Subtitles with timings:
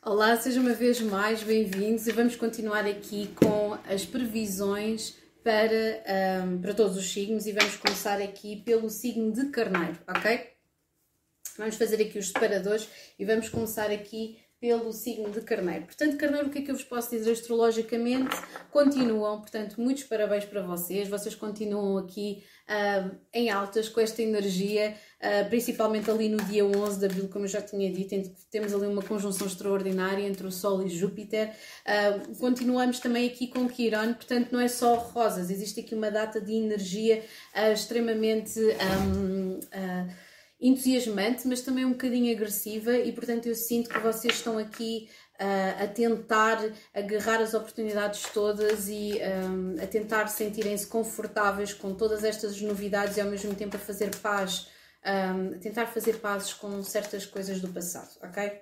[0.00, 6.60] Olá, sejam uma vez mais bem-vindos e vamos continuar aqui com as previsões para, um,
[6.60, 10.52] para todos os signos e vamos começar aqui pelo signo de Carneiro, ok?
[11.58, 12.88] Vamos fazer aqui os separadores
[13.18, 15.86] e vamos começar aqui pelo signo de Carneiro.
[15.86, 18.36] Portanto, Carneiro, o que é que eu vos posso dizer astrologicamente?
[18.70, 21.08] Continuam, portanto, muitos parabéns para vocês.
[21.08, 22.44] Vocês continuam aqui
[23.32, 27.48] em altas com esta energia, uh, principalmente ali no dia 11 de abril, como eu
[27.48, 31.50] já tinha dito, temos ali uma conjunção extraordinária entre o Sol e Júpiter.
[31.86, 36.40] Uh, continuamos também aqui com Quirón, portanto, não é só rosas, existe aqui uma data
[36.40, 37.24] de energia
[37.72, 38.58] extremamente.
[38.58, 39.58] Um,
[40.60, 45.08] entusiasmante, mas também um bocadinho agressiva, e portanto eu sinto que vocês estão aqui
[45.40, 46.58] uh, a tentar
[46.92, 53.20] agarrar as oportunidades todas e um, a tentar sentirem-se confortáveis com todas estas novidades e
[53.20, 54.68] ao mesmo tempo a fazer paz,
[55.08, 58.60] um, tentar fazer pazes com certas coisas do passado, ok?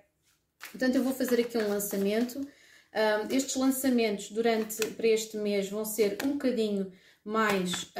[0.70, 2.38] Portanto, eu vou fazer aqui um lançamento.
[2.38, 6.92] Um, estes lançamentos durante para este mês vão ser um bocadinho
[7.24, 7.92] mais,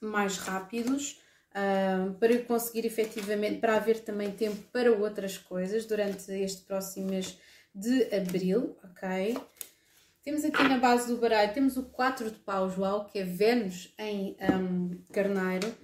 [0.00, 6.62] mais rápidos uh, para conseguir efetivamente, para haver também tempo para outras coisas durante este
[6.62, 7.38] próximo mês
[7.74, 9.36] de abril, ok?
[10.22, 13.92] Temos aqui na base do baralho, temos o 4 de paus, uau, que é Vênus
[13.98, 15.74] em um, carneiro.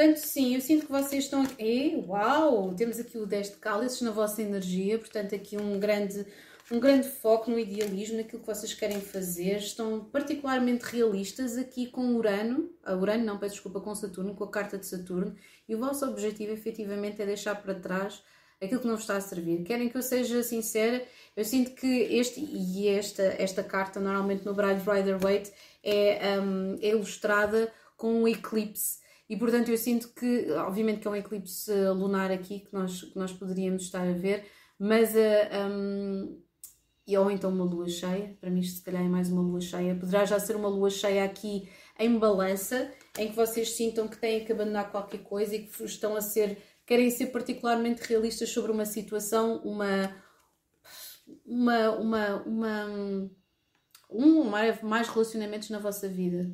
[0.00, 4.00] Portanto, sim, eu sinto que vocês estão aqui, uau, temos aqui o 10 de cálices
[4.00, 6.24] na vossa energia, portanto aqui um grande
[6.70, 12.14] um grande foco no idealismo, naquilo que vocês querem fazer, estão particularmente realistas aqui com
[12.14, 15.36] Urano, a Urano não, peço desculpa, com Saturno, com a carta de Saturno,
[15.68, 18.22] e o vosso objetivo efetivamente é deixar para trás
[18.58, 19.64] aquilo que não vos está a servir.
[19.64, 21.04] Querem que eu seja sincera?
[21.36, 25.52] Eu sinto que este e esta, esta carta, normalmente no Bride Rider Waite,
[25.84, 28.99] é, um, é ilustrada com um eclipse.
[29.30, 33.16] E portanto eu sinto que, obviamente que é um eclipse lunar aqui que nós, que
[33.16, 34.44] nós poderíamos estar a ver,
[34.76, 36.42] mas uh, um,
[37.16, 40.24] ou então uma lua cheia, para mim se calhar é mais uma lua cheia, poderá
[40.24, 44.50] já ser uma lua cheia aqui em balança, em que vocês sintam que têm que
[44.50, 49.58] abandonar qualquer coisa e que estão a ser, querem ser particularmente realistas sobre uma situação,
[49.58, 50.12] uma,
[51.46, 53.30] uma, uma, uma
[54.10, 54.42] um
[54.82, 56.52] mais relacionamentos na vossa vida.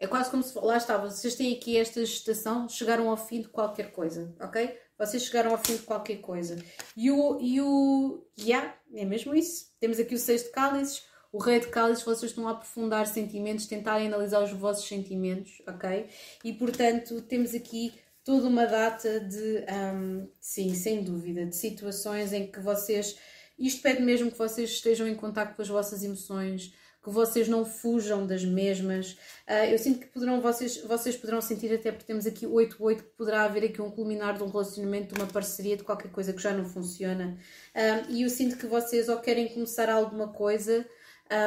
[0.00, 3.48] É quase como se, lá está, vocês têm aqui esta gestação, chegaram ao fim de
[3.48, 4.78] qualquer coisa, ok?
[4.98, 6.56] Vocês chegaram ao fim de qualquer coisa.
[6.96, 7.38] E o.
[7.40, 9.66] E o yeah, é mesmo isso.
[9.78, 13.66] Temos aqui o seis de cálices, o rei de cálices, vocês estão a aprofundar sentimentos,
[13.66, 16.08] tentarem analisar os vossos sentimentos, ok?
[16.44, 17.94] E portanto, temos aqui
[18.24, 19.64] toda uma data de.
[19.94, 23.16] Um, sim, sem dúvida, de situações em que vocês.
[23.58, 26.72] Isto pede mesmo que vocês estejam em contato com as vossas emoções
[27.08, 29.12] que vocês não fujam das mesmas.
[29.48, 33.02] Uh, eu sinto que poderão, vocês, vocês poderão sentir, até porque temos aqui 8-8, que
[33.16, 36.40] poderá haver aqui um culminar de um relacionamento, de uma parceria, de qualquer coisa que
[36.40, 37.36] já não funciona.
[37.74, 40.86] Uh, e eu sinto que vocês ou querem começar alguma coisa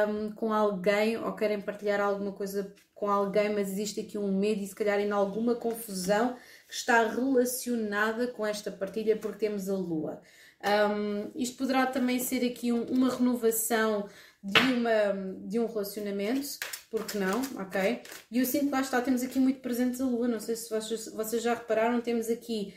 [0.08, 4.62] um, com alguém, ou querem partilhar alguma coisa com alguém, mas existe aqui um medo
[4.62, 6.36] e se calhar em alguma confusão
[6.68, 10.22] que está relacionada com esta partilha, porque temos a Lua.
[10.64, 14.08] Um, isto poderá também ser aqui um, uma renovação
[14.42, 15.12] de, uma,
[15.46, 16.58] de um relacionamento,
[16.90, 18.02] porque não, ok?
[18.30, 20.68] E eu sinto que lá está, temos aqui muito presentes a lua, não sei se
[20.68, 22.74] vocês, vocês já repararam, temos aqui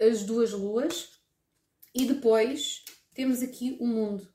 [0.00, 1.10] as duas luas
[1.94, 4.28] e depois temos aqui o mundo,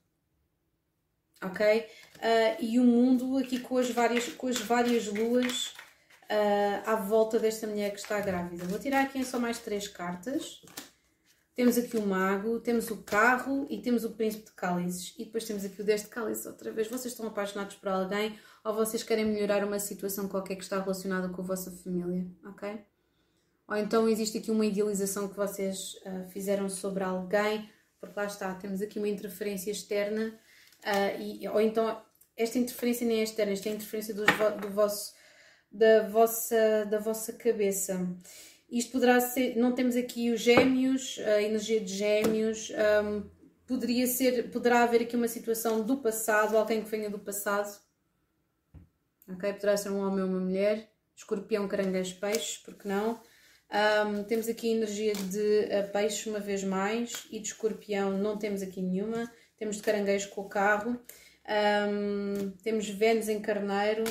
[1.42, 1.80] ok?
[2.16, 5.74] Uh, e o mundo aqui com as várias, com as várias luas
[6.30, 8.64] uh, à volta desta mulher que está grávida.
[8.64, 10.62] Vou tirar aqui só mais três cartas.
[11.56, 15.14] Temos aqui o mago, temos o carro e temos o príncipe de cálices.
[15.18, 16.86] E depois temos aqui o 10 de cálices outra vez.
[16.86, 21.30] Vocês estão apaixonados por alguém ou vocês querem melhorar uma situação qualquer que está relacionada
[21.30, 22.84] com a vossa família, ok?
[23.68, 28.54] Ou então existe aqui uma idealização que vocês uh, fizeram sobre alguém, porque lá está,
[28.54, 30.38] temos aqui uma interferência externa,
[30.84, 32.02] uh, e, ou então
[32.36, 34.26] esta interferência nem é externa, esta é a interferência do,
[34.60, 35.14] do vosso,
[35.72, 37.98] da, vossa, da vossa cabeça.
[38.70, 42.72] Isto poderá ser, não temos aqui os gêmeos, a energia de gêmeos,
[43.04, 43.28] um,
[43.66, 47.78] poderia ser, poderá haver aqui uma situação do passado, alguém que venha do passado,
[49.28, 49.52] ok?
[49.52, 53.20] Poderá ser um homem ou uma mulher, escorpião, caranguejo, peixe, porque não?
[53.68, 58.62] Um, temos aqui energia de uh, peixe uma vez mais e de escorpião não temos
[58.62, 59.30] aqui nenhuma.
[59.56, 61.00] Temos de caranguejo com o carro.
[61.48, 64.04] Um, temos Vênus em carneiro,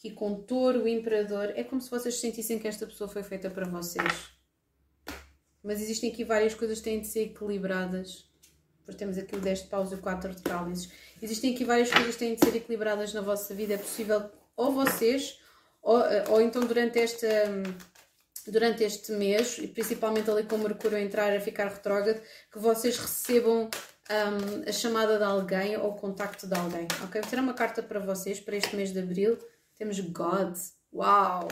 [0.00, 3.50] aqui com touro, o imperador, é como se vocês sentissem que esta pessoa foi feita
[3.50, 4.30] para vocês.
[5.62, 8.26] Mas existem aqui várias coisas que têm de ser equilibradas.
[8.86, 10.90] Porque temos aqui o 10 de paus e o 4 de cálices.
[11.20, 13.74] Existem aqui várias coisas que têm de ser equilibradas na vossa vida.
[13.74, 15.38] É possível, ou vocês,
[15.82, 15.98] ou,
[16.30, 17.26] ou então durante esta
[18.46, 22.58] durante este mês, e principalmente ali com o Mercúrio a entrar a ficar retrógrado, que
[22.58, 23.68] vocês recebam
[24.10, 26.88] um, a chamada de alguém ou o contacto de alguém.
[27.04, 27.20] Ok?
[27.20, 29.38] Vou tirar uma carta para vocês para este mês de abril.
[29.80, 30.58] Temos God.
[30.92, 31.48] Uau!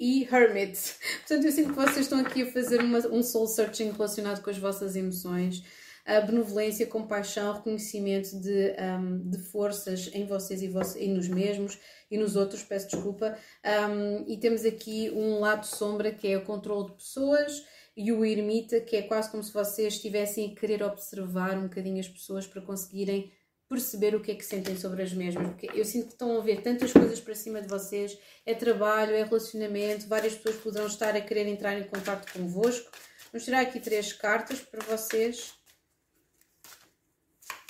[0.00, 0.96] E Hermit.
[1.22, 4.50] Portanto, eu sinto que vocês estão aqui a fazer uma, um soul searching relacionado com
[4.50, 5.62] as vossas emoções.
[6.04, 11.78] A benevolência, compaixão, reconhecimento de, um, de forças em vocês e, vos, e nos mesmos
[12.10, 13.38] e nos outros, peço desculpa.
[13.64, 17.64] Um, e temos aqui um lado sombra que é o controle de pessoas
[17.96, 22.00] e o ermita, que é quase como se vocês estivessem a querer observar um bocadinho
[22.00, 23.30] as pessoas para conseguirem
[23.68, 26.40] perceber o que é que sentem sobre as mesmas, porque eu sinto que estão a
[26.40, 31.14] ver tantas coisas para cima de vocês, é trabalho, é relacionamento, várias pessoas poderão estar
[31.14, 32.90] a querer entrar em contato convosco.
[33.30, 35.52] Vamos tirar aqui três cartas para vocês.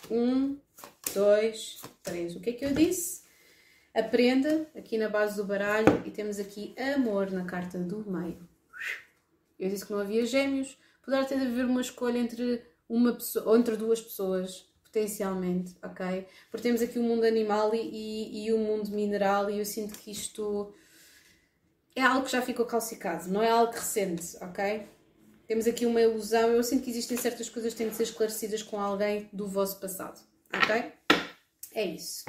[0.09, 0.56] Um,
[1.12, 2.37] dois, três.
[2.37, 3.25] O que é que eu disse?
[3.93, 8.49] Aprenda aqui na base do baralho e temos aqui amor na carta do meio.
[9.59, 10.79] Eu disse que não havia gêmeos.
[11.05, 14.68] Poderá ter de haver uma escolha entre uma pessoa entre duas pessoas,
[14.99, 16.27] potencialmente, ok?
[16.50, 19.97] Porque temos aqui o mundo animal e, e, e o mundo mineral e eu sinto
[19.99, 20.75] que isto
[21.95, 24.89] é algo que já ficou calcicado, não é algo recente, ok?
[25.47, 26.50] Temos aqui uma ilusão.
[26.50, 29.81] Eu sinto que existem certas coisas que têm de ser esclarecidas com alguém do vosso
[29.81, 30.21] passado,
[30.53, 30.93] ok?
[31.75, 32.25] É isso.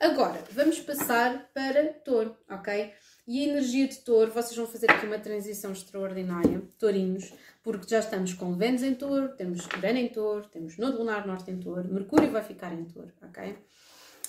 [0.00, 2.92] Agora, vamos passar para touro, ok?
[3.28, 7.30] E a energia de touro, vocês vão fazer aqui uma transição extraordinária, tourinhos,
[7.62, 11.50] porque já estamos com Vênus em touro, temos Urano em touro, temos Nodo Lunar Norte
[11.50, 13.54] em touro, Mercúrio vai ficar em touro, ok?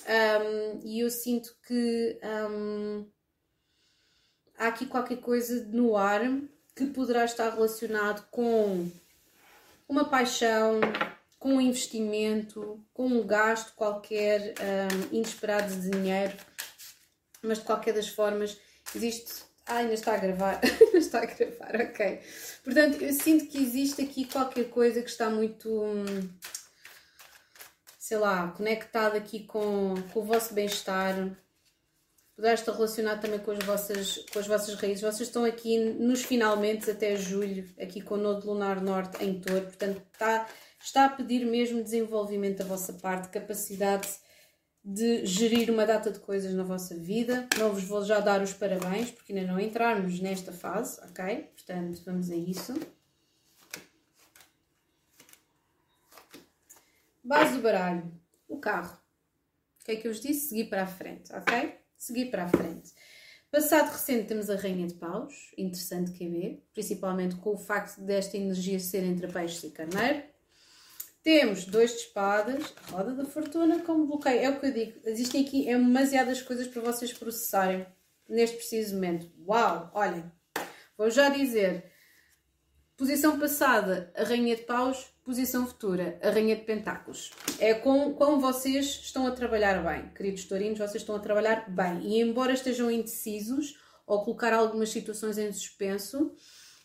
[0.06, 3.06] Um, e eu sinto que um,
[4.58, 6.20] há aqui qualquer coisa no ar
[6.76, 8.86] que poderá estar relacionado com
[9.88, 10.78] uma paixão,
[11.38, 16.36] com um investimento, com um gasto qualquer um, inesperado de dinheiro,
[17.42, 18.58] mas de qualquer das formas
[18.94, 19.42] Existe.
[19.66, 20.60] Ah, ainda está a gravar.
[20.64, 22.20] ainda está a gravar, ok.
[22.64, 25.68] Portanto, eu sinto que existe aqui qualquer coisa que está muito.
[25.68, 26.28] Hum,
[27.98, 31.14] sei lá, conectado aqui com, com o vosso bem-estar.
[32.34, 35.02] Poderá estar relacionado também com as, vossas, com as vossas raízes.
[35.02, 39.66] Vocês estão aqui nos finalmente até julho, aqui com o Nodo Lunar Norte em Touro.
[39.66, 40.48] Portanto, está,
[40.82, 44.08] está a pedir mesmo desenvolvimento da vossa parte, capacidade
[44.84, 47.48] de gerir uma data de coisas na vossa vida.
[47.58, 51.50] Não vos vou já dar os parabéns, porque ainda não entrarmos nesta fase, ok?
[51.54, 52.74] Portanto, vamos a isso.
[57.22, 58.10] Base do baralho,
[58.48, 58.98] o carro.
[59.80, 60.48] O que é que eu vos disse?
[60.48, 61.78] Seguir para a frente, ok?
[61.96, 62.92] Seguir para a frente.
[63.50, 68.36] Passado recente temos a Rainha de Paus, interessante que ver, principalmente com o facto desta
[68.36, 70.22] energia ser entre peixes e carneiro.
[71.22, 74.40] Temos dois de espadas, roda da fortuna como bloqueio.
[74.40, 75.00] É o que eu digo.
[75.04, 77.86] Existem aqui é demasiadas coisas para vocês processarem
[78.28, 79.30] neste preciso momento.
[79.46, 79.90] Uau!
[79.94, 80.24] Olhem,
[80.96, 81.84] vou já dizer.
[82.96, 85.06] Posição passada, a Rainha de Paus.
[85.22, 87.30] Posição futura, a Rainha de Pentáculos.
[87.58, 90.12] É com como vocês estão a trabalhar bem.
[90.14, 92.00] Queridos tourinhos, vocês estão a trabalhar bem.
[92.02, 96.34] E embora estejam indecisos ou colocar algumas situações em suspenso,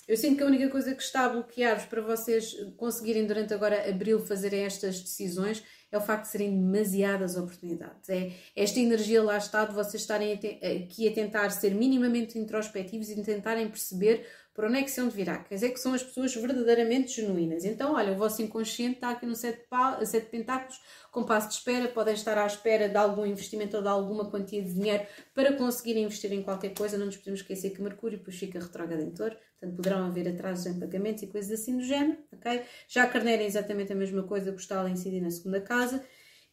[0.08, 3.90] eu sinto que a única coisa que está a bloquear-vos para vocês conseguirem durante agora
[3.90, 8.10] abril fazerem estas decisões é o facto de serem demasiadas oportunidades.
[8.10, 13.24] É esta energia lá está de vocês estarem aqui a tentar ser minimamente introspectivos e
[13.24, 15.44] tentarem perceber por onde é que se hão de virar.
[15.44, 17.66] Quer dizer que são as pessoas verdadeiramente genuínas.
[17.66, 19.68] Então, olha, o vosso inconsciente está aqui no sete,
[20.06, 20.82] sete pentáculos,
[21.12, 24.64] com passo de espera, podem estar à espera de algum investimento ou de alguma quantia
[24.64, 26.98] de dinheiro para conseguir investir em qualquer coisa.
[26.98, 30.66] Não nos podemos esquecer que Mercúrio depois fica retrógrado em touro, portanto poderão haver atrasos
[30.68, 32.64] em pagamentos e coisas assim do género, ok?
[32.88, 36.02] Já carneira é exatamente a mesma coisa, o está a incidir na segunda casa.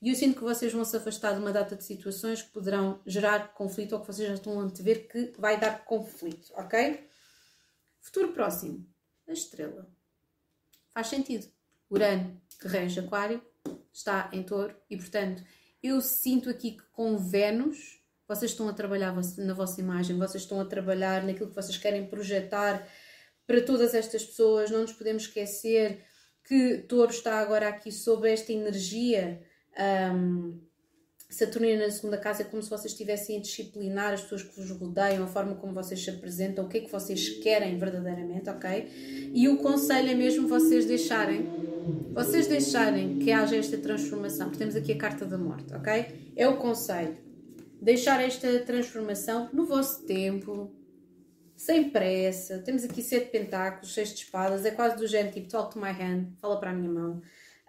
[0.02, 3.00] E eu sinto que vocês vão se afastar de uma data de situações que poderão
[3.06, 7.11] gerar conflito ou que vocês já estão a antever que vai dar conflito, ok?
[8.02, 8.86] Futuro próximo.
[9.26, 9.88] A estrela.
[10.92, 11.46] Faz sentido.
[11.88, 13.42] Urano, rege Aquário,
[13.92, 15.42] está em touro e, portanto,
[15.82, 20.60] eu sinto aqui que com Vênus vocês estão a trabalhar na vossa imagem, vocês estão
[20.60, 22.86] a trabalhar naquilo que vocês querem projetar
[23.46, 24.70] para todas estas pessoas.
[24.70, 26.04] Não nos podemos esquecer
[26.44, 29.42] que touro está agora aqui sobre esta energia.
[30.14, 30.60] Um,
[31.32, 34.70] Saturnina na segunda casa é como se vocês estivessem a disciplinar as pessoas que vos
[34.70, 39.30] rodeiam, a forma como vocês se apresentam, o que é que vocês querem verdadeiramente, ok?
[39.32, 41.48] E o conselho é mesmo vocês deixarem,
[42.12, 46.32] vocês deixarem que haja esta transformação, porque temos aqui a carta da morte, ok?
[46.36, 47.16] É o conselho.
[47.80, 50.70] Deixar esta transformação no vosso tempo,
[51.56, 52.58] sem pressa.
[52.58, 55.92] Temos aqui sete pentáculos, seis de espadas, é quase do género tipo talk to my
[55.92, 57.22] hand, fala para a minha mão.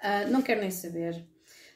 [0.04, 1.32] Uh, não quero nem saber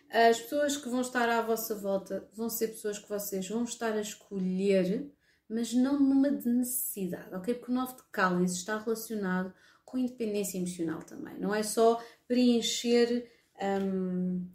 [0.09, 3.93] as pessoas que vão estar à vossa volta vão ser pessoas que vocês vão estar
[3.93, 5.11] a escolher,
[5.49, 7.53] mas não numa de necessidade, ok?
[7.53, 11.37] Porque o 9 de cálice está relacionado com independência emocional também.
[11.39, 13.29] Não é só preencher
[13.61, 14.45] um,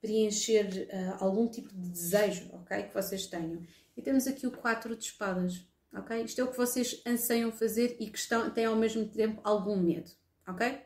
[0.00, 2.84] preencher uh, algum tipo de desejo, ok?
[2.84, 3.62] Que vocês tenham.
[3.96, 5.64] E temos aqui o 4 de espadas,
[5.94, 6.22] ok?
[6.22, 9.76] Isto é o que vocês anseiam fazer e que estão, têm ao mesmo tempo algum
[9.76, 10.10] medo,
[10.46, 10.80] ok?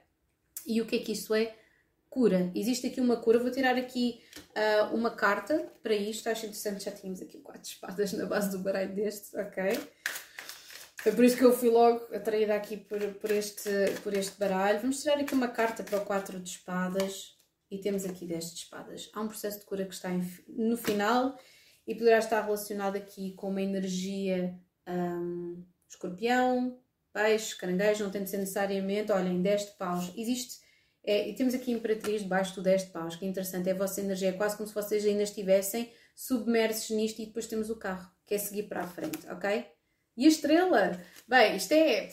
[0.66, 1.56] E o que é que isto é?
[2.14, 2.52] Cura.
[2.54, 3.40] Existe aqui uma cura.
[3.40, 4.22] Vou tirar aqui
[4.56, 6.28] uh, uma carta para isto.
[6.28, 9.80] Acho interessante, já tínhamos aqui o 4 de espadas na base do baralho deste, ok?
[11.02, 13.68] Foi por isso que eu fui logo atraída aqui por, por, este,
[14.04, 14.78] por este baralho.
[14.78, 17.34] Vamos tirar aqui uma carta para o 4 de espadas
[17.68, 19.10] e temos aqui 10 de espadas.
[19.12, 21.36] Há um processo de cura que está em, no final
[21.84, 24.56] e poderá estar relacionado aqui com uma energia
[24.88, 26.78] um, escorpião,
[27.12, 30.12] peixe, caranguejo, não tem de ser necessariamente, olhem, 10 de paus.
[30.16, 30.63] Existe,
[31.04, 33.76] é, e temos aqui Imperatriz debaixo do 10 de paus, que é interessante, é a
[33.76, 37.76] vossa energia, é quase como se vocês ainda estivessem submersos nisto e depois temos o
[37.76, 39.66] carro, que é seguir para a frente, ok?
[40.16, 41.00] E a estrela?
[41.28, 42.08] Bem, isto é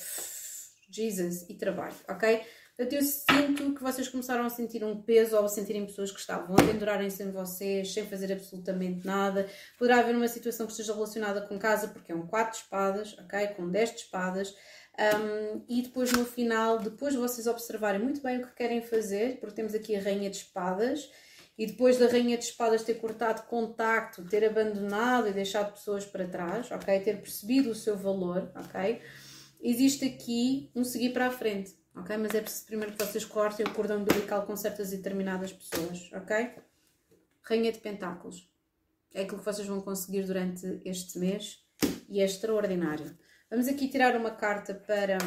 [0.89, 2.41] Jesus e trabalho, ok?
[2.75, 6.19] Portanto, eu sinto que vocês começaram a sentir um peso ou a sentirem pessoas que
[6.19, 9.47] estavam a pendurarem-se em vocês sem fazer absolutamente nada.
[9.77, 13.15] Poderá haver uma situação que esteja relacionada com casa, porque é um 4 de espadas,
[13.19, 13.47] ok?
[13.49, 14.55] Com 10 de espadas.
[14.99, 19.39] Um, e depois no final, depois de vocês observarem muito bem o que querem fazer,
[19.39, 21.09] porque temos aqui a Rainha de Espadas,
[21.57, 26.27] e depois da Rainha de Espadas ter cortado contacto, ter abandonado e deixado pessoas para
[26.27, 26.99] trás, ok?
[27.01, 29.01] Ter percebido o seu valor, ok?
[29.61, 32.17] Existe aqui um seguir para a frente, ok?
[32.17, 36.09] Mas é preciso primeiro que vocês cortem o cordão umbilical com certas e determinadas pessoas,
[36.13, 36.51] ok?
[37.43, 38.49] Rainha de Pentáculos.
[39.13, 41.63] É aquilo que vocês vão conseguir durante este mês
[42.09, 43.15] e é extraordinário.
[43.51, 45.17] Vamos aqui tirar uma carta para,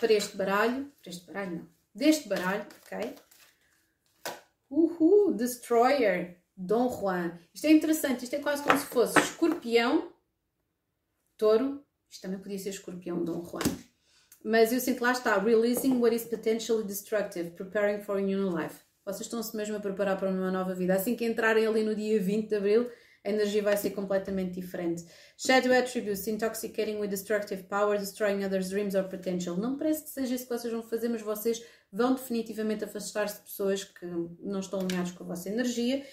[0.00, 0.92] para este baralho.
[1.00, 1.68] Para este baralho, não.
[1.94, 3.14] Deste baralho, ok?
[4.68, 7.38] Uhul, Destroyer, Dom Juan.
[7.54, 10.12] Isto é interessante, isto é quase como se fosse escorpião,
[11.36, 11.84] touro.
[12.10, 13.62] Isto também podia ser escorpião, Dom Juan.
[14.44, 18.80] Mas eu sinto lá está, releasing what is potentially destructive, preparing for a new life.
[19.04, 20.94] Vocês estão-se mesmo a preparar para uma nova vida.
[20.94, 22.90] Assim que entrarem ali no dia 20 de Abril,
[23.24, 25.04] a energia vai ser completamente diferente.
[25.36, 29.56] Shadow attributes, intoxicating with destructive power, destroying others' dreams or potential.
[29.56, 33.42] Não parece que seja isso que vocês vão fazer, mas vocês vão definitivamente afastar-se de
[33.42, 36.04] pessoas que não estão alinhadas com a vossa energia.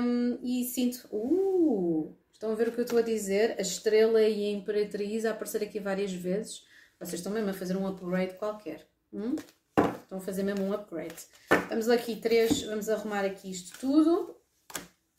[0.00, 1.08] Um, e sinto.
[1.10, 3.54] Uh, estão a ver o que eu estou a dizer?
[3.58, 6.64] A estrela e a imperatriz a aparecer aqui várias vezes.
[6.98, 8.86] Vocês estão mesmo a fazer um upgrade qualquer.
[9.12, 9.36] Hum?
[10.02, 11.14] Estão a fazer mesmo um upgrade.
[11.68, 14.41] Vamos aqui três, vamos arrumar aqui isto tudo.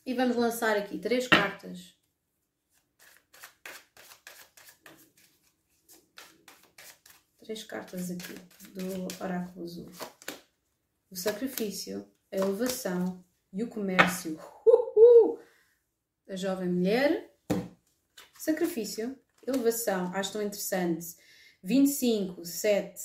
[0.05, 1.95] E vamos lançar aqui três cartas.
[7.39, 8.33] Três cartas aqui
[8.74, 9.89] do oráculo azul.
[11.10, 14.38] O sacrifício, a elevação e o comércio.
[14.65, 15.39] Uhul!
[16.27, 17.33] A jovem mulher.
[18.38, 19.17] Sacrifício,
[19.48, 21.15] elevação, acho tão interessante.
[21.63, 23.00] 25, 7,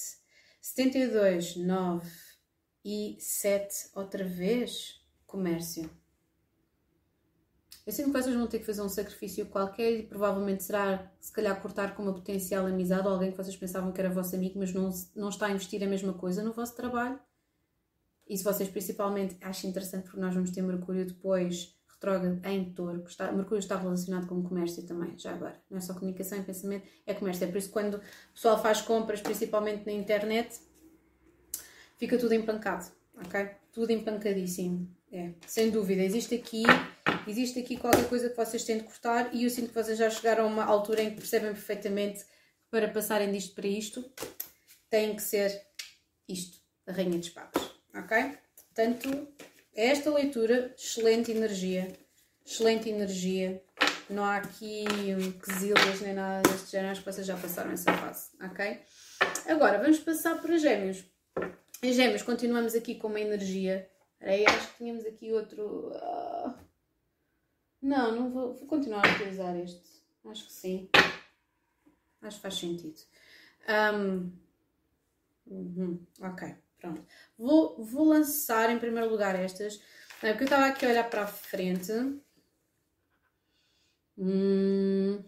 [0.61, 2.11] 72, 9
[2.85, 5.01] e 7 outra vez.
[5.27, 5.89] Comércio.
[7.89, 11.33] Eu sinto que vocês vão ter que fazer um sacrifício qualquer e provavelmente será, se
[11.33, 14.59] calhar, cortar com uma potencial amizade ou alguém que vocês pensavam que era vosso amigo,
[14.59, 17.19] mas não, não está a investir a mesma coisa no vosso trabalho.
[18.29, 23.05] E se vocês, principalmente, acham interessante, porque nós vamos ter Mercúrio depois retrógrado em touro,
[23.09, 25.59] está, Mercúrio está relacionado com o comércio também, já agora.
[25.71, 27.45] Não é só comunicação e pensamento, é comércio.
[27.45, 28.03] É por isso que quando o
[28.35, 30.61] pessoal faz compras, principalmente na internet,
[31.97, 32.85] fica tudo empancado,
[33.17, 33.49] ok?
[33.73, 34.95] Tudo empancadíssimo.
[35.11, 36.03] É, sem dúvida.
[36.03, 36.65] Existe aqui
[37.27, 40.11] existe aqui qualquer coisa que vocês têm de cortar e eu sinto que vocês já
[40.11, 44.05] chegaram a uma altura em que percebem perfeitamente que para passarem disto para isto
[44.91, 45.67] tem que ser
[46.29, 48.39] isto, a Rainha de Espadas, ok?
[48.67, 49.29] Portanto,
[49.75, 51.93] é esta leitura, excelente energia,
[52.45, 53.63] excelente energia,
[54.11, 54.85] não há aqui
[55.15, 58.81] um, quesilhas nem nada deste género, acho que vocês já passaram essa fase, ok?
[59.47, 61.05] Agora, vamos passar para gêmeos.
[61.83, 63.89] Em gêmeos, continuamos aqui com uma energia,
[64.21, 65.93] aí acho que tínhamos aqui outro...
[67.89, 69.83] Não, não vou, vou continuar a utilizar este.
[70.27, 70.91] Acho que sim.
[72.21, 73.01] Acho que faz sentido.
[73.95, 74.31] Um,
[75.47, 77.03] uhum, ok, pronto.
[77.39, 79.81] Vou, vou lançar em primeiro lugar estas,
[80.23, 81.93] é, porque eu estava aqui a olhar para a frente.
[84.19, 85.25] Hum,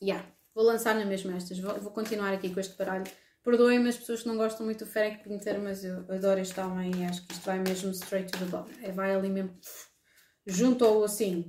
[0.00, 0.24] yeah,
[0.54, 1.58] vou lançar na mesma estas.
[1.58, 3.10] Vou, vou continuar aqui com este baralho.
[3.42, 6.92] Perdoem-me as pessoas que não gostam muito do Ferenc Pinter, mas eu adoro este homem
[6.94, 8.70] e acho que isto vai mesmo straight to the bottom.
[8.80, 9.58] É, vai ali mesmo
[10.50, 11.46] juntou assim.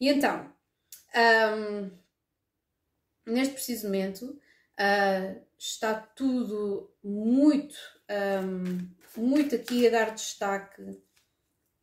[0.00, 0.50] E então,
[1.14, 1.90] um,
[3.26, 4.24] neste preciso momento,
[4.78, 7.76] uh, está tudo muito,
[8.44, 10.82] um, muito aqui a dar destaque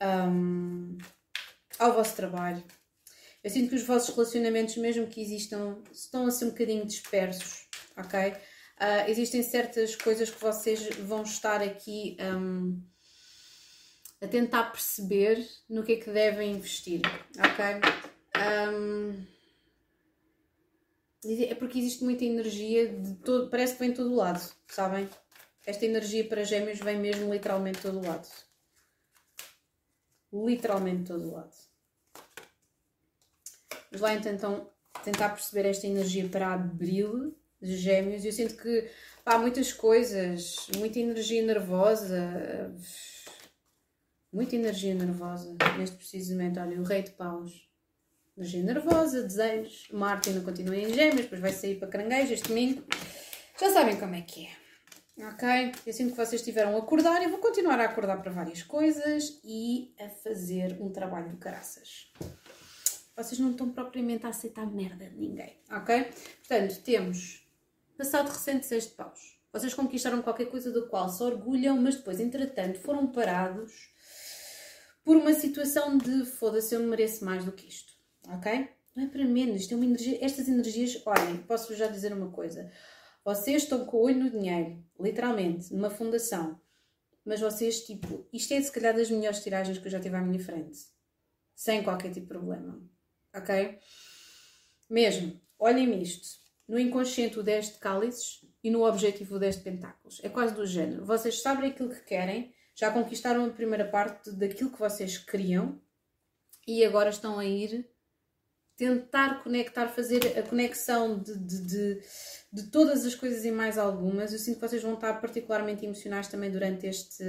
[0.01, 0.97] um,
[1.77, 2.63] ao vosso trabalho.
[3.43, 7.67] Eu sinto que os vossos relacionamentos, mesmo que existam, estão a ser um bocadinho dispersos,
[7.95, 8.31] ok?
[8.31, 12.81] Uh, existem certas coisas que vocês vão estar aqui um,
[14.21, 17.01] a tentar perceber no que é que devem investir,
[17.37, 17.81] ok?
[18.37, 19.25] Um,
[21.25, 25.09] é porque existe muita energia de todo, parece que vem de todo lado, sabem?
[25.65, 28.27] Esta energia para gêmeos vem mesmo literalmente de todo lado.
[30.31, 31.51] Literalmente de todo lado.
[33.91, 34.69] Vamos lá então
[35.03, 38.23] tentar perceber esta energia para abril de gêmeos.
[38.23, 38.89] Eu sinto que
[39.25, 42.73] há muitas coisas, muita energia nervosa,
[44.31, 46.59] muita energia nervosa neste preciso momento.
[46.59, 47.67] Olha, o rei de paus.
[48.37, 49.87] Energia nervosa, desejos.
[49.91, 52.83] Marte ainda continua em gêmeos, depois vai sair para caranguejo este domingo.
[53.59, 54.67] Já sabem como é que é.
[55.29, 55.71] Ok?
[55.85, 57.23] Eu sinto que vocês estiveram a acordar.
[57.23, 62.11] Eu vou continuar a acordar para várias coisas e a fazer um trabalho de caraças.
[63.15, 65.57] Vocês não estão propriamente a aceitar merda de ninguém.
[65.71, 66.11] Ok?
[66.47, 67.47] Portanto, temos
[67.97, 69.39] passado recente seis de paus.
[69.51, 73.89] Vocês conquistaram qualquer coisa do qual se orgulham, mas depois, entretanto, foram parados
[75.07, 77.97] por uma situação de foda-se, eu mereço mais do que isto
[78.29, 78.69] ok?
[78.95, 82.31] Não é para menos, isto é uma energia, estas energias, olhem, posso já dizer uma
[82.31, 82.71] coisa,
[83.23, 86.59] vocês estão com o olho no dinheiro, literalmente, numa fundação,
[87.23, 90.21] mas vocês, tipo, isto é se calhar das melhores tiragens que eu já tive à
[90.21, 90.79] minha frente,
[91.53, 92.81] sem qualquer tipo de problema,
[93.35, 93.77] ok?
[94.89, 99.63] Mesmo, olhem isto, no inconsciente o 10 de cálices e no objetivo o 10 de
[99.63, 104.31] pentáculos, é quase do género, vocês sabem aquilo que querem, já conquistaram a primeira parte
[104.31, 105.81] daquilo que vocês queriam
[106.67, 107.89] e agora estão a ir
[108.77, 112.01] tentar conectar, fazer a conexão de, de, de,
[112.53, 114.31] de, todas as coisas e mais algumas.
[114.31, 117.23] Eu sinto que vocês vão estar particularmente emocionais também durante este,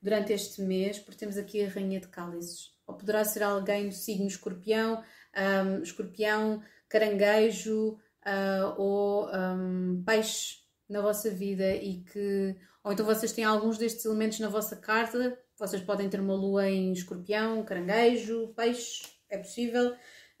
[0.00, 2.70] durante este mês, porque temos aqui a Rainha de Cálices.
[2.86, 5.04] Ou poderá ser alguém do signo escorpião,
[5.36, 12.56] um, escorpião, caranguejo uh, ou um, peixe na vossa vida e que.
[12.82, 15.38] Ou então vocês têm alguns destes elementos na vossa carta.
[15.58, 19.92] Vocês podem ter uma lua em escorpião, caranguejo, peixe, é possível.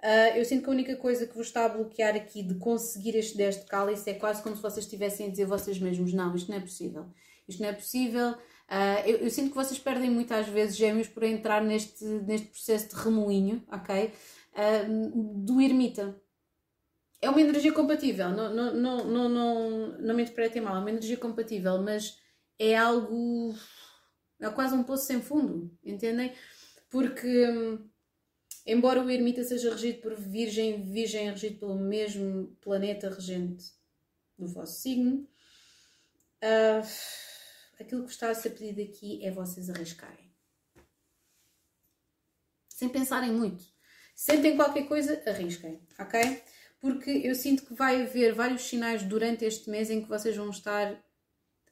[0.02, 3.16] Uh, eu sinto que a única coisa que vos está a bloquear aqui de conseguir
[3.16, 6.34] este 10 de cálice é quase como se vocês estivessem a dizer vocês mesmos: não,
[6.34, 7.06] isto não é possível.
[7.46, 8.30] Isto não é possível.
[8.30, 12.88] Uh, eu, eu, sinto que vocês perdem muitas vezes gêmeos por entrar neste, neste processo
[12.88, 14.12] de remoinho, ok?
[14.54, 16.16] Uh, do ermita.
[17.20, 20.88] É uma energia compatível, não, não, não, não, não, não me interpretem mal, é uma
[20.88, 22.18] energia compatível, mas
[22.60, 23.56] é algo.
[24.40, 26.32] é quase um poço sem fundo, entendem?
[26.88, 27.48] Porque.
[27.48, 27.90] Hum,
[28.66, 33.72] Embora o ermita seja regido por Virgem, Virgem é regido pelo mesmo planeta regente
[34.38, 35.28] do vosso signo,
[36.44, 40.30] uh, aquilo que está a ser pedido aqui é vocês arriscarem.
[42.68, 43.64] Sem pensarem muito.
[44.14, 46.42] Sentem qualquer coisa, arrisquem, ok?
[46.78, 50.50] Porque eu sinto que vai haver vários sinais durante este mês em que vocês vão
[50.50, 51.02] estar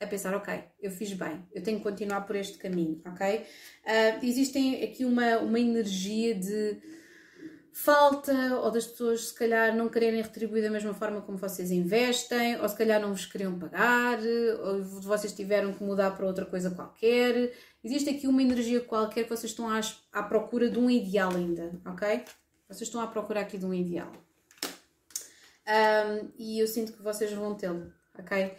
[0.01, 3.39] a pensar, ok, eu fiz bem, eu tenho que continuar por este caminho, ok?
[3.39, 6.81] Uh, existem aqui uma, uma energia de
[7.73, 12.61] falta ou das pessoas se calhar não quererem retribuir da mesma forma como vocês investem,
[12.61, 14.19] ou se calhar não vos queriam pagar,
[14.65, 17.53] ou vocês tiveram que mudar para outra coisa qualquer.
[17.83, 19.81] Existe aqui uma energia qualquer que vocês estão à,
[20.13, 22.25] à procura de um ideal ainda, ok?
[22.69, 24.11] Vocês estão à procura aqui de um ideal.
[25.69, 28.53] Um, e eu sinto que vocês vão tê-lo, ok?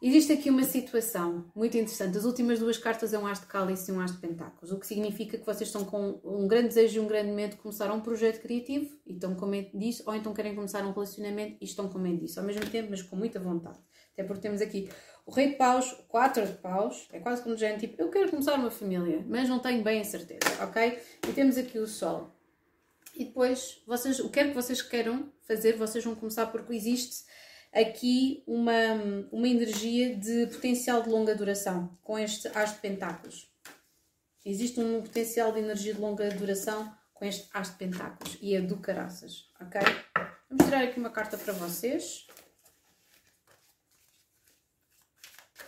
[0.00, 2.16] Existe aqui uma situação muito interessante.
[2.16, 4.78] As últimas duas cartas é um as de cálice e um as de pentáculos, o
[4.78, 7.90] que significa que vocês estão com um grande desejo e um grande medo de começar
[7.90, 11.64] um projeto criativo e estão com medo disso, ou então querem começar um relacionamento e
[11.64, 13.80] estão com medo disso, ao mesmo tempo, mas com muita vontade.
[14.12, 14.88] Até porque temos aqui
[15.26, 18.54] o rei de paus, quatro de paus, é quase como gente tipo, eu quero começar
[18.54, 20.96] uma família, mas não tenho bem a certeza, ok?
[21.28, 22.30] E temos aqui o sol.
[23.16, 27.26] E depois, vocês, o que quer que vocês queiram fazer, vocês vão começar porque existe
[27.72, 28.94] aqui uma,
[29.30, 33.50] uma energia de potencial de longa duração com este As de Pentáculos.
[34.44, 38.60] Existe um potencial de energia de longa duração com este As de Pentáculos e é
[38.60, 39.80] do caraças, ok?
[40.48, 42.26] Vamos tirar aqui uma carta para vocês.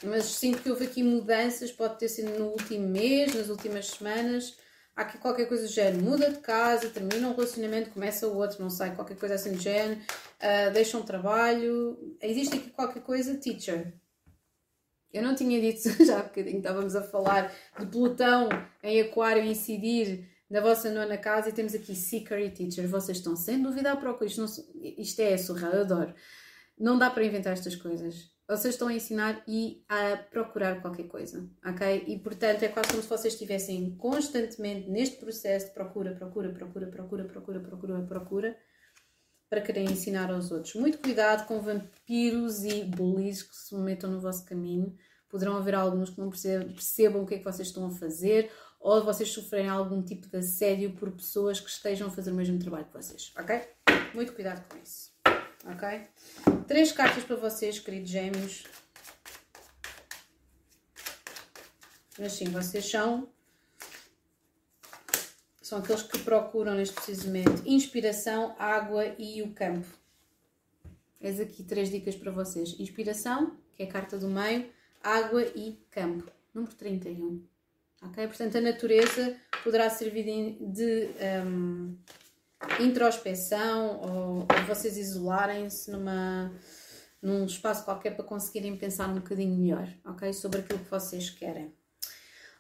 [0.03, 4.57] Mas sinto que houve aqui mudanças, pode ter sido no último mês, nas últimas semanas
[5.01, 8.61] há aqui qualquer coisa do género, muda de casa, termina um relacionamento, começa o outro,
[8.61, 10.01] não sei, qualquer coisa assim do género,
[10.43, 13.95] uh, deixa um trabalho, existe aqui qualquer coisa, teacher.
[15.13, 18.49] Eu não tinha dito já há bocadinho, estávamos a falar de Plutão
[18.83, 22.89] em Aquário incidir na vossa nona casa e temos aqui Seeker e Teacher.
[22.89, 24.27] Vocês estão sem dúvida à procura.
[24.27, 24.49] Isto, não,
[24.99, 26.15] isto é surreal, eu adoro.
[26.79, 31.49] Não dá para inventar estas coisas vocês estão a ensinar e a procurar qualquer coisa,
[31.65, 32.05] ok?
[32.09, 36.89] E portanto é quase como se vocês estivessem constantemente neste processo de procura, procura, procura,
[36.89, 38.57] procura, procura, procura, procura,
[39.51, 40.75] para querer ensinar aos outros.
[40.77, 44.97] Muito cuidado com vampiros e bullies que se metam no vosso caminho,
[45.29, 49.05] poderão haver alguns que não percebam o que é que vocês estão a fazer ou
[49.05, 52.87] vocês sofrerem algum tipo de assédio por pessoas que estejam a fazer o mesmo trabalho
[52.87, 53.61] que vocês, ok?
[54.15, 55.13] Muito cuidado com isso,
[55.67, 56.07] ok?
[56.67, 58.65] Três cartas para vocês, queridos gêmeos.
[62.19, 63.29] Mas sim, vocês são
[65.71, 69.87] são aqueles que procuram neste preciso momento inspiração, água e o campo.
[71.21, 72.75] Eis aqui três dicas para vocês.
[72.81, 74.69] Inspiração, que é a carta do meio,
[75.01, 76.29] água e campo.
[76.53, 77.47] Número 31.
[78.03, 78.27] Ok?
[78.27, 81.09] Portanto, a natureza poderá servir de, de
[81.47, 81.97] um,
[82.81, 86.53] introspeção ou, ou vocês isolarem-se numa
[87.23, 90.33] num espaço qualquer para conseguirem pensar um bocadinho melhor, ok?
[90.33, 91.73] Sobre aquilo que vocês querem.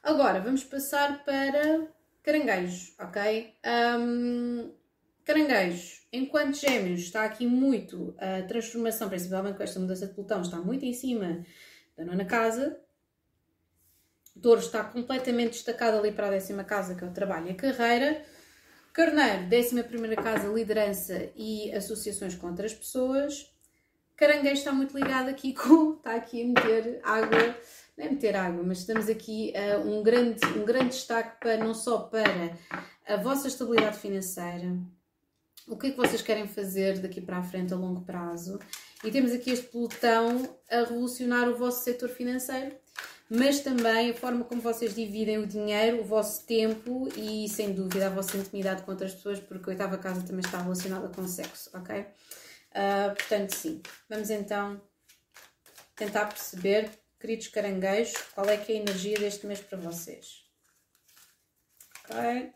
[0.02, 1.88] Agora, vamos passar para
[2.22, 3.54] Caranguejos, ok?
[3.98, 4.72] Um,
[5.24, 10.58] caranguejos, enquanto Gêmeos está aqui muito a transformação, principalmente com esta mudança de Plutão, está
[10.58, 11.44] muito em cima
[11.96, 12.78] da nona casa.
[14.40, 17.54] Touro está completamente destacado ali para a décima casa, que é o trabalho e a
[17.54, 18.24] carreira.
[18.92, 23.50] Carneiro, décima primeira casa, liderança e associações com outras pessoas.
[24.16, 27.56] Caranguejo está muito ligado aqui com, está aqui a meter água
[28.00, 31.74] não é meter água, mas estamos aqui uh, um, grande, um grande destaque para não
[31.74, 32.56] só para
[33.06, 34.74] a vossa estabilidade financeira,
[35.68, 38.58] o que é que vocês querem fazer daqui para a frente a longo prazo,
[39.04, 42.74] e temos aqui este pelotão a revolucionar o vosso setor financeiro,
[43.28, 48.06] mas também a forma como vocês dividem o dinheiro, o vosso tempo e, sem dúvida,
[48.06, 51.70] a vossa intimidade com outras pessoas, porque a oitava casa também está relacionada com sexo,
[51.74, 52.00] ok?
[52.00, 53.82] Uh, portanto, sim.
[54.08, 54.80] Vamos então
[55.94, 60.48] tentar perceber queridos caranguejos, qual é que é a energia deste mês para vocês.
[62.04, 62.52] Ok?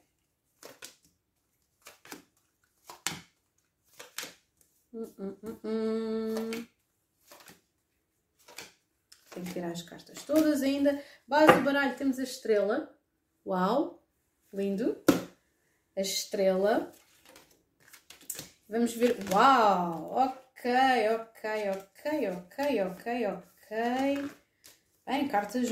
[4.95, 6.67] Hum, hum, hum, hum.
[9.31, 11.03] Tenho que tirar as cartas todas ainda.
[11.27, 12.97] Base do baralho temos a estrela.
[13.45, 14.03] Uau!
[14.53, 15.05] Lindo!
[15.97, 16.93] A estrela.
[18.69, 19.17] Vamos ver.
[19.33, 20.13] Uau!
[20.13, 20.71] Ok,
[21.17, 24.44] ok, ok, ok, ok, ok.
[25.07, 25.69] Bem, cartas,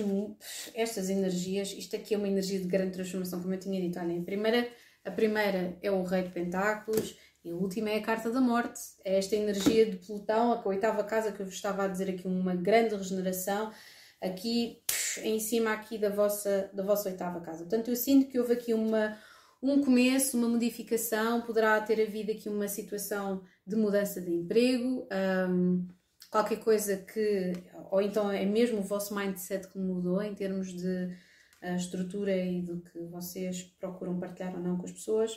[0.75, 3.99] estas energias, isto aqui é uma energia de grande transformação, como eu tinha dito.
[3.99, 4.69] Olhem, a primeira,
[5.07, 8.79] a primeira é o Rei de Pentáculos e a última é a Carta da Morte.
[9.03, 12.29] É esta energia de Plutão, a oitava casa que eu vos estava a dizer aqui,
[12.29, 13.73] uma grande regeneração,
[14.21, 14.83] aqui
[15.23, 17.61] em cima aqui da vossa, da vossa oitava casa.
[17.61, 19.19] Portanto, eu sinto que houve aqui uma,
[19.63, 25.09] um começo, uma modificação, poderá ter havido aqui uma situação de mudança de emprego.
[25.49, 25.89] Um,
[26.33, 27.53] qualquer coisa que,
[27.91, 31.15] ou então é mesmo o vosso mindset que mudou em termos de
[31.63, 35.37] uh, estrutura e do que vocês procuram partilhar ou não com as pessoas,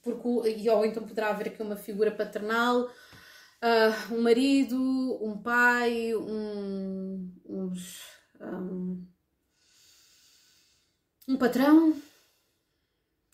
[0.00, 4.78] porque, ou então poderá haver aqui uma figura paternal, uh, um marido,
[5.20, 8.02] um pai, um, uns,
[8.40, 9.04] um,
[11.28, 12.00] um patrão,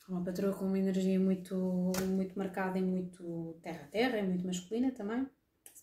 [0.08, 4.46] uma patroa com uma energia muito, muito marcada e muito terra a terra, e muito
[4.46, 5.28] masculina também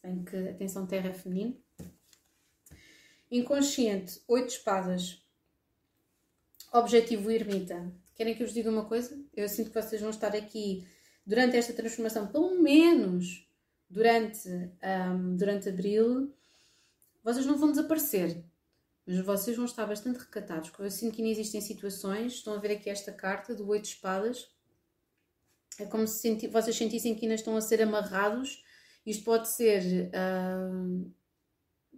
[0.06, 1.58] bem que atenção terra é feminino.
[3.32, 5.22] Inconsciente, oito espadas.
[6.72, 7.92] Objetivo ermita.
[8.14, 9.20] Querem que eu vos diga uma coisa?
[9.34, 10.88] Eu sinto que vocês vão estar aqui
[11.26, 13.50] durante esta transformação, pelo menos
[13.90, 16.32] durante, um, durante abril.
[17.24, 18.44] Vocês não vão desaparecer,
[19.06, 20.70] mas vocês vão estar bastante recatados.
[20.70, 22.34] Porque eu sinto que ainda existem situações.
[22.34, 24.48] Estão a ver aqui esta carta do oito espadas.
[25.80, 28.64] É como se vocês sentissem que ainda estão a ser amarrados
[29.06, 30.10] isto pode ser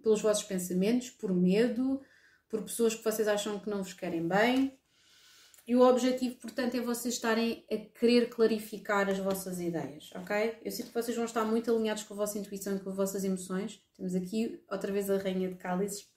[0.02, 2.02] pelos vossos pensamentos, por medo,
[2.50, 4.78] por pessoas que vocês acham que não vos querem bem.
[5.68, 10.58] E o objetivo, portanto, é vocês estarem a querer clarificar as vossas ideias, ok?
[10.64, 12.96] Eu sinto que vocês vão estar muito alinhados com a vossa intuição e com as
[12.96, 13.84] vossas emoções.
[13.98, 16.08] Temos aqui outra vez a Rainha de Cálices.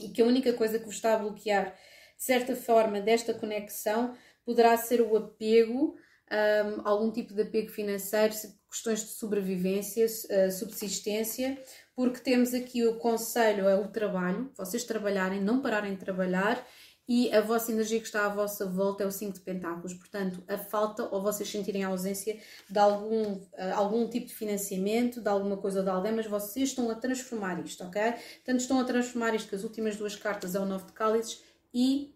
[0.00, 1.74] E que a única coisa que vos está a bloquear,
[2.16, 5.96] de certa forma, desta conexão poderá ser o apego,
[6.32, 8.32] um, algum tipo de apego financeiro,
[8.74, 11.56] questões de sobrevivência, uh, subsistência,
[11.94, 16.66] porque temos aqui o conselho é o trabalho, vocês trabalharem, não pararem de trabalhar
[17.06, 19.92] e a vossa energia que está à vossa volta é o 5 de pentáculos.
[19.94, 25.20] Portanto, a falta ou vocês sentirem a ausência de algum, uh, algum tipo de financiamento,
[25.20, 28.02] de alguma coisa ou de alguém, mas vocês estão a transformar isto, ok?
[28.02, 31.42] Portanto, estão a transformar isto, que as últimas duas cartas é o 9 de cálices
[31.72, 32.12] e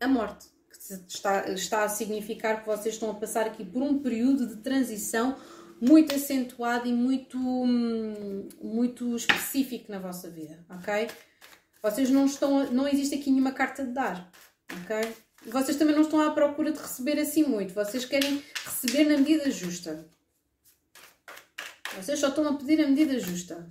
[0.00, 0.46] a morte.
[0.70, 4.56] Que está, está a significar que vocês estão a passar aqui por um período de
[4.62, 5.36] transição
[5.80, 11.08] muito acentuado e muito, hum, muito específico na vossa vida, ok?
[11.82, 14.30] Vocês não estão, não existe aqui nenhuma carta de dar,
[14.82, 15.14] ok?
[15.46, 19.50] Vocês também não estão à procura de receber assim muito, vocês querem receber na medida
[19.50, 20.06] justa.
[21.96, 23.68] Vocês só estão a pedir a medida justa.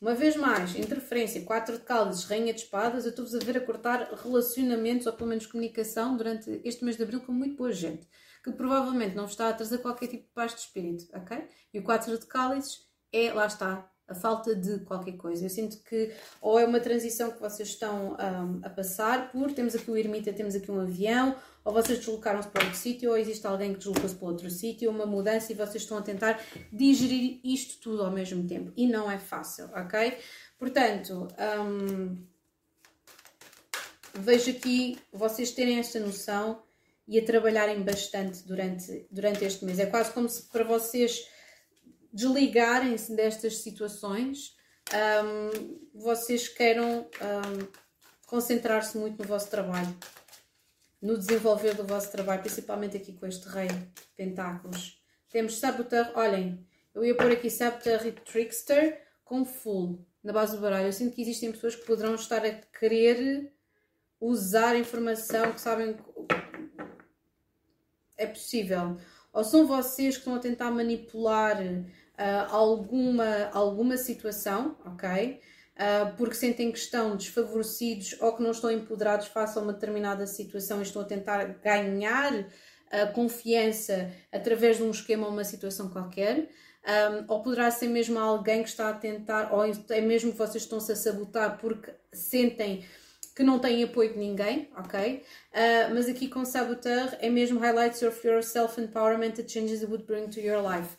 [0.00, 3.60] Uma vez mais, interferência, 4 de cálices, rainha de espadas, eu estou-vos a ver a
[3.60, 8.06] cortar relacionamentos, ou pelo menos comunicação, durante este mês de abril com muito boa gente,
[8.42, 11.46] que provavelmente não está a trazer qualquer tipo de paz de espírito, ok?
[11.72, 15.44] E o 4 de cálices é, lá está, a falta de qualquer coisa.
[15.44, 19.74] Eu sinto que ou é uma transição que vocês estão um, a passar por, temos
[19.74, 23.46] aqui o ermita, temos aqui um avião, ou vocês deslocaram-se para outro sítio, ou existe
[23.46, 26.40] alguém que deslocou-se para outro sítio, uma mudança e vocês estão a tentar
[26.72, 28.72] digerir isto tudo ao mesmo tempo.
[28.76, 30.18] E não é fácil, ok?
[30.58, 31.28] Portanto,
[31.60, 32.16] um,
[34.14, 36.62] vejo aqui vocês terem esta noção
[37.06, 39.78] e a trabalharem bastante durante, durante este mês.
[39.78, 41.26] É quase como se para vocês
[42.12, 44.56] desligarem-se destas situações,
[45.24, 47.68] um, vocês queiram um,
[48.26, 49.94] concentrar-se muito no vosso trabalho,
[51.00, 55.02] no desenvolver do vosso trabalho, principalmente aqui com este rei de pentáculos.
[55.30, 60.62] Temos Saboteur, olhem, eu ia pôr aqui Saboteur e Trickster com full na base do
[60.62, 60.86] baralho.
[60.86, 63.52] Eu sinto que existem pessoas que poderão estar a querer
[64.20, 65.96] usar informação que sabem
[68.16, 68.96] é possível.
[69.32, 75.40] Ou são vocês que estão a tentar manipular uh, alguma, alguma situação, ok?
[75.74, 80.26] Uh, porque sentem que estão desfavorecidos ou que não estão empoderados face a uma determinada
[80.26, 82.46] situação e estão a tentar ganhar
[82.90, 86.50] a confiança através de um esquema ou uma situação qualquer.
[86.84, 90.64] Um, ou poderá ser mesmo alguém que está a tentar, ou é mesmo que vocês
[90.64, 92.84] estão-se a sabotar porque sentem
[93.34, 95.22] que não têm apoio de ninguém, ok?
[95.52, 100.04] Uh, mas aqui com Saboteur é mesmo highlights of your self-empowerment, the changes it would
[100.04, 100.96] bring to your life.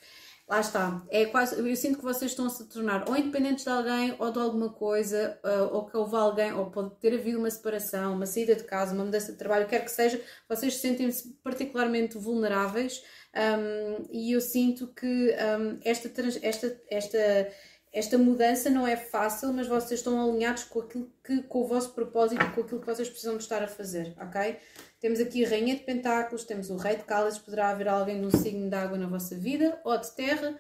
[0.48, 1.02] Lá está.
[1.10, 4.30] É quase, eu sinto que vocês estão a se tornar ou independentes de alguém ou
[4.30, 8.26] de alguma coisa, uh, ou que houve alguém, ou pode ter havido uma separação, uma
[8.26, 13.02] saída de casa, uma mudança de trabalho, quer que seja, vocês sentem-se particularmente vulneráveis
[13.36, 17.50] um, e eu sinto que um, esta, esta, esta,
[17.93, 21.93] esta mudança não é fácil, mas vocês estão alinhados com, aquilo que, com o vosso
[21.93, 24.58] propósito com aquilo que vocês precisam de estar a fazer, ok?
[24.99, 28.32] Temos aqui a Rainha de Pentáculos, temos o Rei de Cálices, poderá haver alguém num
[28.32, 30.58] signo de água na vossa vida ou de terra.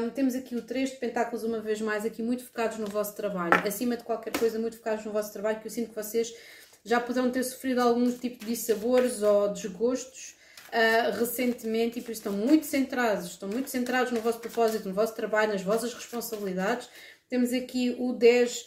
[0.00, 3.14] Um, temos aqui o 3 de Pentáculos, uma vez mais, aqui muito focados no vosso
[3.14, 3.52] trabalho.
[3.66, 6.34] Acima de qualquer coisa, muito focados no vosso trabalho, que eu sinto que vocês
[6.82, 10.36] já poderão ter sofrido algum tipo de dissabores ou desgostos
[10.72, 14.94] uh, recentemente e por isso estão muito centrados, estão muito centrados no vosso propósito, no
[14.94, 16.88] vosso trabalho, nas vossas responsabilidades.
[17.28, 18.64] Temos aqui o 10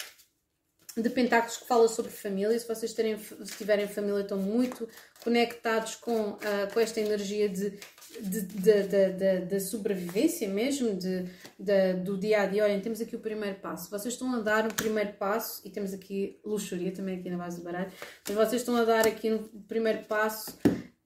[0.97, 2.57] de Pentáculos que fala sobre família.
[2.57, 4.87] Se vocês terem, se tiverem família, estão muito
[5.23, 7.73] conectados com, uh, com esta energia de,
[8.21, 11.25] de sobrevivência mesmo, de,
[11.59, 12.63] de, do dia a dia.
[12.63, 13.89] Olhem, temos aqui o primeiro passo.
[13.89, 17.57] Vocês estão a dar o primeiro passo, e temos aqui luxúria também aqui na base
[17.57, 17.91] do baralho,
[18.27, 20.57] mas vocês estão a dar aqui no primeiro passo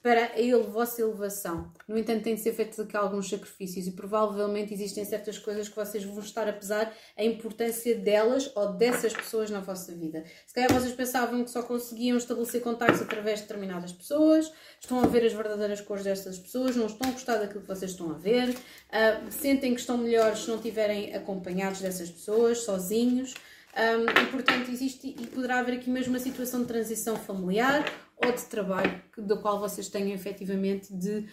[0.01, 1.71] para a vossa elevação.
[1.87, 5.75] No entanto, têm de ser feitos aqui alguns sacrifícios e provavelmente existem certas coisas que
[5.75, 10.23] vocês vão estar a pesar a importância delas ou dessas pessoas na vossa vida.
[10.47, 15.07] Se calhar vocês pensavam que só conseguiam estabelecer contactos através de determinadas pessoas, estão a
[15.07, 18.17] ver as verdadeiras cores destas pessoas, não estão a gostar daquilo que vocês estão a
[18.17, 23.33] ver, uh, sentem que estão melhores se não estiverem acompanhados dessas pessoas, sozinhos.
[23.69, 27.85] Um, e portanto existe e poderá haver aqui mesmo uma situação de transição familiar
[28.23, 31.27] ou de trabalho do qual vocês tenham efetivamente de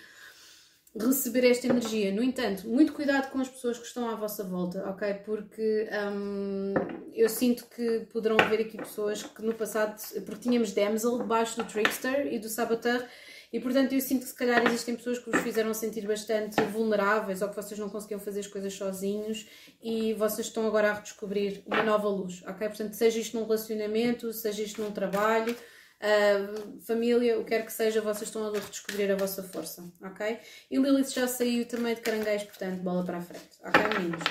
[0.98, 2.12] receber esta energia.
[2.12, 5.14] No entanto, muito cuidado com as pessoas que estão à vossa volta, ok?
[5.24, 6.74] Porque um,
[7.14, 11.64] eu sinto que poderão haver aqui pessoas que no passado, porque tínhamos Damsel debaixo do
[11.64, 13.06] Trickster e do Saboteur,
[13.52, 17.42] e portanto eu sinto que se calhar existem pessoas que vos fizeram sentir bastante vulneráveis
[17.42, 19.46] ou que vocês não conseguiam fazer as coisas sozinhos
[19.80, 22.68] e vocês estão agora a redescobrir uma nova luz, ok?
[22.68, 25.54] Portanto, seja isto num relacionamento, seja isto num trabalho,
[25.98, 30.38] Uh, família, o que quer que seja, vocês estão a redescobrir a vossa força, ok?
[30.70, 34.22] E Lilith já saiu também de caranguejo, portanto, bola para a frente, ok, meninos?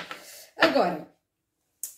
[0.56, 1.08] Agora,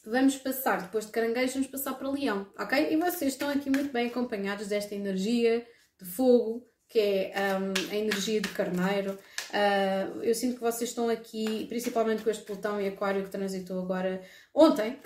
[0.06, 2.92] vamos passar, depois de caranguejo, vamos passar para leão, ok?
[2.92, 5.66] E vocês estão aqui muito bem acompanhados desta energia
[6.00, 9.18] de fogo, que é um, a energia de carneiro.
[9.50, 13.80] Uh, eu sinto que vocês estão aqui, principalmente com este Plutão e Aquário que transitou
[13.80, 14.22] agora
[14.54, 14.98] ontem,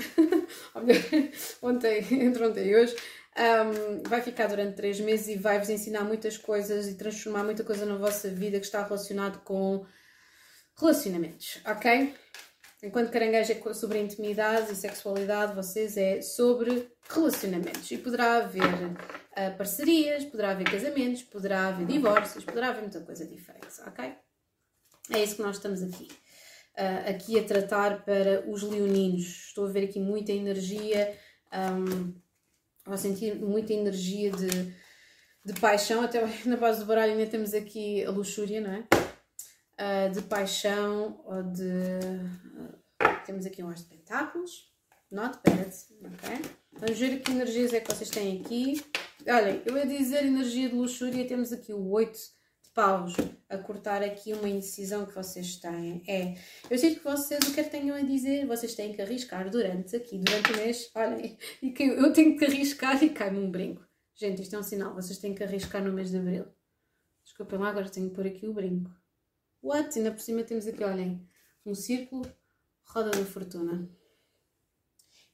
[1.61, 2.95] ontem, entre ontem e hoje,
[3.39, 7.87] um, vai ficar durante três meses e vai-vos ensinar muitas coisas e transformar muita coisa
[7.87, 9.87] na vossa vida que está relacionado com
[10.79, 12.15] relacionamentos, ok?
[12.83, 17.89] Enquanto caranguejo é sobre intimidade e sexualidade, vocês é sobre relacionamentos.
[17.91, 23.25] E poderá haver uh, parcerias, poderá haver casamentos, poderá haver divórcios, poderá haver muita coisa
[23.25, 24.13] diferente, ok?
[25.11, 26.09] É isso que nós estamos aqui.
[26.77, 29.47] Uh, aqui a tratar para os leoninos.
[29.47, 31.17] Estou a ver aqui muita energia.
[31.53, 32.21] Um,
[32.85, 34.49] Vou sentir muita energia de,
[35.45, 38.87] de paixão, até na base do baralho ainda temos aqui a luxúria, não é?
[39.79, 41.63] Uh, de paixão ou de.
[41.63, 44.73] Uh, temos aqui um as de pentáculos,
[45.11, 45.71] Not bad,
[46.15, 46.53] ok?
[46.73, 48.83] Vamos ver que energias é que vocês têm aqui.
[49.29, 52.42] Olhem, eu ia dizer energia de luxúria, temos aqui o 8 de
[52.75, 53.15] paus
[53.49, 56.03] a cortar aqui uma indecisão que vocês têm.
[56.09, 56.35] É,
[56.71, 58.47] eu sinto que vocês, o que é que tenham a dizer?
[58.47, 60.91] Vocês têm que arriscar durante aqui, durante o mês.
[60.95, 63.87] Olhem, e eu tenho que arriscar e cai-me um brinco.
[64.15, 66.47] Gente, isto é um sinal, vocês têm que arriscar no mês de abril.
[67.25, 68.91] Desculpem lá, agora tenho que pôr aqui o brinco.
[69.63, 69.97] What?
[69.99, 71.27] Ainda por cima temos aqui, olhem,
[71.65, 72.23] um círculo,
[72.85, 73.89] roda da fortuna.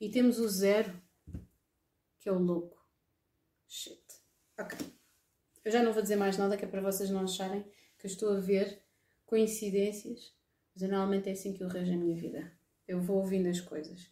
[0.01, 0.93] E temos o zero,
[2.21, 2.79] que é o louco.
[3.67, 4.03] Shit.
[4.59, 4.98] Ok.
[5.69, 7.63] Eu já não vou dizer mais nada, que é para vocês não acharem
[7.99, 8.81] que eu estou a ver
[9.27, 10.33] coincidências,
[10.75, 12.51] mas normalmente é assim que eu rejo a minha vida.
[12.87, 14.09] Eu vou ouvindo as coisas.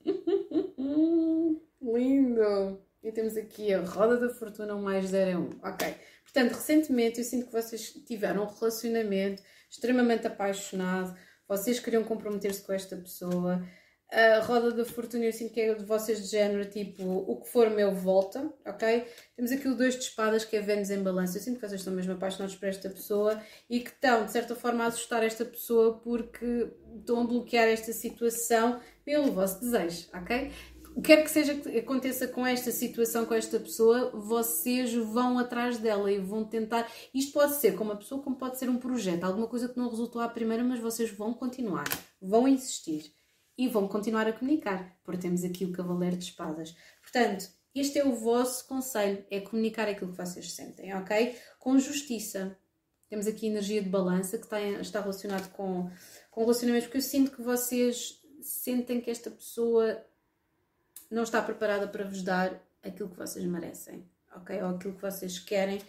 [1.80, 2.82] Lindo!
[3.00, 5.50] E temos aqui a roda da fortuna, um mais 0 é 1.
[5.62, 5.94] Ok.
[6.24, 12.72] Portanto, recentemente eu sinto que vocês tiveram um relacionamento extremamente apaixonado, vocês queriam comprometer-se com
[12.72, 13.64] esta pessoa.
[14.12, 17.48] A roda da fortuna eu sinto que é de vocês de género, tipo, o que
[17.48, 19.06] for meu volta, ok?
[19.34, 21.38] Temos aqui o dois de espadas, que é Vênus em balanço.
[21.38, 24.54] Eu sinto que vocês estão mesmo apaixonados por esta pessoa e que estão, de certa
[24.54, 30.52] forma, a assustar esta pessoa porque estão a bloquear esta situação pelo vosso desejo, ok?
[31.02, 36.12] quer que seja que aconteça com esta situação, com esta pessoa, vocês vão atrás dela
[36.12, 36.86] e vão tentar.
[37.14, 39.88] Isto pode ser com uma pessoa, como pode ser um projeto, alguma coisa que não
[39.88, 41.86] resultou à primeira, mas vocês vão continuar,
[42.20, 43.10] vão insistir
[43.56, 46.74] e vão continuar a comunicar, porque temos aqui o Cavaleiro de Espadas.
[47.00, 51.38] Portanto, este é o vosso conselho: é comunicar aquilo que vocês sentem, ok?
[51.58, 52.56] Com justiça.
[53.08, 54.46] Temos aqui energia de balança que
[54.80, 55.90] está, relacionado com,
[56.30, 60.02] com relacionamentos, porque eu sinto que vocês sentem que esta pessoa
[61.10, 64.62] não está preparada para vos dar aquilo que vocês merecem, ok?
[64.62, 65.82] Ou aquilo que vocês querem,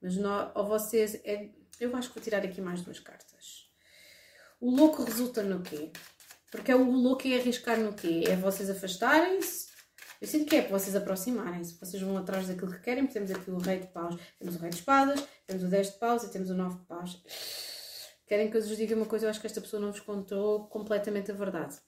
[0.00, 1.16] mas não, ou vocês.
[1.24, 1.50] É,
[1.80, 3.68] eu acho que vou tirar aqui mais duas cartas.
[4.60, 5.92] O louco resulta no quê?
[6.50, 8.24] Porque é o louco é arriscar no quê?
[8.26, 9.68] É vocês afastarem-se?
[10.20, 11.78] Eu sinto que é para vocês aproximarem-se.
[11.78, 13.06] Vocês vão atrás daquilo que querem.
[13.06, 15.98] Temos aqui o rei de paus, temos o rei de espadas, temos o 10 de
[15.98, 17.22] paus e temos o 9 de paus.
[18.26, 19.26] Querem que eu vos diga uma coisa?
[19.26, 21.78] Eu acho que esta pessoa não vos contou completamente a verdade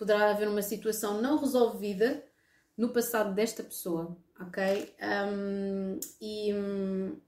[0.00, 2.24] poderá haver uma situação não resolvida
[2.74, 4.96] no passado desta pessoa, ok?
[4.98, 7.20] Um, e um,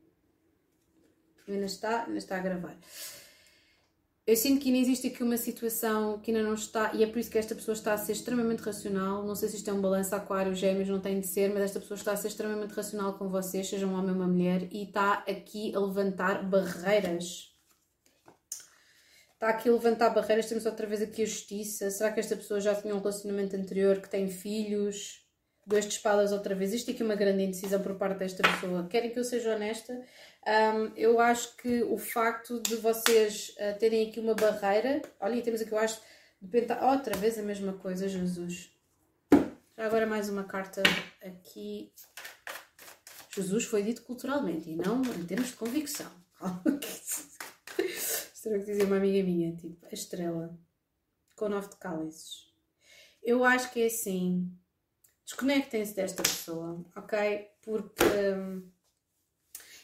[1.47, 2.75] ainda, está, ainda está a gravar.
[4.33, 7.19] Eu sinto que ainda existe aqui uma situação que ainda não está, e é por
[7.19, 9.23] isso que esta pessoa está a ser extremamente racional.
[9.27, 11.79] Não sei se isto é um balanço aquário, gêmeos, não tem de ser, mas esta
[11.79, 14.85] pessoa está a ser extremamente racional com vocês, seja um homem ou uma mulher, e
[14.85, 17.53] está aqui a levantar barreiras
[19.35, 21.91] está aqui a levantar barreiras, temos outra vez aqui a justiça.
[21.91, 25.22] Será que esta pessoa já tinha um relacionamento anterior que tem filhos?
[25.65, 26.73] Dois de espadas outra vez.
[26.73, 28.87] Isto aqui é uma grande indecisão por parte desta pessoa.
[28.89, 29.93] Querem que eu seja honesta?
[30.47, 35.01] Um, eu acho que o facto de vocês uh, terem aqui uma barreira.
[35.21, 36.01] Olha, temos aqui, eu acho,
[36.41, 36.83] de pentar.
[36.83, 38.73] outra vez a mesma coisa, Jesus.
[39.77, 40.83] Já agora mais uma carta
[41.23, 41.93] aqui.
[43.35, 46.11] Jesus foi dito culturalmente e não em termos de convicção.
[48.35, 50.59] Será que dizia uma amiga minha, tipo, a estrela
[51.37, 52.47] com nove de cálices.
[53.23, 54.51] Eu acho que é assim.
[55.33, 57.49] Desconectem-se desta pessoa, ok?
[57.63, 58.05] Porque
[58.37, 58.69] hum,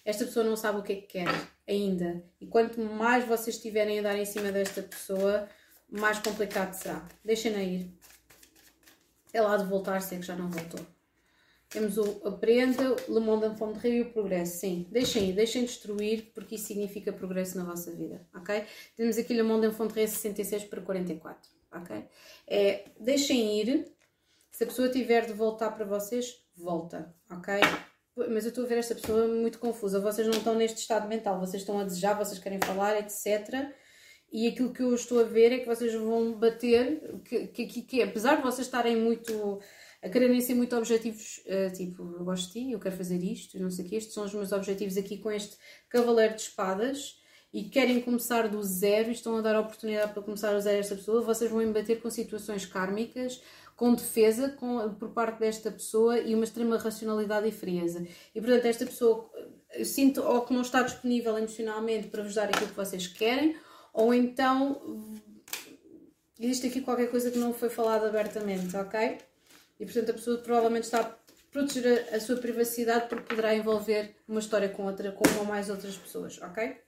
[0.05, 1.29] esta pessoa não sabe o que é que quer
[1.67, 2.23] ainda.
[2.39, 5.49] E quanto mais vocês estiverem a dar em cima desta pessoa,
[5.89, 7.09] mais complicado será.
[7.25, 7.91] Deixem-na ir.
[9.33, 10.87] É lá de voltar, se é que já não voltou.
[11.71, 14.59] Temos o Aprenda, Le Monde en Fond de Rio e o Progresso.
[14.59, 18.65] Sim, deixem ir, deixem destruir, porque isso significa progresso na vossa vida, ok?
[18.97, 22.05] Temos aqui Le Monde en Fond de Rio 66 para 44, ok?
[22.47, 23.98] É, deixem ir,
[24.59, 27.55] se a pessoa tiver de voltar para vocês, volta, ok?
[28.29, 30.01] Mas eu estou a ver esta pessoa muito confusa.
[30.01, 33.71] Vocês não estão neste estado mental, vocês estão a desejar, vocês querem falar, etc.
[34.33, 37.83] E aquilo que eu estou a ver é que vocês vão bater, que, que, que,
[37.83, 39.61] que apesar de vocês estarem muito
[40.03, 43.61] a quererem ser muito objetivos, uh, tipo, eu gosto de ti, eu quero fazer isto,
[43.61, 45.57] não sei o que, estes são os meus objetivos aqui com este
[45.89, 47.21] cavaleiro de espadas
[47.53, 50.73] e querem começar do zero e estão a dar a oportunidade para começar a usar
[50.73, 53.41] esta pessoa, vocês vão embater com situações kármicas,
[53.79, 58.05] com defesa com, por parte desta pessoa e uma extrema racionalidade e frieza.
[58.35, 59.31] E portanto, esta pessoa,
[59.73, 63.57] eu sinto ou que não está disponível emocionalmente para vos dar aquilo que vocês querem,
[63.93, 64.83] ou então
[66.41, 69.19] existe aqui qualquer coisa que não foi falada abertamente, ok?
[69.79, 71.15] E portanto a pessoa provavelmente está a
[71.53, 75.71] proteger a, sua privacidade porque poderá envolver uma história com outra, com uma ou mais
[75.71, 76.79] outras pessoas, ok?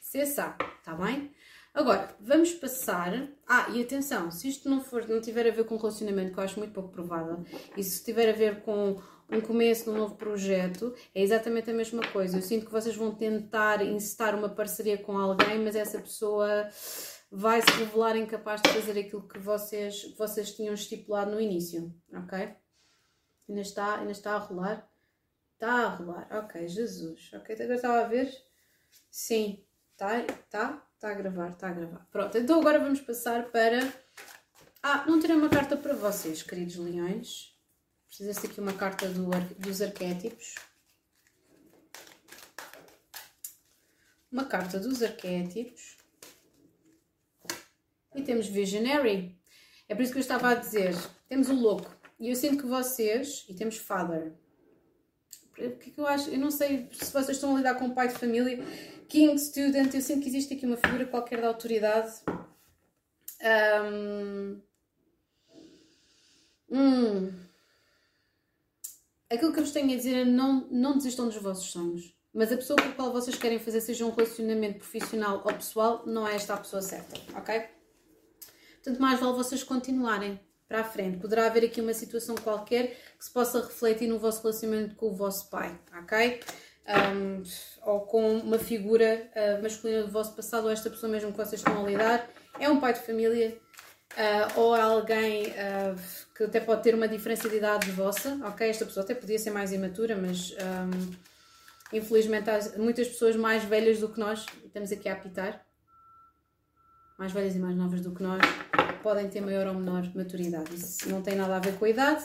[0.00, 1.30] Sabe, está bem?
[1.72, 3.28] Agora, vamos passar.
[3.46, 6.44] Ah, e atenção, se isto não, for, não tiver a ver com relacionamento, que eu
[6.44, 7.44] acho muito pouco provável,
[7.76, 9.00] e se tiver a ver com
[9.30, 12.38] um começo de um novo projeto, é exatamente a mesma coisa.
[12.38, 16.68] Eu sinto que vocês vão tentar incitar uma parceria com alguém, mas essa pessoa
[17.30, 22.52] vai se revelar incapaz de fazer aquilo que vocês, vocês tinham estipulado no início, ok?
[23.48, 24.90] Ainda está, ainda está a rolar?
[25.54, 28.32] Está a rolar, ok, Jesus, ok, agora estava a ver?
[29.10, 32.06] Sim, está, está, está a gravar, está a gravar.
[32.12, 33.90] Pronto, então agora vamos passar para...
[34.82, 37.58] Ah, não terei uma carta para vocês, queridos leões.
[38.06, 40.56] Precisa-se aqui uma carta do, dos arquétipos.
[44.30, 45.96] Uma carta dos arquétipos.
[48.14, 49.40] E temos Visionary.
[49.88, 50.94] É por isso que eu estava a dizer.
[51.30, 51.90] Temos o louco.
[52.18, 53.46] E eu sinto que vocês.
[53.48, 54.34] E temos Father.
[55.48, 56.28] O que é que eu acho?
[56.28, 58.62] Eu não sei se vocês estão a lidar com um pai de família.
[59.10, 59.92] King, Student.
[59.92, 62.12] Eu sinto que existe aqui uma figura qualquer da autoridade.
[63.42, 64.60] Um,
[66.70, 67.32] hum,
[69.28, 72.14] aquilo que eu vos tenho a dizer é não, não desistam dos vossos sonhos.
[72.32, 76.06] Mas a pessoa com a qual vocês querem fazer, seja um relacionamento profissional ou pessoal,
[76.06, 77.68] não é esta a pessoa certa, ok?
[78.74, 80.38] Portanto, mais vale vocês continuarem
[80.68, 81.18] para a frente.
[81.18, 85.16] Poderá haver aqui uma situação qualquer que se possa refletir no vosso relacionamento com o
[85.16, 86.40] vosso pai, ok?
[86.90, 87.42] Um,
[87.82, 91.60] ou com uma figura uh, masculina do vosso passado, ou esta pessoa mesmo que vocês
[91.60, 92.28] estão a lidar,
[92.58, 93.56] é um pai de família,
[94.12, 95.96] uh, ou alguém uh,
[96.34, 98.68] que até pode ter uma diferença de idade vossa, ok?
[98.68, 104.00] Esta pessoa até podia ser mais imatura, mas um, infelizmente há muitas pessoas mais velhas
[104.00, 105.64] do que nós, estamos aqui a apitar,
[107.18, 108.40] mais velhas e mais novas do que nós,
[109.02, 110.74] podem ter maior ou menor maturidade.
[110.74, 112.24] Isso não tem nada a ver com a idade.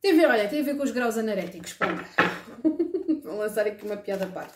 [0.00, 1.76] Tem a ver, olha, tem a ver com os graus anaréticos.
[3.28, 4.54] Vou lançar aqui uma piada à parte.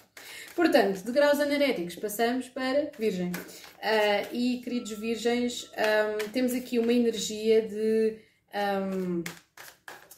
[0.57, 3.31] Portanto, de graus anaréticos passamos para Virgem.
[3.31, 8.19] Uh, e, queridos Virgens, um, temos aqui uma energia de,
[8.55, 9.23] um,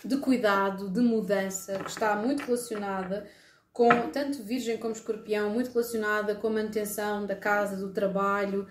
[0.05, 3.29] de cuidado, de mudança, que está muito relacionada
[3.73, 8.69] com tanto Virgem como Escorpião, muito relacionada com a manutenção da casa, do trabalho,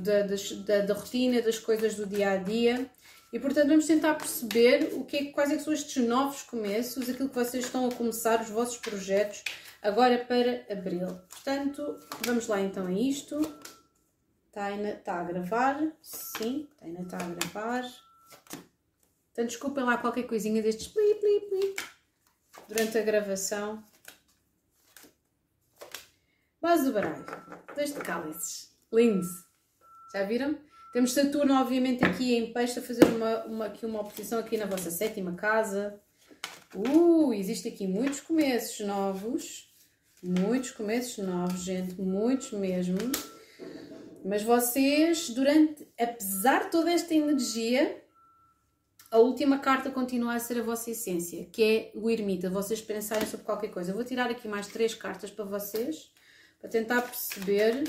[0.00, 2.86] da, da, da, rotina, das coisas do dia a dia.
[3.32, 7.08] E portanto vamos tentar perceber o que é, quais é que são estes novos começos,
[7.08, 9.44] aquilo que vocês estão a começar, os vossos projetos,
[9.80, 11.06] agora para abril.
[11.28, 13.40] Portanto, vamos lá então a isto.
[14.52, 15.80] Taina está a gravar.
[16.02, 17.82] Sim, Taina está a gravar.
[18.50, 21.76] Portanto, desculpem lá qualquer coisinha destes pli, pli, pli
[22.68, 23.82] durante a gravação.
[26.60, 27.24] Base do baralho.
[27.74, 28.76] Dois de cálices.
[28.92, 29.28] Lindos.
[30.12, 30.69] Já viram?
[30.92, 34.66] Temos Saturno, obviamente, aqui em peixe a fazer uma, uma, aqui uma oposição aqui na
[34.66, 36.00] vossa sétima casa.
[36.74, 39.72] Uh, existe aqui muitos começos novos.
[40.22, 42.00] Muitos começos novos, gente.
[42.00, 42.98] Muitos mesmo.
[44.24, 48.02] Mas vocês, durante, apesar de toda esta energia,
[49.10, 52.50] a última carta continua a ser a vossa essência, que é o ermita.
[52.50, 53.92] Vocês pensarem sobre qualquer coisa.
[53.92, 56.12] Eu vou tirar aqui mais três cartas para vocês
[56.60, 57.84] para tentar perceber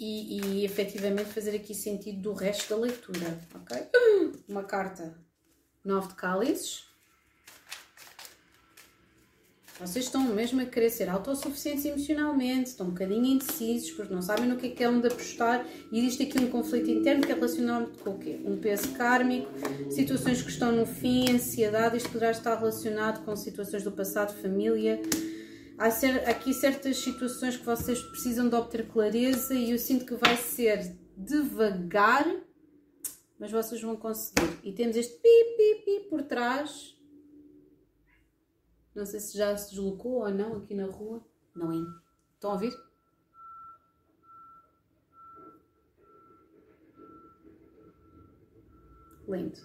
[0.00, 3.86] e, e efetivamente fazer aqui sentido do resto da leitura, ok?
[4.48, 5.14] Uma carta,
[5.84, 6.88] nove de cálices.
[9.78, 14.46] Vocês estão mesmo a querer ser autossuficientes emocionalmente, estão um bocadinho indecisos porque não sabem
[14.46, 17.34] no que é que é onde apostar e existe aqui um conflito interno que é
[17.34, 18.40] relacionado com o quê?
[18.44, 19.50] Um peso kármico,
[19.90, 25.00] situações que estão no fim, ansiedade, isto poderá estar relacionado com situações do passado, família,
[25.80, 30.14] há ser, aqui certas situações que vocês precisam de obter clareza e eu sinto que
[30.14, 32.26] vai ser devagar,
[33.38, 34.58] mas vocês vão conseguir.
[34.62, 36.94] E temos este pi, pi, pi por trás.
[38.94, 41.24] Não sei se já se deslocou ou não aqui na rua.
[41.56, 41.86] Não, hein?
[42.34, 42.76] Estão a ouvir?
[49.26, 49.58] Lindo.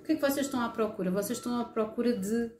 [0.00, 1.08] O que é que vocês estão à procura?
[1.12, 2.50] Vocês estão à procura de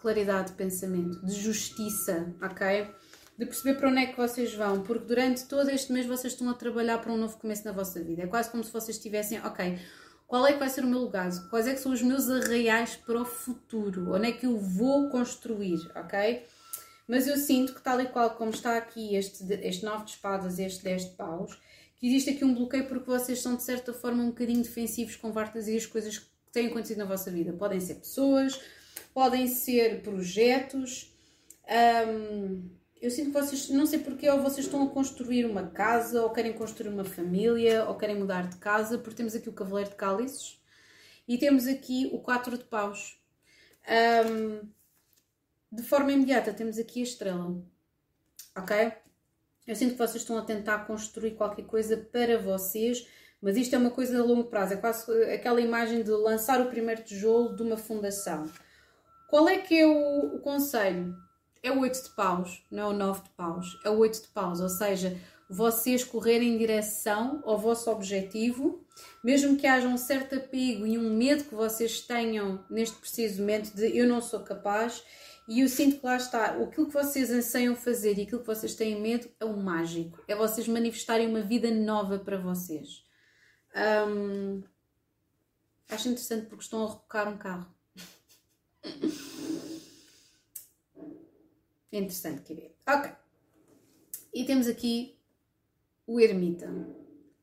[0.00, 2.88] claridade de pensamento, de justiça, ok?
[3.36, 6.48] De perceber para onde é que vocês vão, porque durante todo este mês vocês estão
[6.50, 8.22] a trabalhar para um novo começo na vossa vida.
[8.22, 9.78] É quase como se vocês estivessem, ok,
[10.26, 11.28] qual é que vai ser o meu lugar?
[11.50, 14.14] Quais é que são os meus arraiais para o futuro?
[14.14, 16.44] Onde é que eu vou construir, ok?
[17.08, 20.60] Mas eu sinto que tal e qual como está aqui este, este 9 de espadas
[20.60, 21.60] e este 10 de paus,
[21.96, 25.32] que existe aqui um bloqueio porque vocês são de certa forma um bocadinho defensivos com
[25.32, 27.52] várias as coisas que têm acontecido na vossa vida.
[27.52, 28.60] Podem ser pessoas,
[29.12, 31.14] podem ser projetos.
[33.00, 36.30] Eu sinto que vocês, não sei porque, ou vocês estão a construir uma casa, ou
[36.30, 39.96] querem construir uma família, ou querem mudar de casa, porque temos aqui o Cavaleiro de
[39.96, 40.60] Cálices
[41.26, 43.18] e temos aqui o Quatro de Paus.
[45.72, 47.62] De forma imediata, temos aqui a estrela,
[48.56, 48.92] ok?
[49.66, 53.06] Eu sinto que vocês estão a tentar construir qualquer coisa para vocês,
[53.40, 56.68] mas isto é uma coisa a longo prazo, é quase aquela imagem de lançar o
[56.68, 58.50] primeiro tijolo de uma fundação.
[59.30, 61.16] Qual é que é o, o conselho?
[61.62, 64.28] É o 8 de paus, não é o 9 de paus, é o 8 de
[64.28, 65.16] paus, ou seja,
[65.48, 68.84] vocês correrem em direção ao vosso objetivo,
[69.22, 73.72] mesmo que haja um certo apego e um medo que vocês tenham neste preciso momento
[73.72, 75.04] de eu não sou capaz,
[75.46, 78.74] e eu sinto que lá está, aquilo que vocês anseiam fazer e aquilo que vocês
[78.74, 83.04] têm medo é o mágico, é vocês manifestarem uma vida nova para vocês.
[84.08, 84.60] Um,
[85.88, 87.79] acho interessante porque estão a rebocar um carro.
[91.92, 92.76] É interessante, quer ver.
[92.86, 93.10] Ok.
[94.32, 95.16] E temos aqui
[96.06, 96.68] o ermita.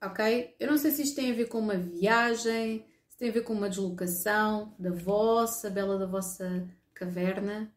[0.02, 0.56] Ok?
[0.60, 3.42] Eu não sei se isto tem a ver com uma viagem, se tem a ver
[3.42, 7.74] com uma deslocação da vossa, bela da vossa caverna.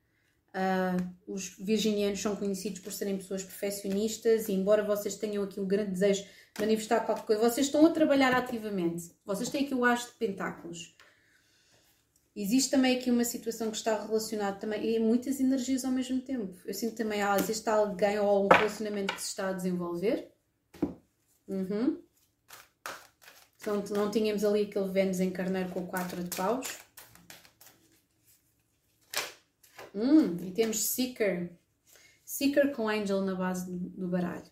[0.50, 5.66] Uh, os virginianos são conhecidos por serem pessoas perfeccionistas e, embora vocês tenham aqui um
[5.66, 9.12] grande desejo de manifestar qualquer coisa, vocês estão a trabalhar ativamente.
[9.24, 10.96] Vocês têm aqui o As de Pentáculos.
[12.34, 16.56] Existe também aqui uma situação que está relacionada também e muitas energias ao mesmo tempo.
[16.64, 20.30] Eu sinto também, ah, existe alguém ou algum relacionamento que se está a desenvolver.
[21.48, 22.00] Uhum.
[23.60, 26.78] Então não tínhamos ali aquele Vênus em carneiro com 4 de paus.
[29.92, 31.50] Hum, e temos Seeker.
[32.24, 34.48] Seeker com Angel na base do baralho.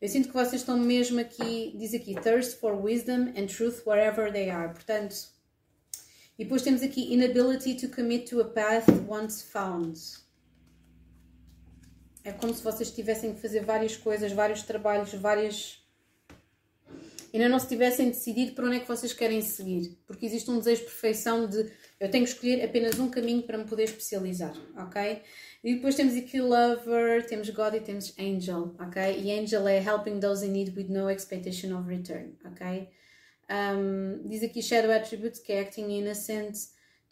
[0.00, 4.30] Eu sinto que vocês estão mesmo aqui, diz aqui, thirst for wisdom and truth wherever
[4.30, 4.72] they are.
[4.72, 5.14] Portanto,
[6.38, 9.98] e depois temos aqui inability to commit to a path once found.
[12.22, 15.80] É como se vocês tivessem que fazer várias coisas, vários trabalhos, várias.
[17.32, 19.96] Ainda não se tivessem decidido para onde é que vocês querem seguir.
[20.06, 23.56] Porque existe um desejo de perfeição de eu tenho que escolher apenas um caminho para
[23.56, 25.22] me poder especializar, ok?
[25.64, 29.18] E depois temos aqui Lover, temos God e temos Angel, ok?
[29.18, 32.88] E Angel é helping those in need with no expectation of return, ok?
[33.50, 36.56] Um, diz aqui Shadow Attributes, que é acting innocent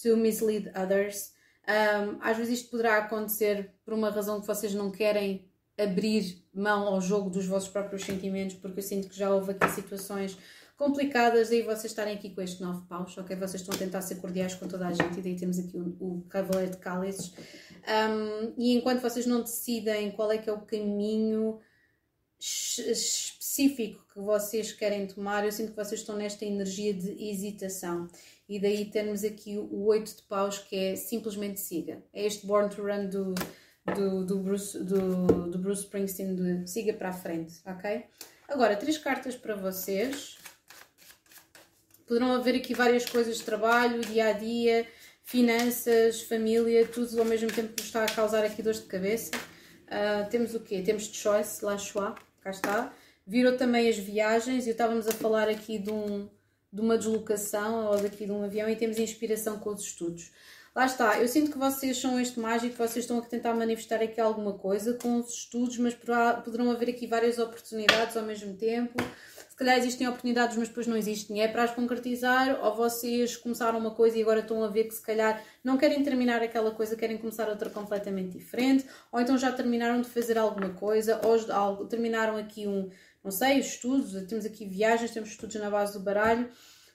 [0.03, 1.33] to mislead others.
[1.67, 6.87] Um, às vezes isto poderá acontecer por uma razão que vocês não querem abrir mão
[6.87, 10.37] ao jogo dos vossos próprios sentimentos, porque eu sinto que já houve aqui situações
[10.77, 13.37] complicadas, daí vocês estarem aqui com este nove paus, ok?
[13.37, 15.97] Vocês estão a tentar ser cordiais com toda a gente, e daí temos aqui o,
[16.01, 17.33] o Cavaleiro de Cálices.
[17.87, 21.61] Um, e enquanto vocês não decidem qual é que é o caminho
[22.45, 28.09] específico que vocês querem tomar, eu sinto que vocês estão nesta energia de hesitação.
[28.49, 32.03] E daí temos aqui o 8 de paus, que é simplesmente siga.
[32.13, 33.35] É este Born to Run do,
[33.95, 38.05] do, do, Bruce, do, do Bruce Springsteen, de siga para a frente, ok?
[38.47, 40.37] Agora, três cartas para vocês.
[42.07, 44.87] Poderão haver aqui várias coisas de trabalho, dia a dia,
[45.23, 49.31] finanças, família, tudo ao mesmo tempo que está a causar aqui dores de cabeça.
[49.87, 50.83] Uh, temos o quê?
[50.83, 52.15] Temos choice, la choix,
[52.45, 52.93] cá está.
[53.27, 56.29] Virou também as viagens, e estávamos a falar aqui de, um,
[56.71, 60.31] de uma deslocação ou daqui de um avião e temos inspiração com os estudos.
[60.77, 64.21] Lá está, eu sinto que vocês são este mágico, vocês estão a tentar manifestar aqui
[64.21, 65.95] alguma coisa com os estudos, mas
[66.45, 68.95] poderão haver aqui várias oportunidades ao mesmo tempo
[69.55, 73.79] se calhar existem oportunidades, mas depois não existe dinheiro para as concretizar, ou vocês começaram
[73.79, 76.97] uma coisa e agora estão a ver que se calhar não querem terminar aquela coisa,
[76.97, 82.37] querem começar outra completamente diferente, ou então já terminaram de fazer alguma coisa, ou terminaram
[82.37, 82.91] aqui um,
[83.23, 86.49] não sei, estudos, temos aqui viagens, temos estudos na base do baralho.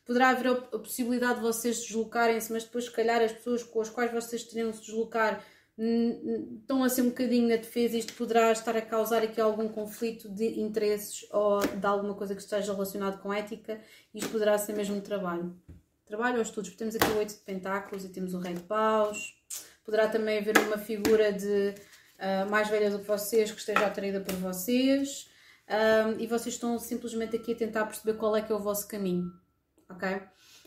[0.06, 3.90] Poderá haver a possibilidade de vocês deslocarem-se, mas depois, se calhar, as pessoas com as
[3.90, 5.42] quais vocês teriam de se deslocar
[5.80, 10.28] estão a ser um bocadinho na defesa, isto poderá estar a causar aqui algum conflito
[10.28, 13.80] de interesses ou de alguma coisa que esteja relacionado com ética,
[14.14, 15.56] isto poderá ser mesmo trabalho.
[16.06, 19.42] Trabalho ou estudos, temos aqui o oito de pentáculos e temos o rei de paus,
[19.86, 21.74] poderá também haver uma figura de
[22.18, 25.30] uh, mais velha do que vocês que esteja atraída por vocês
[25.70, 28.88] um, e vocês estão simplesmente aqui a tentar perceber qual é que é o vosso
[28.88, 29.32] caminho,
[29.88, 30.20] ok?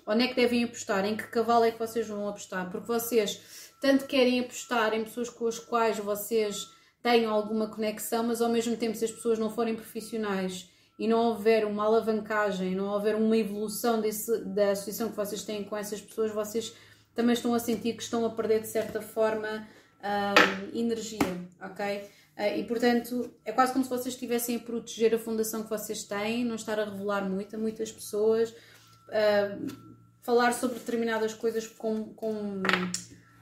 [0.06, 1.04] Onde é que devem apostar?
[1.04, 2.70] Em que cavalo é que vocês vão apostar?
[2.70, 3.40] Porque vocês
[3.80, 6.68] tanto querem apostar em pessoas com as quais vocês
[7.02, 11.30] tenham alguma conexão, mas ao mesmo tempo, se as pessoas não forem profissionais e não
[11.30, 16.00] houver uma alavancagem, não houver uma evolução desse, da associação que vocês têm com essas
[16.00, 16.72] pessoas, vocês
[17.14, 19.66] também estão a sentir que estão a perder de certa forma
[20.02, 21.18] um, energia,
[21.60, 22.10] ok?
[22.36, 26.04] Uh, e portanto é quase como se vocês estivessem a proteger a fundação que vocês
[26.04, 29.91] têm, não estar a revelar muito a muitas pessoas, uh,
[30.22, 32.62] falar sobre determinadas coisas com, com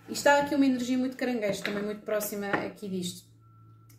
[0.09, 3.29] e está aqui uma energia muito caranguejo, também muito próxima aqui disto.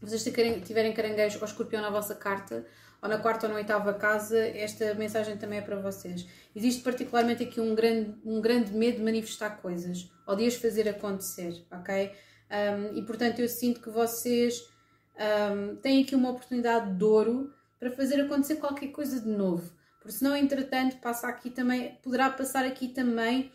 [0.02, 2.66] Vocês tiverem caranguejo ou escorpião na vossa carta,
[3.02, 6.28] ou na quarta ou na oitava casa, esta mensagem também é para vocês.
[6.56, 10.90] Existe particularmente aqui um grande, um grande medo de manifestar coisas, ou de as fazer
[10.90, 12.12] acontecer, ok?
[12.52, 14.68] Um, e portanto eu sinto que vocês
[15.16, 19.72] um, têm aqui uma oportunidade de ouro para fazer acontecer qualquer coisa de novo.
[20.02, 23.52] Porque senão, entretanto, passa aqui também, poderá passar aqui também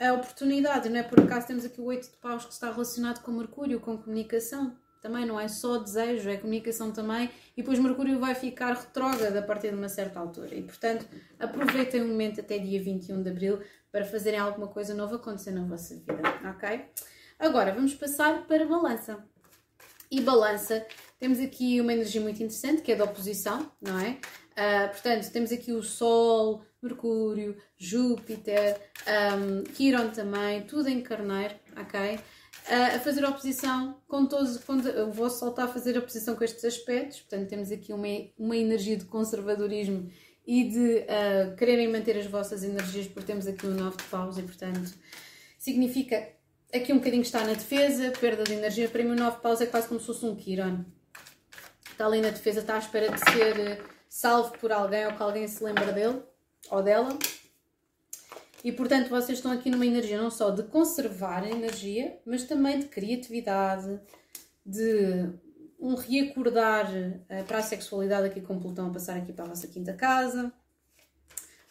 [0.00, 1.02] a oportunidade, não é?
[1.02, 4.74] Por acaso temos aqui o 8 de paus que está relacionado com Mercúrio, com comunicação,
[5.02, 9.42] também não é só desejo, é comunicação também, e depois Mercúrio vai ficar retrógrado a
[9.42, 10.54] partir de uma certa altura.
[10.54, 11.06] E portanto,
[11.38, 13.60] aproveitem o momento até dia 21 de Abril
[13.92, 16.86] para fazerem alguma coisa nova acontecer na vossa vida, ok?
[17.38, 19.22] Agora vamos passar para balança.
[20.10, 20.84] E balança,
[21.18, 24.18] temos aqui uma energia muito interessante que é da oposição, não é?
[24.60, 28.78] Uh, portanto, temos aqui o Sol, Mercúrio, Júpiter,
[29.38, 32.16] um, Quiron também, tudo em carneiro, ok?
[32.16, 36.44] Uh, a fazer oposição com todos, quando o vosso Sol está a fazer oposição com
[36.44, 38.06] estes aspectos, portanto, temos aqui uma,
[38.38, 40.10] uma energia de conservadorismo
[40.46, 44.36] e de uh, quererem manter as vossas energias, porque temos aqui um novo de paus
[44.36, 44.92] e, portanto,
[45.58, 46.28] significa
[46.74, 48.90] aqui um bocadinho está na defesa, perda de energia.
[48.90, 50.84] Para mim, o novo de paus é quase como se fosse um Quiron.
[51.90, 55.46] Está ali na defesa, está à espera de ser salvo por alguém ou que alguém
[55.46, 56.20] se lembra dele
[56.68, 57.16] ou dela.
[58.62, 62.80] E portanto, vocês estão aqui numa energia não só de conservar a energia, mas também
[62.80, 63.98] de criatividade,
[64.66, 65.30] de
[65.78, 69.66] um reacordar uh, para a sexualidade aqui com Plutão a passar aqui para a vossa
[69.66, 70.52] quinta casa.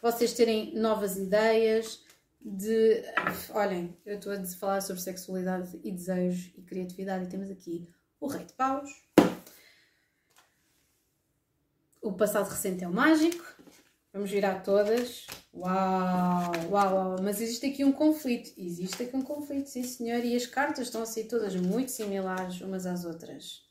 [0.01, 2.03] Vocês terem novas ideias
[2.41, 3.03] de.
[3.51, 7.87] Olhem, eu estou a falar sobre sexualidade e desejo e criatividade e temos aqui
[8.19, 9.08] o Rei de Paus.
[12.01, 13.43] O passado recente é o mágico.
[14.13, 15.27] Vamos virar todas.
[15.53, 17.15] Uau, uau, uau.
[17.21, 18.51] Mas existe aqui um conflito.
[18.57, 20.23] Existe aqui um conflito, sim senhor.
[20.23, 23.63] E as cartas estão a todas muito similares umas às outras.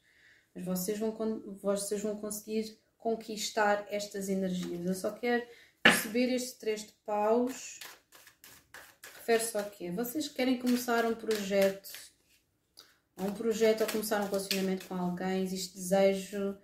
[0.55, 1.13] Mas vocês vão,
[1.61, 4.85] vocês vão conseguir conquistar estas energias.
[4.85, 5.45] Eu só quero
[5.83, 7.81] perceber este três de paus.
[9.17, 9.91] Refere-se ao quê?
[9.91, 11.91] Vocês querem começar um projeto.
[13.17, 15.43] Um projeto ou começar um relacionamento com alguém.
[15.43, 16.57] Existe desejo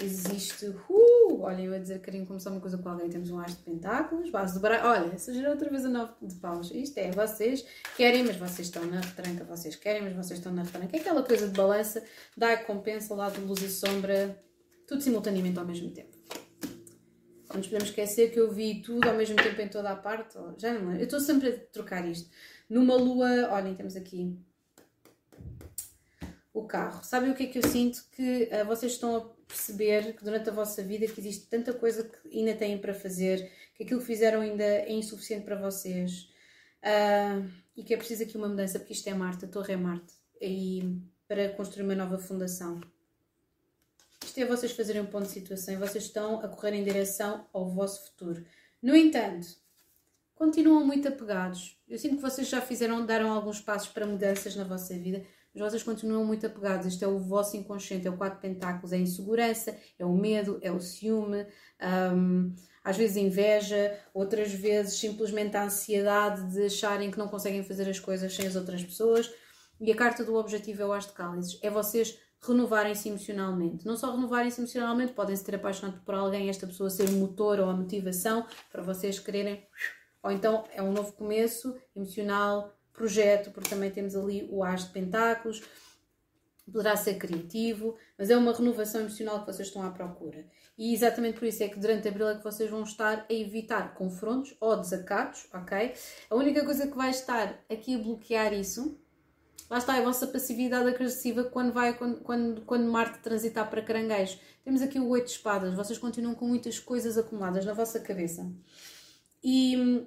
[0.00, 0.66] existe.
[0.66, 3.08] Uh, olha, eu ia dizer que queriam começar uma coisa com alguém.
[3.08, 4.86] Temos um as de pentáculos, base do baralho.
[4.86, 6.70] Olha, surgiu outra vez a nove de paus.
[6.72, 7.64] Isto é, vocês
[7.96, 9.44] querem, mas vocês estão na retranca.
[9.44, 10.96] Vocês querem, mas vocês estão na retranca.
[10.96, 12.04] É aquela coisa de balança,
[12.36, 14.42] dá a compensa, lado de luz e sombra,
[14.86, 16.16] tudo simultaneamente ao mesmo tempo.
[17.48, 20.36] Não nos podemos esquecer que eu vi tudo ao mesmo tempo em toda a parte.
[20.58, 22.28] Já não Eu estou sempre a trocar isto.
[22.68, 24.36] Numa lua, olhem, temos aqui
[26.52, 27.04] o carro.
[27.04, 28.04] Sabem o que é que eu sinto?
[28.12, 32.04] Que uh, vocês estão a perceber que durante a vossa vida que existe tanta coisa
[32.04, 36.28] que ainda têm para fazer, que aquilo que fizeram ainda é insuficiente para vocês
[36.82, 39.76] uh, e que é preciso aqui uma mudança, porque isto é Marte, a Torre é
[39.76, 42.80] Marte, e para construir uma nova fundação.
[44.24, 47.46] Isto é vocês fazerem um ponto de situação e vocês estão a correr em direção
[47.52, 48.44] ao vosso futuro.
[48.82, 49.46] No entanto,
[50.34, 51.78] continuam muito apegados.
[51.88, 55.24] Eu sinto que vocês já fizeram, deram alguns passos para mudanças na vossa vida,
[55.54, 56.86] mas vocês continuam muito apegados.
[56.86, 60.58] Este é o vosso inconsciente, é o quatro pentáculos, é a insegurança, é o medo,
[60.60, 61.46] é o ciúme,
[62.12, 62.52] um,
[62.82, 68.00] às vezes inveja, outras vezes simplesmente a ansiedade de acharem que não conseguem fazer as
[68.00, 69.32] coisas sem as outras pessoas.
[69.80, 73.86] E a carta do objetivo é o As de Cálices, é vocês renovarem-se emocionalmente.
[73.86, 77.58] Não só renovarem-se emocionalmente, podem se ter apaixonado por alguém, esta pessoa ser o motor
[77.58, 79.66] ou a motivação para vocês quererem.
[80.22, 84.92] Ou então é um novo começo emocional, projeto, porque também temos ali o As de
[84.92, 85.62] Pentáculos,
[86.72, 90.46] poderá ser criativo, mas é uma renovação emocional que vocês estão à procura.
[90.78, 93.94] E exatamente por isso é que durante abril é que vocês vão estar a evitar
[93.94, 95.92] confrontos ou desacatos, ok?
[96.30, 98.98] A única coisa que vai estar aqui a bloquear isso,
[99.68, 103.82] lá está, é a vossa passividade agressiva quando, vai, quando, quando, quando Marte transitar para
[103.82, 104.38] caranguejo.
[104.64, 108.50] Temos aqui o oito de espadas, vocês continuam com muitas coisas acumuladas na vossa cabeça.
[109.42, 110.06] E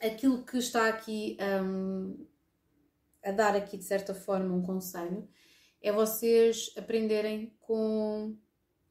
[0.00, 2.26] aquilo que está aqui um,
[3.24, 5.28] a dar aqui de certa forma um conselho
[5.80, 8.36] é vocês aprenderem com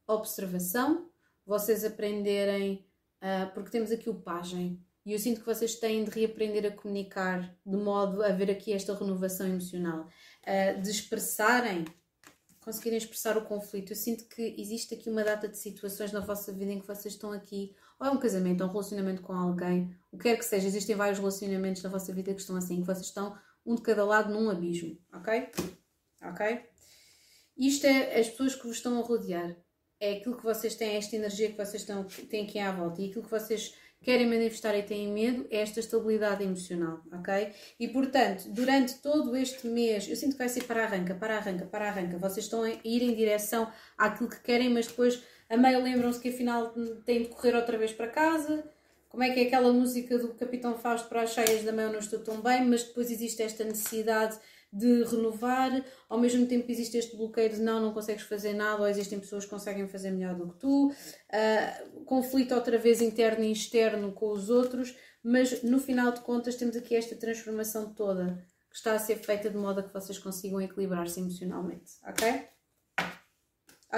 [0.05, 1.09] observação,
[1.45, 2.85] vocês aprenderem,
[3.21, 6.75] uh, porque temos aqui o pajem, e eu sinto que vocês têm de reaprender a
[6.75, 11.85] comunicar de modo a ver aqui esta renovação emocional, uh, de expressarem,
[12.61, 13.91] conseguirem expressar o conflito.
[13.91, 17.13] Eu sinto que existe aqui uma data de situações na vossa vida em que vocês
[17.13, 20.45] estão aqui ou é um casamento, ou um relacionamento com alguém, o que quer que
[20.45, 23.81] seja, existem vários relacionamentos na vossa vida que estão assim, que vocês estão um de
[23.81, 25.49] cada lado num abismo, ok?
[26.23, 26.65] Ok?
[27.57, 29.55] Isto é as pessoas que vos estão a rodear.
[29.99, 33.01] É aquilo que vocês têm, esta energia que vocês estão, têm aqui à volta.
[33.01, 37.51] E aquilo que vocês querem manifestar e têm medo é esta estabilidade emocional, ok?
[37.79, 41.65] E portanto, durante todo este mês, eu sinto que vai ser para arranca, para arranca,
[41.65, 42.17] para arranca.
[42.17, 46.29] Vocês estão a ir em direção àquilo que querem, mas depois a meio lembram-se que
[46.29, 46.73] afinal
[47.05, 48.69] têm de correr outra vez para casa.
[49.09, 51.99] Como é que é aquela música do Capitão Fausto para as cheias da mão não
[51.99, 54.37] estou tão bem, mas depois existe esta necessidade
[54.71, 58.87] de renovar, ao mesmo tempo existe este bloqueio de não, não consegues fazer nada, ou
[58.87, 63.51] existem pessoas que conseguem fazer melhor do que tu, uh, conflito outra vez interno e
[63.51, 68.75] externo com os outros, mas no final de contas temos aqui esta transformação toda que
[68.75, 72.47] está a ser feita de modo a que vocês consigam equilibrar-se emocionalmente, ok?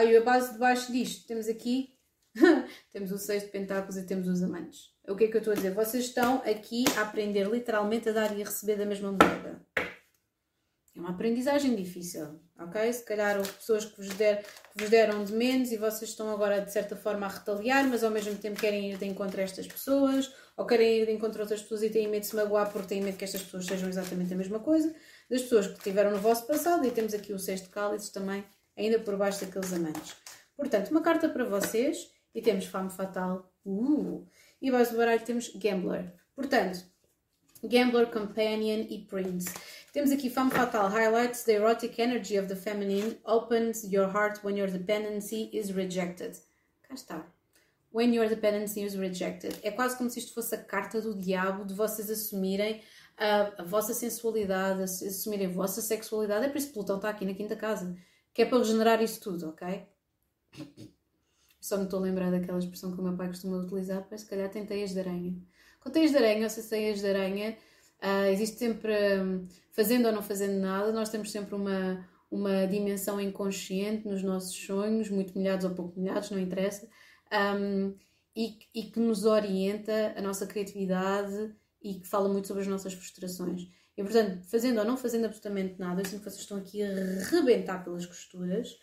[0.03, 1.93] E a base de baixo disto, temos aqui,
[2.91, 4.93] temos o seis de pentáculos e temos os amantes.
[5.07, 5.73] O que é que eu estou a dizer?
[5.73, 9.61] Vocês estão aqui a aprender literalmente a dar e a receber da mesma moeda.
[10.95, 12.91] É uma aprendizagem difícil, ok?
[12.91, 16.29] Se calhar houve pessoas que vos, der, que vos deram de menos e vocês estão
[16.29, 19.43] agora de certa forma a retaliar, mas ao mesmo tempo querem ir de encontro a
[19.43, 22.35] estas pessoas, ou querem ir de encontro a outras pessoas e têm medo de se
[22.35, 24.93] magoar porque têm medo que estas pessoas sejam exatamente a mesma coisa,
[25.29, 28.43] das pessoas que tiveram no vosso passado, e temos aqui o sexto de cálices também,
[28.80, 30.15] ainda por baixo daqueles amantes.
[30.55, 34.25] Portanto, uma carta para vocês, e temos Fame Fatal, uh,
[34.61, 36.13] e abaixo do baralho temos Gambler.
[36.36, 36.86] Portanto,
[37.63, 39.49] Gambler, Companion e Prince.
[39.91, 44.57] Temos aqui Femme Fatale highlights the erotic energy of the feminine, opens your heart when
[44.57, 46.38] your dependency is rejected.
[46.84, 47.25] Cá está.
[47.91, 49.57] When your dependency is rejected.
[49.63, 52.82] É quase como se isto fosse a carta do diabo de vocês assumirem
[53.17, 56.45] a, a vossa sensualidade, assumirem a vossa sexualidade.
[56.45, 57.97] É por isso que Plutão está aqui na quinta casa.
[58.39, 59.85] Que é para regenerar isso tudo, ok?
[61.59, 64.25] Só me estou a lembrar daquela expressão que o meu pai costuma utilizar, para se
[64.25, 65.35] calhar tem teias de aranha.
[65.81, 67.57] Com teias de aranha, ou se teias de aranha,
[68.01, 73.19] uh, existe sempre, um, fazendo ou não fazendo nada, nós temos sempre uma, uma dimensão
[73.19, 76.87] inconsciente nos nossos sonhos, muito molhados ou pouco molhados, não interessa,
[77.59, 77.93] um,
[78.33, 82.93] e, e, que nos orienta a nossa criatividade e que fala muito sobre as nossas
[82.93, 83.67] frustrações.
[83.99, 87.21] E portanto, fazendo ou não fazendo absolutamente nada, eu sinto que vocês estão aqui a
[87.29, 88.79] rebentar pelas costuras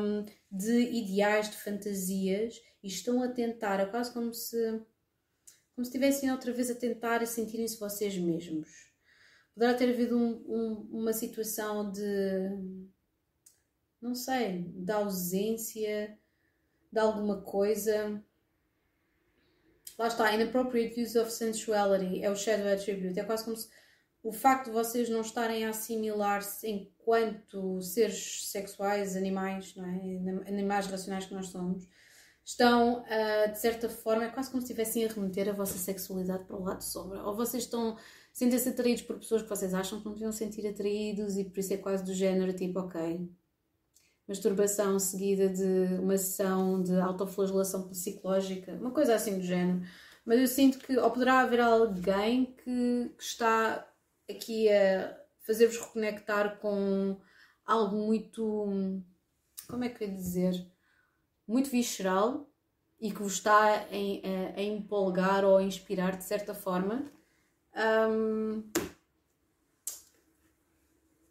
[0.00, 4.56] um, de ideais, de fantasias e estão a tentar, é quase como se
[5.74, 8.70] como se estivessem outra vez a tentar sentirem-se vocês mesmos.
[9.52, 12.88] Poderá ter havido um, um, uma situação de,
[14.00, 16.18] não sei, de ausência
[16.90, 18.22] de alguma coisa.
[19.98, 23.20] Lá está, inappropriate use of sensuality é o shadow attribute.
[23.20, 23.68] É quase como se
[24.22, 30.48] o facto de vocês não estarem a assimilar-se enquanto seres sexuais, animais, não é?
[30.48, 31.88] animais racionais que nós somos,
[32.44, 36.44] estão, uh, de certa forma, é quase como se estivessem a remeter a vossa sexualidade
[36.44, 37.22] para o lado de sombra.
[37.24, 37.96] Ou vocês estão,
[38.32, 41.74] sentem-se atraídos por pessoas que vocês acham que não deviam sentir atraídos e por isso
[41.74, 43.28] é quase do género tipo, ok,
[44.26, 49.82] masturbação seguida de uma sessão de autoflagelação psicológica, uma coisa assim do género.
[50.24, 53.91] Mas eu sinto que, ou poderá haver alguém que, que está
[54.32, 57.16] aqui a fazer-vos reconectar com
[57.64, 59.02] algo muito.
[59.68, 60.72] Como é que eu ia dizer?
[61.46, 62.48] muito visceral
[63.00, 67.10] e que vos está a, a empolgar ou a inspirar de certa forma.
[67.74, 68.62] Um,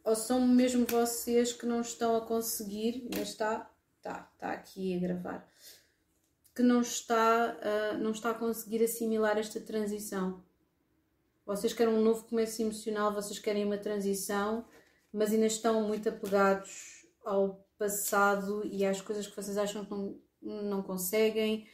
[0.03, 4.99] ou são mesmo vocês que não estão a conseguir, mas está, está, está aqui a
[4.99, 5.47] gravar,
[6.55, 10.43] que não está, uh, não está a conseguir assimilar esta transição.
[11.51, 14.63] Vocês querem um novo começo emocional, vocês querem uma transição,
[15.11, 20.17] mas ainda estão muito apegados ao passado e às coisas que vocês acham que não,
[20.41, 21.67] não conseguem.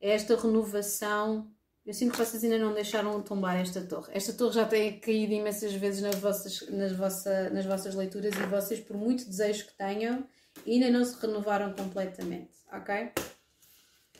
[0.00, 1.48] É esta renovação.
[1.86, 4.10] Eu sinto que vocês ainda não deixaram tombar esta torre.
[4.12, 8.46] Esta torre já tem caído imensas vezes nas vossas, nas, vossa, nas vossas leituras e
[8.46, 10.26] vocês, por muito desejo que tenham,
[10.66, 13.12] ainda não se renovaram completamente, ok?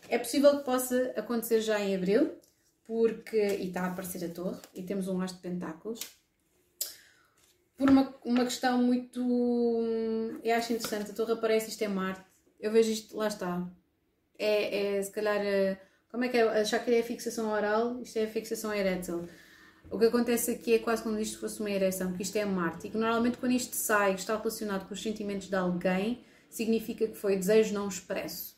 [0.08, 2.38] É possível que possa acontecer já em abril,
[2.86, 3.36] porque.
[3.36, 6.00] e está a aparecer a torre, e temos um as de pentáculos
[7.76, 9.20] por uma, uma questão muito.
[10.42, 11.10] Eu acho interessante.
[11.10, 12.24] A torre aparece, isto é Marte.
[12.58, 13.68] Eu vejo isto, lá está.
[14.38, 15.40] É, é se calhar.
[15.40, 15.78] Eh,
[16.10, 16.42] como é que é?
[16.60, 19.28] Achar que é a fixação oral, isto é a fixação erétil.
[19.90, 22.86] O que acontece aqui é quase como isto fosse uma ereção, porque isto é Marte.
[22.88, 27.14] E que normalmente quando isto sai, está relacionado com os sentimentos de alguém, significa que
[27.14, 28.56] foi desejo não expresso.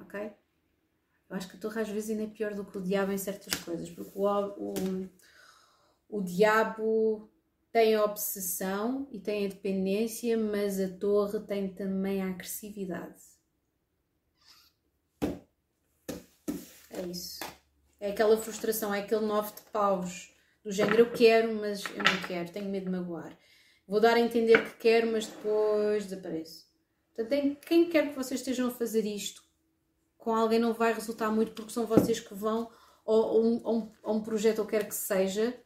[0.00, 0.30] Ok?
[1.28, 3.18] Eu acho que a torre às vezes ainda é pior do que o diabo em
[3.18, 4.24] certas coisas, porque o,
[4.56, 5.08] o,
[6.08, 7.30] o diabo
[7.70, 13.20] tem a obsessão e tem a dependência, mas a torre tem também a agressividade.
[16.90, 17.40] É isso.
[18.00, 20.32] É aquela frustração, é aquele nove de paus.
[20.64, 23.36] Do género, eu quero, mas eu não quero, tenho medo de magoar.
[23.86, 26.66] Vou dar a entender que quero, mas depois desapareço.
[27.14, 29.47] Portanto, quem quer que vocês estejam a fazer isto
[30.28, 32.70] com alguém não vai resultar muito porque são vocês que vão
[33.02, 35.58] ou, ou, ou, ou um projeto ou quer que seja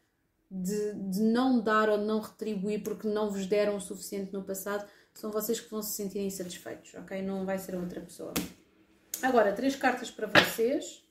[0.49, 4.89] de, de não dar ou não retribuir porque não vos deram o suficiente no passado,
[5.15, 7.21] são vocês que vão se sentir insatisfeitos, ok?
[7.23, 8.33] Não vai ser outra pessoa.
[9.21, 11.03] Agora, três cartas para vocês.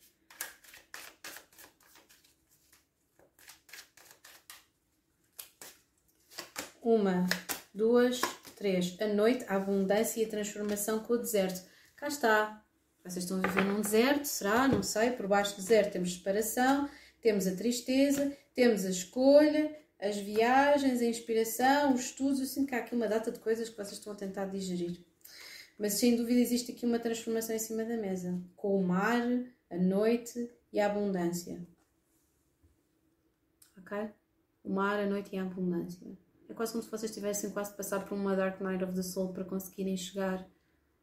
[6.82, 7.28] Uma,
[7.74, 8.22] duas,
[8.56, 8.96] três.
[9.02, 11.70] A noite, a abundância e a transformação com o deserto.
[11.98, 12.64] Cá está.
[13.04, 14.68] Vocês estão a viver num deserto, será?
[14.68, 15.12] Não sei.
[15.12, 16.90] Por baixo do deserto temos separação,
[17.22, 22.40] temos a tristeza temos a escolha, as viagens, a inspiração, os estudos.
[22.40, 25.00] Eu sinto que há aqui uma data de coisas que vocês estão a tentar digerir.
[25.78, 29.24] Mas sem dúvida existe aqui uma transformação em cima da mesa, com o mar,
[29.70, 31.66] a noite e a abundância.
[33.78, 34.10] Ok?
[34.64, 36.06] O mar, a noite e a abundância.
[36.48, 39.02] É quase como se vocês tivessem quase de passar por uma Dark Night of the
[39.02, 40.48] Soul para conseguirem chegar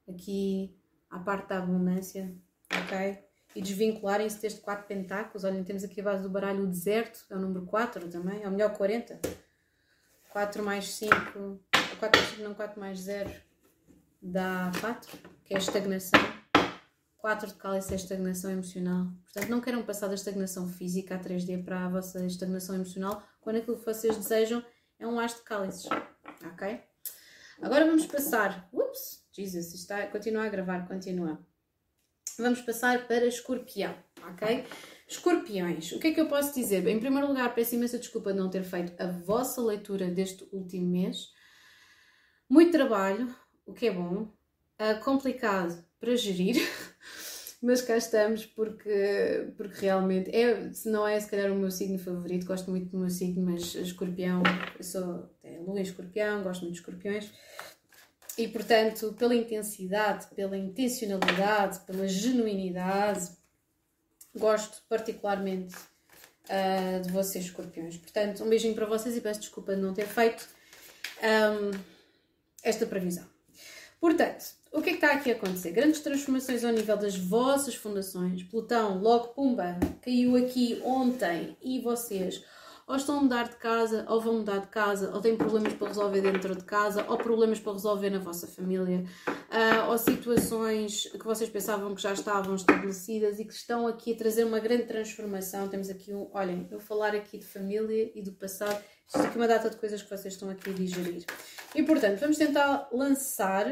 [0.07, 0.78] aqui
[1.11, 2.35] à parte da abundância,
[2.73, 3.19] ok?
[3.55, 5.45] E desvincularem-se deste 4 pentáculos.
[5.45, 8.49] Olhem, temos aqui a base do baralho o deserto, é o número 4 também, é
[8.49, 9.21] o melhor 40.
[10.31, 11.15] 4 mais 5,
[11.99, 13.31] 4 mais 5 não, 4 mais 0
[14.21, 16.21] dá 4, que é a estagnação.
[17.19, 19.09] 4 de cálice é a estagnação emocional.
[19.25, 23.57] Portanto, não queiram passar da estagnação física a 3D para a vossa estagnação emocional, quando
[23.57, 24.65] aquilo que vocês desejam
[24.99, 25.87] é um as de cálices,
[26.53, 26.81] ok?
[27.61, 31.39] Agora vamos passar, ups, Jesus, está, continua a gravar, continua.
[32.39, 34.65] Vamos passar para escorpião, ok?
[35.09, 36.87] Escorpiões, o que é que eu posso dizer?
[36.87, 40.87] Em primeiro lugar, peço imensa desculpa de não ter feito a vossa leitura deste último
[40.89, 41.33] mês.
[42.49, 43.35] Muito trabalho,
[43.67, 44.23] o que é bom,
[44.81, 46.57] uh, complicado para gerir,
[47.61, 51.99] mas cá estamos porque, porque realmente é, se não é se calhar o meu signo
[51.99, 54.43] favorito, gosto muito do meu signo, mas escorpião,
[54.77, 57.33] eu sou é, lua escorpião, gosto muito de escorpiões.
[58.39, 63.31] E portanto, pela intensidade, pela intencionalidade, pela genuinidade,
[64.33, 67.97] gosto particularmente uh, de vocês, escorpiões.
[67.97, 70.49] Portanto, um beijinho para vocês e peço desculpa de não ter feito
[71.21, 71.77] um,
[72.63, 73.27] esta previsão.
[74.01, 75.73] Portanto, o que é que está aqui a acontecer?
[75.73, 78.45] Grandes transformações ao nível das vossas fundações.
[78.45, 82.45] Plutão, logo, pumba, caiu aqui ontem e vocês
[82.89, 85.89] ou estão a mudar de casa, ou vão mudar de casa, ou têm problemas para
[85.89, 91.25] resolver dentro de casa, ou problemas para resolver na vossa família, uh, ou situações que
[91.25, 95.69] vocês pensavam que já estavam estabelecidas e que estão aqui a trazer uma grande transformação.
[95.69, 99.41] Temos aqui um, olhem, eu falar aqui de família e do passado, isto aqui é
[99.41, 101.27] uma data de coisas que vocês estão aqui a digerir.
[101.75, 103.67] E portanto, vamos tentar lançar.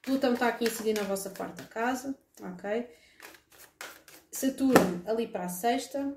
[0.00, 2.88] Plutão está aqui a incidir na vossa quarta casa, ok?
[4.30, 6.16] Saturno ali para a sexta,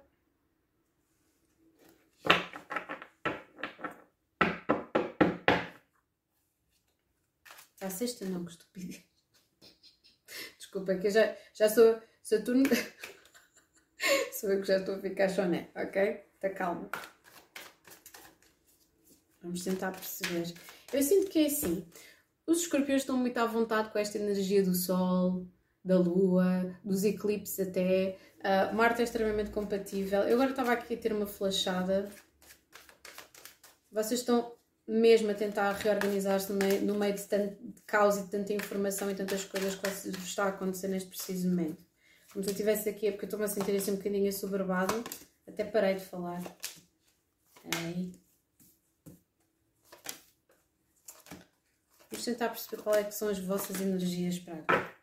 [7.83, 9.03] À sexta não, que estupidez.
[10.57, 12.63] Desculpa, que eu já, já sou Saturno.
[14.31, 16.23] sou eu que já estou a ficar choné, ok?
[16.35, 16.89] Está calma.
[19.41, 20.53] Vamos tentar perceber.
[20.93, 21.85] Eu sinto que é assim.
[22.47, 25.45] Os escorpiões estão muito à vontade com esta energia do Sol,
[25.83, 28.17] da Lua, dos eclipses até.
[28.39, 30.21] Uh, Marte é extremamente compatível.
[30.21, 32.09] Eu agora estava aqui a ter uma flashada.
[33.91, 34.55] Vocês estão
[34.87, 39.09] mesmo a tentar reorganizar-se no meio, no meio de tanto caos e de tanta informação
[39.09, 41.83] e tantas coisas que está a acontecer neste preciso momento.
[42.31, 45.03] Como se eu estivesse aqui, é porque eu estou-me a sentir assim um bocadinho assoberbado,
[45.47, 46.41] até parei de falar.
[47.77, 48.11] Aí.
[52.09, 54.95] Vamos tentar perceber qual é que são as vossas energias para agora.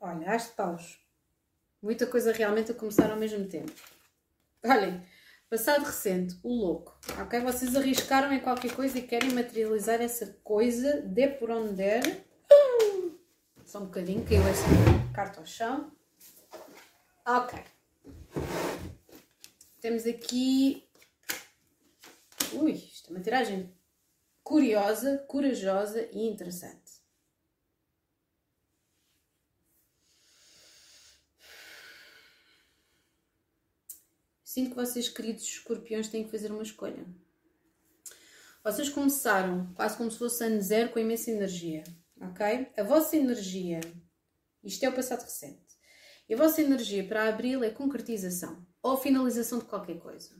[0.00, 0.98] Olha, as paus.
[1.82, 3.72] Muita coisa realmente a começar ao mesmo tempo.
[4.64, 5.02] Olhem,
[5.50, 6.96] Passado recente, o louco.
[7.20, 7.40] Ok?
[7.40, 12.24] Vocês arriscaram em qualquer coisa e querem materializar essa coisa, dê por onde der.
[13.66, 14.64] Só um bocadinho, caiu essa
[15.12, 15.90] carta ao chão.
[17.26, 17.58] Ok.
[19.80, 20.88] Temos aqui.
[22.52, 23.74] Ui, isto é uma tiragem
[24.44, 26.89] curiosa, corajosa e interessante.
[34.52, 37.06] Sinto que vocês, queridos escorpiões, têm que fazer uma escolha.
[38.64, 41.84] Vocês começaram quase como se fosse ano zero com imensa energia,
[42.20, 42.66] ok?
[42.76, 43.78] A vossa energia,
[44.64, 45.78] isto é o passado recente,
[46.28, 50.34] e a vossa energia para abril é concretização ou finalização de qualquer coisa.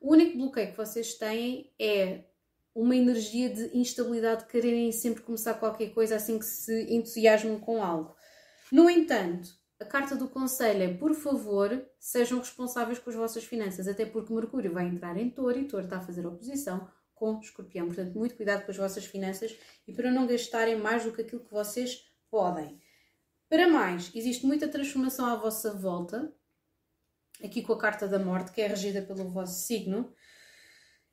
[0.00, 2.24] O único bloqueio que vocês têm é
[2.74, 7.84] uma energia de instabilidade, de quererem sempre começar qualquer coisa assim que se entusiasmam com
[7.84, 8.16] algo.
[8.72, 13.88] No entanto, a carta do conselho é, por favor, sejam responsáveis com as vossas finanças,
[13.88, 17.86] até porque Mercúrio vai entrar em touro e touro está a fazer oposição com escorpião.
[17.86, 19.56] Portanto, muito cuidado com as vossas finanças
[19.88, 22.78] e para não gastarem mais do que aquilo que vocês podem.
[23.48, 26.32] Para mais, existe muita transformação à vossa volta,
[27.42, 30.12] aqui com a carta da morte, que é regida pelo vosso signo,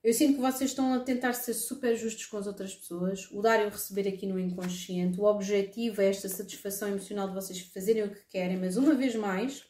[0.08, 3.42] eu sinto que vocês estão a tentar ser super justos com as outras pessoas, o
[3.42, 5.20] dar e o receber aqui no inconsciente.
[5.20, 9.16] O objetivo é esta satisfação emocional de vocês fazerem o que querem, mas uma vez
[9.16, 9.70] mais,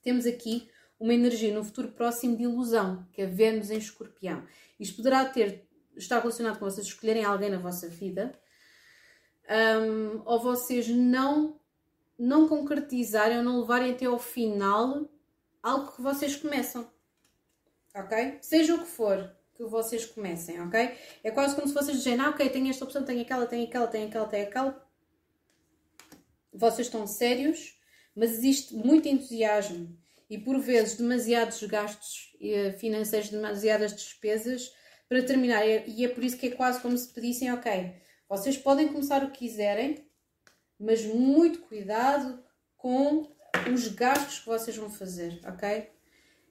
[0.00, 4.46] temos aqui uma energia no futuro próximo de ilusão, que é Vênus em escorpião.
[4.80, 8.32] Isto poderá ter, estar relacionado com vocês escolherem alguém na vossa vida,
[9.46, 11.60] um, ou vocês não,
[12.18, 15.06] não concretizarem ou não levarem até ao final
[15.62, 16.93] algo que vocês começam
[17.94, 18.38] ok?
[18.40, 20.96] Seja o que for que vocês comecem, ok?
[21.22, 23.86] É quase como se vocês dizerem, ah, ok, tenho esta opção, tenho aquela, tenho aquela,
[23.86, 24.88] tenho aquela, tenho aquela.
[26.52, 27.78] vocês estão sérios,
[28.14, 29.96] mas existe muito entusiasmo
[30.28, 34.72] e por vezes demasiados gastos eh, financeiros, demasiadas despesas
[35.08, 35.64] para terminar.
[35.66, 37.94] E é por isso que é quase como se pedissem, ok,
[38.28, 40.04] vocês podem começar o que quiserem,
[40.78, 42.42] mas muito cuidado
[42.76, 43.32] com
[43.72, 45.93] os gastos que vocês vão fazer, ok?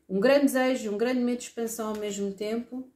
[0.10, 2.90] Um grande desejo, um grande medo de expansão ao mesmo tempo.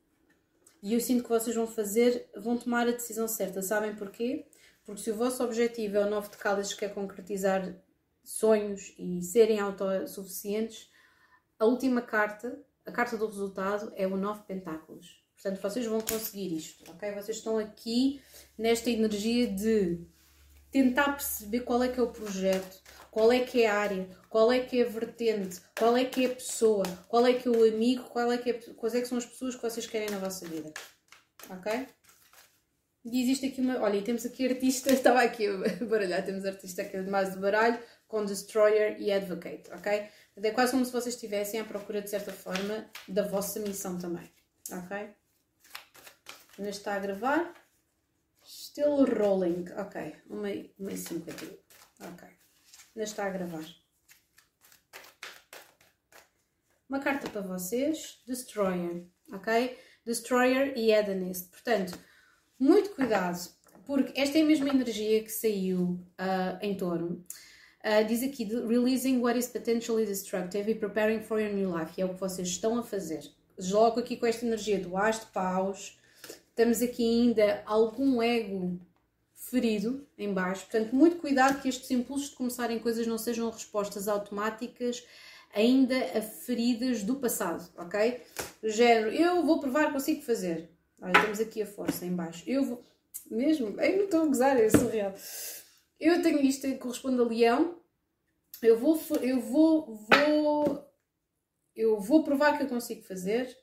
[0.81, 3.61] E eu sinto que vocês vão fazer, vão tomar a decisão certa.
[3.61, 4.45] Sabem porquê?
[4.85, 7.75] Porque se o vosso objetivo é o novo de Cálices, que é concretizar
[8.23, 10.89] sonhos e serem autossuficientes,
[11.59, 15.23] a última carta, a carta do resultado, é o nove pentáculos.
[15.33, 17.11] Portanto, vocês vão conseguir isto, ok?
[17.11, 18.21] Vocês estão aqui
[18.57, 19.99] nesta energia de
[20.71, 22.81] tentar perceber qual é que é o projeto,
[23.17, 26.23] qual é que é a área, qual é que é a vertente, qual é que
[26.23, 29.01] é a pessoa, qual é que é o amigo, qual é que é, quais é
[29.01, 30.71] que são as pessoas que vocês querem na vossa vida.
[31.49, 31.87] Ok?
[33.05, 33.81] E existe aqui uma.
[33.81, 38.23] Olha, temos aqui artista, estava aqui a baralhar, temos artista aqui mais do baralho, com
[38.23, 40.07] Destroyer e Advocate, ok?
[40.35, 44.31] É quase como se vocês estivessem à procura, de certa forma, da vossa missão também,
[44.71, 45.09] ok?
[46.59, 47.51] Ainda está a gravar.
[48.45, 50.15] Still rolling, ok.
[50.29, 51.57] 1,51,
[52.13, 52.36] ok.
[52.97, 53.63] Ainda está a gravar.
[56.89, 59.77] Uma carta para vocês, Destroyer, ok?
[60.03, 61.51] Destroyer e Hedonist.
[61.51, 61.95] Portanto,
[62.59, 63.37] muito cuidado,
[63.85, 67.23] porque esta é a mesma energia que saiu uh, em torno.
[67.85, 71.93] Uh, diz aqui, releasing what is potentially destructive e preparing for your new life.
[71.99, 73.21] E é o que vocês estão a fazer.
[73.59, 75.99] Logo aqui com esta energia do as de paus,
[76.49, 78.81] estamos aqui ainda algum ego
[79.49, 80.65] ferido em baixo.
[80.65, 85.03] Portanto, muito cuidado que estes impulsos de começarem coisas não sejam respostas automáticas
[85.53, 88.21] ainda a feridas do passado, ok?
[88.63, 90.69] Género, eu vou provar consigo fazer.
[91.01, 92.43] Olha, temos aqui a força em baixo.
[92.45, 92.83] Eu vou...
[93.29, 93.79] Mesmo?
[93.79, 95.13] Eu não estou a gozar, é surreal.
[95.99, 97.77] Eu tenho isto corresponde a leão.
[98.61, 98.99] Eu vou...
[99.21, 99.95] Eu vou...
[99.95, 100.87] vou
[101.75, 103.55] eu vou provar que eu consigo fazer.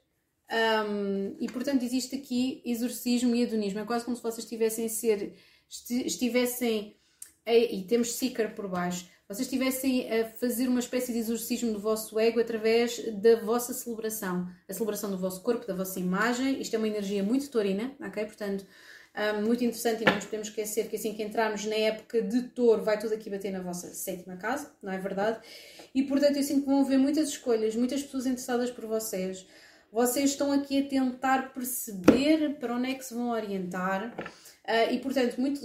[0.51, 3.81] Um, e portanto existe aqui exorcismo e hedonismo.
[3.81, 5.35] É quase como se vocês estivessem a ser,
[5.69, 6.97] estivessem,
[7.47, 11.81] a, e temos seeker por baixo, vocês estivessem a fazer uma espécie de exorcismo do
[11.81, 16.61] vosso ego através da vossa celebração, a celebração do vosso corpo, da vossa imagem.
[16.61, 18.23] Isto é uma energia muito taurina, ok?
[18.27, 18.67] Portanto,
[19.17, 22.43] um, muito interessante e não nos podemos esquecer que assim que entrarmos na época de
[22.49, 25.39] touro vai tudo aqui bater na vossa sétima casa, não é verdade?
[25.95, 29.47] E portanto eu sinto que vão haver muitas escolhas, muitas pessoas interessadas por vocês.
[29.93, 34.13] Vocês estão aqui a tentar perceber para onde é que se vão orientar.
[34.65, 35.61] Uh, e portanto, muito,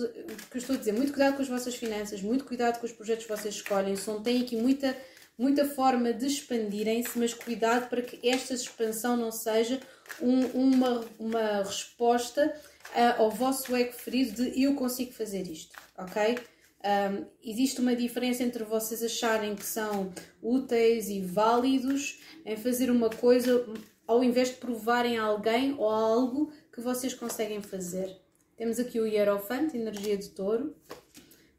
[0.52, 3.26] que estou a dizer, muito cuidado com as vossas finanças, muito cuidado com os projetos
[3.26, 3.96] que vocês escolhem.
[3.96, 4.96] São, têm aqui muita,
[5.38, 9.80] muita forma de expandirem-se, mas cuidado para que esta expansão não seja
[10.22, 12.54] um, uma, uma resposta
[12.94, 16.38] uh, ao vosso ego ferido de eu consigo fazer isto, ok?
[16.82, 23.10] Um, existe uma diferença entre vocês acharem que são úteis e válidos em fazer uma
[23.10, 23.66] coisa
[24.08, 28.18] ao invés de provarem a alguém ou a algo que vocês conseguem fazer.
[28.60, 30.76] Temos aqui o Hierofante, energia de touro.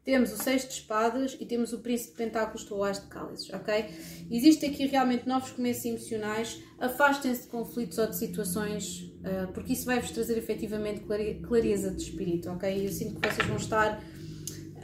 [0.05, 3.51] Temos o Seis de Espadas e temos o Príncipe de Pentáculos do As de Cálices,
[3.51, 3.85] ok?
[4.29, 6.61] Existem aqui realmente novos começos emocionais.
[6.79, 11.01] Afastem-se de conflitos ou de situações, uh, porque isso vai-vos trazer efetivamente
[11.41, 12.85] clareza de espírito, ok?
[12.85, 13.99] Eu sinto que vocês vão estar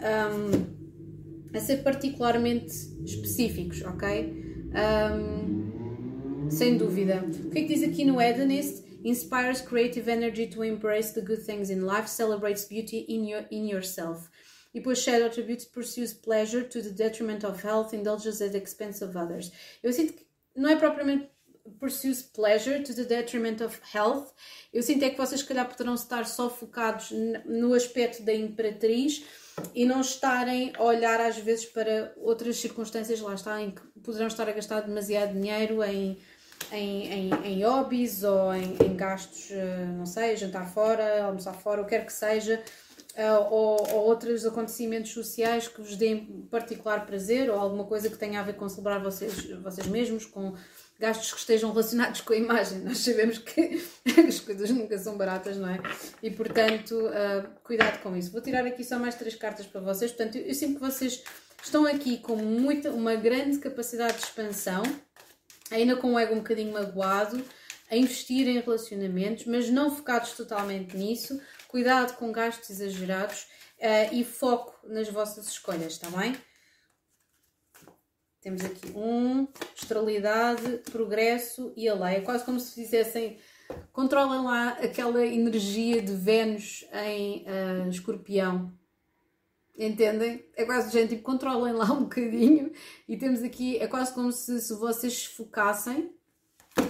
[0.02, 2.74] um, a ser particularmente
[3.06, 4.34] específicos, ok?
[4.74, 7.24] Um, sem dúvida.
[7.46, 8.87] O que é que diz aqui no Hedonist?
[9.04, 13.68] Inspires creative energy to embrace the good things in life, celebrates beauty in, your, in
[13.68, 14.30] yourself.
[14.74, 19.04] E depois Shadow Attributes pursues pleasure to the detriment of health, indulges at the expense
[19.04, 19.52] of others.
[19.82, 20.26] Eu sinto que
[20.56, 21.30] não é propriamente
[21.80, 24.34] pursues pleasure to the detriment of health.
[24.74, 27.12] Eu sinto é que vocês, se calhar, poderão estar só focados
[27.46, 29.24] no aspecto da imperatriz
[29.74, 34.28] e não estarem a olhar às vezes para outras circunstâncias lá está, em que poderão
[34.28, 36.18] estar a gastar demasiado dinheiro em
[36.72, 41.82] em, em, em hobbies ou em, em, gastos, eh, não sei, jantar fora, almoçar fora,
[41.82, 42.62] o que quer que seja,
[43.16, 48.18] eh, ou, ou, outros acontecimentos sociais que vos deem particular prazer ou alguma coisa que
[48.18, 50.54] tenha a ver com celebrar vocês, vocês mesmos, com
[51.00, 52.80] gastos que estejam relacionados com a imagem.
[52.80, 53.82] Nós sabemos que
[54.28, 55.80] as coisas nunca são baratas, não é?
[56.22, 58.32] E portanto, uh, cuidado com isso.
[58.32, 60.12] Vou tirar aqui só mais três cartas para vocês.
[60.12, 61.24] Portanto, eu, eu sinto que vocês
[61.64, 64.84] estão aqui com muita, uma grande capacidade de expansão
[65.72, 67.44] ainda com o ego um bocadinho magoado,
[67.90, 71.42] a investir em relacionamentos, mas não focados totalmente nisso.
[71.68, 73.48] Cuidado com gastos exagerados
[73.80, 76.36] uh, e foco nas vossas escolhas, está bem?
[78.42, 82.18] Temos aqui um, estralidade, progresso e a lei.
[82.18, 83.38] É quase como se fizessem.
[83.92, 88.74] Controlem lá aquela energia de Vênus em uh, escorpião.
[89.78, 90.44] Entendem?
[90.56, 92.72] É quase gente, tipo, controlem lá um bocadinho.
[93.08, 96.12] E temos aqui, é quase como se, se vocês focassem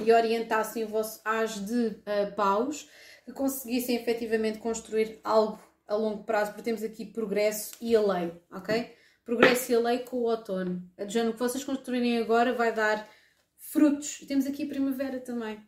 [0.06, 2.90] e orientassem o vosso as de uh, paus,
[3.26, 8.34] que conseguissem efetivamente construir algo a longo prazo, porque temos aqui progresso e a lei,
[8.52, 8.94] ok?
[9.24, 10.82] Progresso e a lei com o outono.
[10.98, 13.08] A de o que vocês construírem agora vai dar
[13.58, 14.22] frutos.
[14.22, 15.62] E temos aqui a primavera também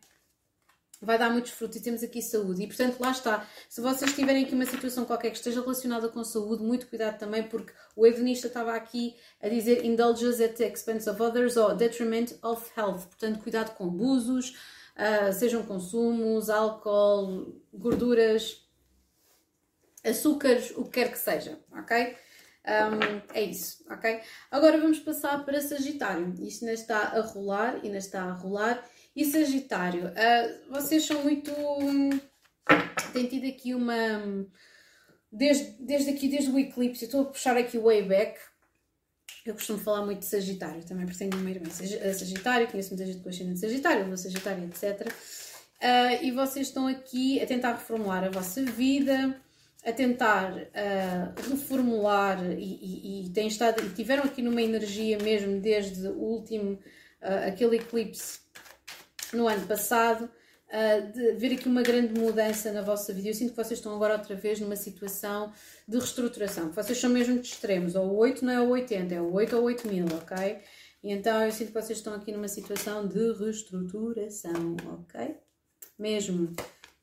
[1.00, 2.62] vai dar muitos frutos e temos aqui saúde.
[2.62, 3.46] E portanto, lá está.
[3.68, 7.42] Se vocês tiverem aqui uma situação qualquer que esteja relacionada com saúde, muito cuidado também,
[7.42, 12.32] porque o hedonista estava aqui a dizer indulges at the expense of others or detriment
[12.42, 13.06] of health.
[13.06, 14.56] Portanto, cuidado com abusos,
[14.96, 18.68] uh, sejam consumos, álcool, gorduras,
[20.04, 22.16] açúcares, o que quer que seja, ok?
[22.60, 24.20] Um, é isso, ok?
[24.50, 26.34] Agora vamos passar para Sagitário.
[26.40, 28.84] Isto ainda está a rolar, ainda está a rolar.
[29.20, 31.52] E Sagitário, uh, vocês são muito.
[33.12, 34.46] têm tido aqui uma.
[35.30, 38.40] Desde, desde aqui, desde o eclipse, eu estou a puxar aqui o way back.
[39.44, 43.22] Eu costumo falar muito de Sagitário também, porque tenho uma irmã Sagitário, conheço muita gente
[43.22, 45.06] com ascendente Sagitário, eu Sagitário, etc.
[45.06, 45.12] Uh,
[45.82, 49.38] ah, e vocês estão aqui a tentar reformular a vossa vida,
[49.84, 56.08] a tentar uh, reformular e, e, e, têm estado, tiveram aqui numa energia mesmo desde
[56.08, 56.72] o último,
[57.22, 58.40] uh, aquele eclipse
[59.32, 60.24] no ano passado,
[60.68, 63.28] uh, de ver aqui uma grande mudança na vossa vida.
[63.28, 65.52] Eu sinto que vocês estão agora outra vez numa situação
[65.86, 66.72] de reestruturação.
[66.72, 67.94] Vocês são mesmo de extremos.
[67.94, 70.58] Ou o 8 não é o 80, é o 8 ou 8 mil, ok?
[71.02, 75.36] E então eu sinto que vocês estão aqui numa situação de reestruturação, ok?
[75.98, 76.54] Mesmo.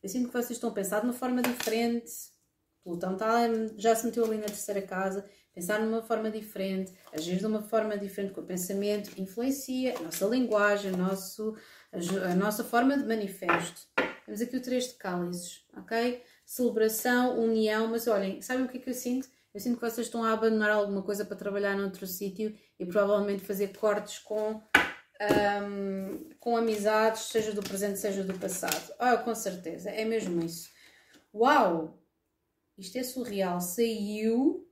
[0.01, 2.11] Eu sinto que vocês estão a pensar de uma forma diferente.
[2.83, 5.25] Plutão está, já se meteu ali na terceira casa.
[5.57, 10.23] Pensar numa forma diferente, agir de uma forma diferente com o pensamento, influencia a nossa
[10.27, 11.55] linguagem, o nosso,
[12.23, 13.87] a, nossa forma de manifesto.
[14.25, 16.23] Temos aqui o três de cálices, ok?
[16.45, 19.29] Celebração, união, mas olhem, sabem o que é que eu sinto?
[19.53, 23.43] Eu sinto que vocês estão a abandonar alguma coisa para trabalhar noutro sítio e provavelmente
[23.43, 24.61] fazer cortes com,
[25.21, 28.93] um, com amizades, seja do presente, seja do passado.
[28.99, 30.69] Ah, com certeza, é mesmo isso.
[31.33, 31.97] Uau!
[32.77, 33.59] Isto é surreal.
[33.59, 34.69] Saiu.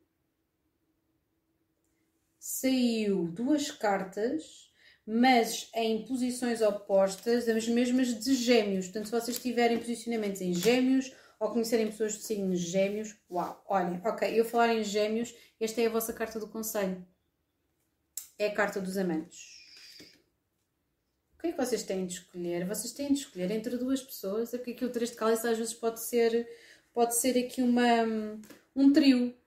[2.38, 4.65] Saiu duas cartas
[5.06, 8.86] mas em posições opostas, as mesmas de gêmeos.
[8.86, 14.02] Portanto, se vocês tiverem posicionamentos em gêmeos ou conhecerem pessoas de signos gêmeos, uau, olhem,
[14.04, 17.06] ok, eu falar em gêmeos, esta é a vossa carta do conselho.
[18.38, 19.54] É a carta dos amantes.
[21.38, 22.66] O que é que vocês têm de escolher?
[22.66, 25.58] Vocês têm de escolher entre duas pessoas, é porque aqui o 3 de cálice às
[25.58, 26.50] vezes pode ser,
[26.92, 28.04] pode ser aqui uma,
[28.76, 29.38] um trio.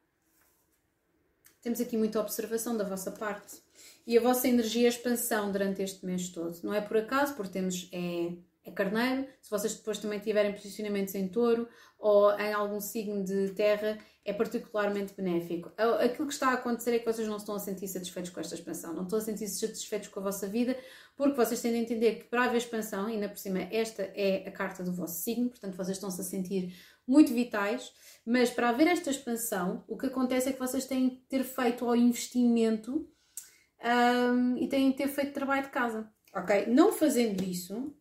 [1.61, 3.68] Temos aqui muita observação da vossa parte
[4.09, 6.59] e a vossa energia e expansão durante este mês todo.
[6.65, 8.33] Não é por acaso, porque temos é,
[8.65, 13.51] é carneiro, se vocês depois também tiverem posicionamentos em touro ou em algum signo de
[13.51, 15.71] terra, é particularmente benéfico.
[15.77, 18.55] Aquilo que está a acontecer é que vocês não estão a sentir satisfeitos com esta
[18.55, 20.75] expansão, não estão a sentir satisfeitos com a vossa vida,
[21.15, 24.51] porque vocês têm de entender que para haver expansão, ainda por cima, esta é a
[24.51, 26.75] carta do vosso signo, portanto vocês estão-se a sentir
[27.07, 27.93] muito vitais,
[28.25, 31.85] mas para haver esta expansão, o que acontece é que vocês têm de ter feito
[31.85, 33.07] ao investimento
[33.85, 36.67] um, e têm de ter feito trabalho de casa, ok?
[36.67, 37.95] Não fazendo isso,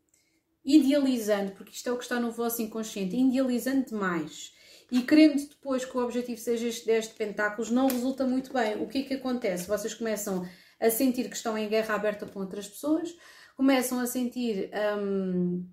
[0.63, 4.55] idealizando, porque isto é o que está no vosso inconsciente, idealizando demais
[4.91, 8.81] e querendo depois que o objetivo seja este 10 de pentáculos, não resulta muito bem.
[8.81, 9.67] O que é que acontece?
[9.67, 10.47] Vocês começam
[10.79, 13.13] a sentir que estão em guerra aberta com outras pessoas,
[13.55, 14.69] começam a sentir.
[14.97, 15.67] Um,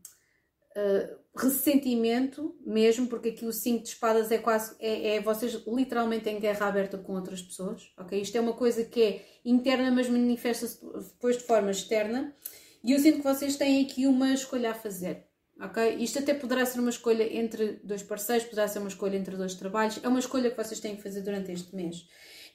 [0.77, 6.29] uh, ressentimento mesmo, porque aqui o 5 de espadas é quase, é, é, vocês literalmente
[6.29, 8.21] em guerra aberta com outras pessoas, ok?
[8.21, 12.35] Isto é uma coisa que é interna, mas manifesta-se depois de forma externa,
[12.83, 15.25] e eu sinto que vocês têm aqui uma escolha a fazer,
[15.61, 15.97] ok?
[15.97, 19.55] Isto até poderá ser uma escolha entre dois parceiros, poderá ser uma escolha entre dois
[19.55, 22.07] trabalhos, é uma escolha que vocês têm que fazer durante este mês.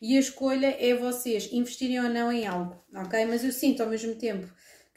[0.01, 3.25] E a escolha é vocês investirem ou não em algo, ok?
[3.25, 4.47] Mas eu sinto ao mesmo tempo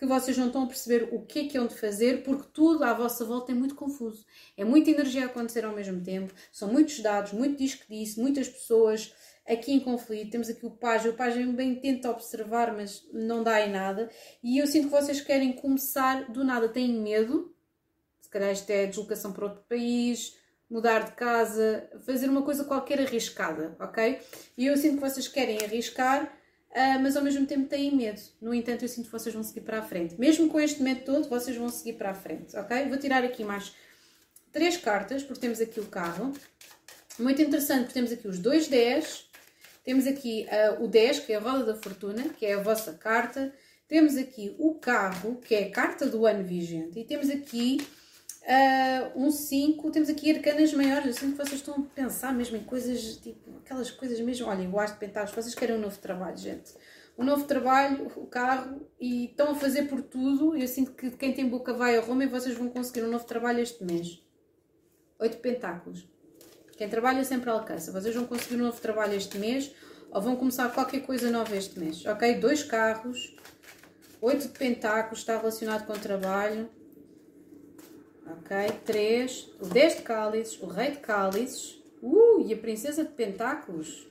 [0.03, 2.83] que vocês não estão a perceber o que é que é de fazer, porque tudo
[2.83, 4.27] à vossa volta é muito confuso.
[4.57, 8.19] É muita energia a acontecer ao mesmo tempo, são muitos dados, muito diz que disse,
[8.21, 9.15] muitas pessoas
[9.47, 10.33] aqui em conflito.
[10.33, 14.11] Temos aqui o página, o página bem tenta observar, mas não dá em nada.
[14.43, 17.55] E eu sinto que vocês querem começar do nada, têm medo,
[18.21, 20.37] se calhar isto é deslocação para outro país,
[20.69, 24.19] mudar de casa, fazer uma coisa qualquer arriscada, ok?
[24.59, 26.42] E eu sinto que vocês querem arriscar
[27.01, 28.21] mas ao mesmo tempo têm medo.
[28.41, 30.19] No entanto, eu sinto que vocês vão seguir para a frente.
[30.19, 32.89] Mesmo com este medo todo, vocês vão seguir para a frente, ok?
[32.89, 33.75] Vou tirar aqui mais
[34.51, 36.33] três cartas, porque temos aqui o carro.
[37.19, 39.29] Muito interessante, porque temos aqui os dois 10,
[39.85, 42.93] temos aqui uh, o 10, que é a roda da fortuna, que é a vossa
[42.93, 43.53] carta.
[43.89, 46.99] Temos aqui o carro, que é a carta do ano vigente.
[46.99, 47.87] E temos aqui
[48.43, 51.07] Uh, um 5, temos aqui arcanas maiores.
[51.07, 54.49] Eu sinto que vocês estão a pensar mesmo em coisas, tipo, aquelas coisas mesmo.
[54.49, 56.75] Olha, eu acho de pentáculos, vocês querem um novo trabalho, gente.
[57.17, 60.57] Um novo trabalho, o carro, e estão a fazer por tudo.
[60.57, 63.25] Eu sinto que quem tem boca vai a Roma e vocês vão conseguir um novo
[63.25, 64.21] trabalho este mês.
[65.21, 66.09] 8 pentáculos.
[66.77, 67.93] Quem trabalha sempre alcança.
[67.93, 69.73] Vocês vão conseguir um novo trabalho este mês
[70.11, 72.35] ou vão começar qualquer coisa nova este mês, ok?
[72.35, 73.35] Dois carros,
[74.21, 76.69] 8 de pentáculos está relacionado com o trabalho
[78.27, 78.57] Ok?
[78.85, 79.55] 3.
[79.61, 81.83] O 10 de cálices, o rei de cálices.
[82.03, 84.07] Uh, e a princesa de pentáculos.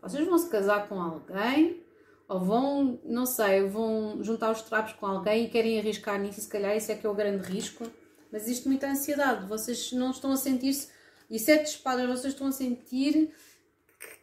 [0.00, 1.80] Vocês vão se casar com alguém
[2.28, 6.48] ou vão, não sei, vão juntar os trapos com alguém e querem arriscar nisso se
[6.48, 7.84] calhar isso é que é o grande risco.
[8.32, 9.46] Mas isto muita ansiedade.
[9.46, 10.88] Vocês não estão a sentir-se...
[11.30, 13.30] E sete espadas, vocês estão a sentir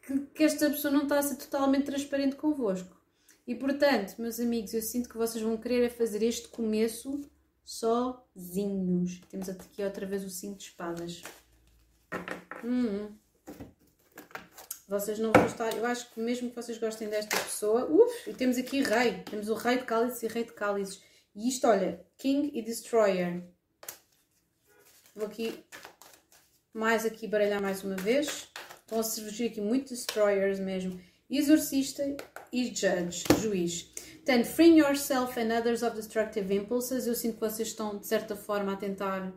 [0.06, 2.96] que, que esta pessoa não está a ser totalmente transparente convosco.
[3.48, 7.22] E portanto, meus amigos, eu sinto que vocês vão querer é fazer este começo
[7.70, 9.22] sozinhos.
[9.30, 11.22] Temos aqui outra vez o 5 de espadas.
[12.66, 13.16] Hum.
[14.88, 15.78] Vocês não vão estar.
[15.78, 17.86] Eu acho que mesmo que vocês gostem desta pessoa.
[17.86, 19.22] Uf, e temos aqui rei.
[19.24, 21.00] Temos o rei de cálices e rei de cálices.
[21.36, 23.44] E isto, olha, King e Destroyer.
[25.16, 25.64] Vou aqui
[26.74, 28.50] mais aqui baralhar mais uma vez.
[28.92, 31.00] A surgir aqui muitos Destroyers mesmo.
[31.30, 32.04] Exorcista
[32.52, 33.94] e Judge, juiz.
[34.30, 37.08] Portanto, freeing yourself and others of destructive impulses.
[37.08, 39.34] Eu sinto que vocês estão, de certa forma, a tentar.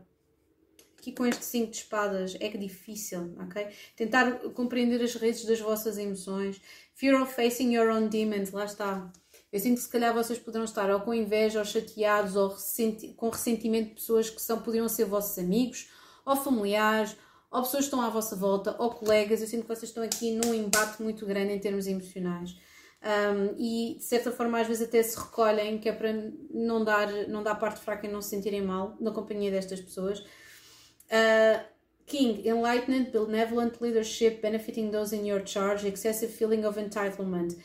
[0.98, 3.68] Aqui com este 5 de espadas é que difícil, ok?
[3.96, 6.60] Tentar compreender as redes das vossas emoções.
[6.92, 9.10] Fear of facing your own demons, lá está.
[9.50, 13.14] Eu sinto que se calhar vocês poderão estar ou com inveja, ou chateados, ou ressenti
[13.14, 15.88] com ressentimento de pessoas que são, poderiam ser vossos amigos,
[16.22, 17.16] ou familiares,
[17.50, 19.40] ou pessoas que estão à vossa volta, ou colegas.
[19.40, 22.54] Eu sinto que vocês estão aqui num embate muito grande em termos emocionais
[23.02, 26.12] um, e de certa forma às vezes até se recolhem, que é para
[26.50, 30.20] não dar, não dar parte fraca e não se sentirem mal na companhia destas pessoas.
[30.20, 31.72] Uh,
[32.06, 37.56] King, enlightened, benevolent leadership, benefiting those in your charge, excessive feeling of entitlement.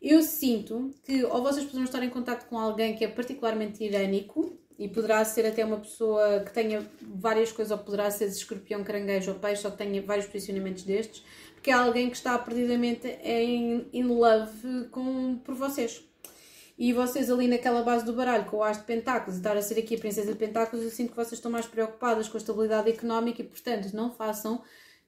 [0.00, 4.58] Eu sinto que ou vocês poderão estar em contato com alguém que é particularmente tirânico
[4.78, 9.32] e poderá ser até uma pessoa que tenha várias coisas, ou poderá ser escorpião, caranguejo
[9.32, 11.22] ou peixe, ou que tenha vários posicionamentos destes,
[11.60, 16.02] porque é alguém que está perdidamente em in love com, por vocês.
[16.78, 19.60] E vocês ali naquela base do baralho, com o As de Pentáculos, e estar a
[19.60, 22.40] ser aqui a Princesa de Pentáculos, eu sinto que vocês estão mais preocupadas com a
[22.40, 24.62] estabilidade económica e, portanto, não façam,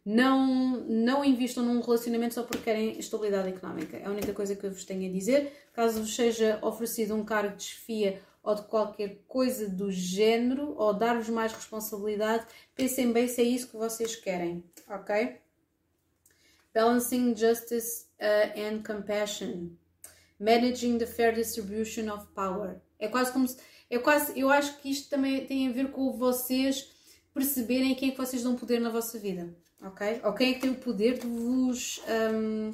[0.04, 3.96] não, não investam num relacionamento só porque querem estabilidade económica.
[3.96, 5.50] É a única coisa que eu vos tenho a dizer.
[5.72, 10.92] Caso vos seja oferecido um cargo de chefia ou de qualquer coisa do género, ou
[10.92, 15.40] dar-vos mais responsabilidade, pensem bem se é isso que vocês querem, ok?
[16.74, 19.76] Balancing justice uh, and compassion,
[20.38, 22.80] managing the fair distribution of power.
[22.98, 23.56] É quase como se,
[23.90, 26.90] é quase, eu acho que isto também tem a ver com vocês
[27.34, 30.20] perceberem quem é que vocês dão poder na vossa vida, ok?
[30.24, 32.00] Ou quem é que tem o poder de vos,
[32.32, 32.70] um,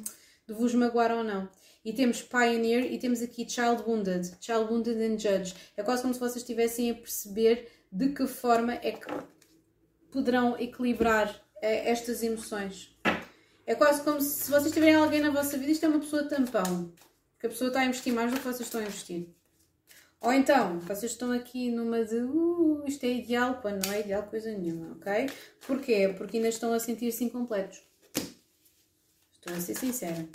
[0.47, 1.49] de vos magoar ou não.
[1.83, 5.55] E temos Pioneer e temos aqui Child Wounded, Child Wounded and Judge.
[5.77, 9.07] É quase como se vocês estivessem a perceber de que forma é que
[10.11, 12.95] poderão equilibrar uh, estas emoções.
[13.69, 16.91] É quase como se vocês tiverem alguém na vossa vida, isto é uma pessoa tampão.
[17.39, 19.27] Que a pessoa está a investir mais do que vocês estão a investir.
[20.19, 24.23] Ou então, vocês estão aqui numa de uh, isto é ideal, quando não é ideal
[24.23, 25.29] coisa nenhuma, ok?
[25.67, 26.11] Porquê?
[26.17, 27.83] Porque ainda estão a sentir-se incompletos.
[29.33, 30.27] Estou a ser sincera.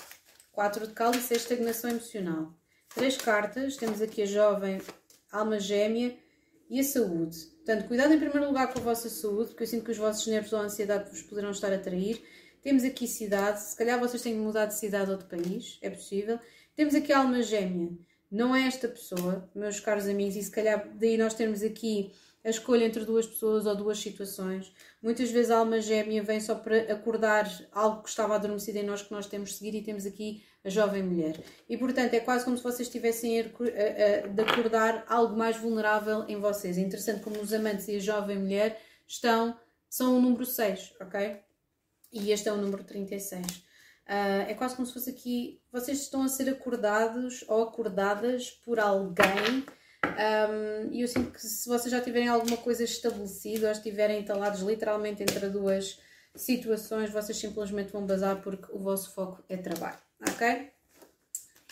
[0.52, 2.54] 4 de caldo e 6 estagnação emocional.
[2.94, 4.80] Três cartas, temos aqui a jovem,
[5.32, 6.16] alma gêmea
[6.70, 7.36] e a saúde.
[7.64, 10.24] Portanto, cuidado em primeiro lugar com a vossa saúde, porque eu sinto que os vossos
[10.28, 12.22] nervos ou a ansiedade vos poderão estar a trair.
[12.64, 15.90] Temos aqui cidade, se calhar vocês têm que mudar de cidade ou de país, é
[15.90, 16.38] possível.
[16.74, 17.90] Temos aqui alma gêmea,
[18.32, 22.48] não é esta pessoa, meus caros amigos, e se calhar daí nós temos aqui a
[22.48, 24.72] escolha entre duas pessoas ou duas situações.
[25.02, 29.02] Muitas vezes a alma gêmea vem só para acordar algo que estava adormecido em nós
[29.02, 31.44] que nós temos de seguir e temos aqui a jovem mulher.
[31.68, 36.78] E portanto é quase como se vocês estivessem de acordar algo mais vulnerável em vocês.
[36.78, 39.54] É interessante como os amantes e a jovem mulher estão,
[39.90, 41.36] são o número 6, ok?
[42.14, 43.44] E este é o número 36.
[43.44, 43.60] Uh,
[44.06, 48.78] ah, é quase como se fosse aqui, vocês estão a ser acordados ou acordadas por
[48.78, 49.64] alguém
[50.04, 54.60] um, e eu sinto que se vocês já tiverem alguma coisa estabelecida ou estiverem entalados
[54.60, 55.98] literalmente entre duas
[56.34, 60.70] situações, vocês simplesmente vão bazar porque o vosso foco é trabalho, ok?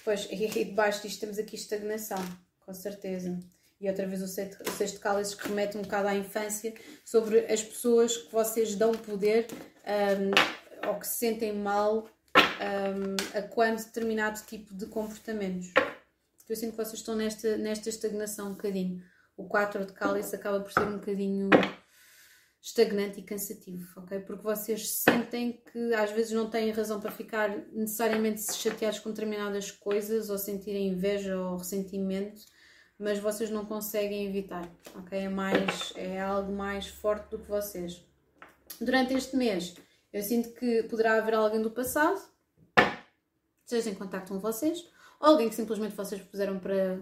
[0.04, 2.22] Pois, e debaixo disto temos aqui estagnação,
[2.64, 3.38] com certeza.
[3.82, 6.72] E outra vez o sexto, o sexto cálice que remete um bocado à infância
[7.04, 9.48] sobre as pessoas que vocês dão poder
[9.84, 15.72] um, ou que se sentem mal um, a quando determinado tipo de comportamentos.
[16.48, 19.02] Eu sinto que vocês estão nesta, nesta estagnação um bocadinho.
[19.36, 21.50] O 4 de cálice acaba por ser um bocadinho
[22.60, 24.20] estagnante e cansativo, ok?
[24.20, 29.72] Porque vocês sentem que às vezes não têm razão para ficar necessariamente chateados com determinadas
[29.72, 32.42] coisas ou sentirem inveja ou ressentimento,
[33.02, 35.18] mas vocês não conseguem evitar, ok?
[35.18, 38.00] É, mais, é algo mais forte do que vocês.
[38.80, 39.74] Durante este mês,
[40.12, 42.22] eu sinto que poderá haver alguém do passado,
[43.66, 44.88] seja em contato com vocês,
[45.18, 47.00] ou alguém que simplesmente vocês puseram para,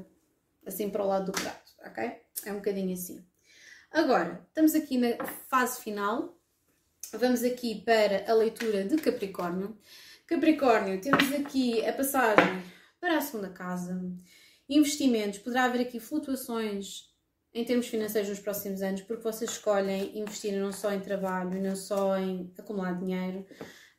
[0.66, 2.22] assim para o lado do prato, ok?
[2.46, 3.22] É um bocadinho assim.
[3.90, 6.34] Agora, estamos aqui na fase final.
[7.12, 9.76] Vamos aqui para a leitura de Capricórnio.
[10.26, 12.62] Capricórnio, temos aqui a passagem
[12.98, 14.00] para a segunda casa.
[14.70, 17.10] Investimentos, poderá haver aqui flutuações
[17.52, 21.74] em termos financeiros nos próximos anos, porque vocês escolhem investir não só em trabalho, não
[21.74, 23.44] só em acumular dinheiro,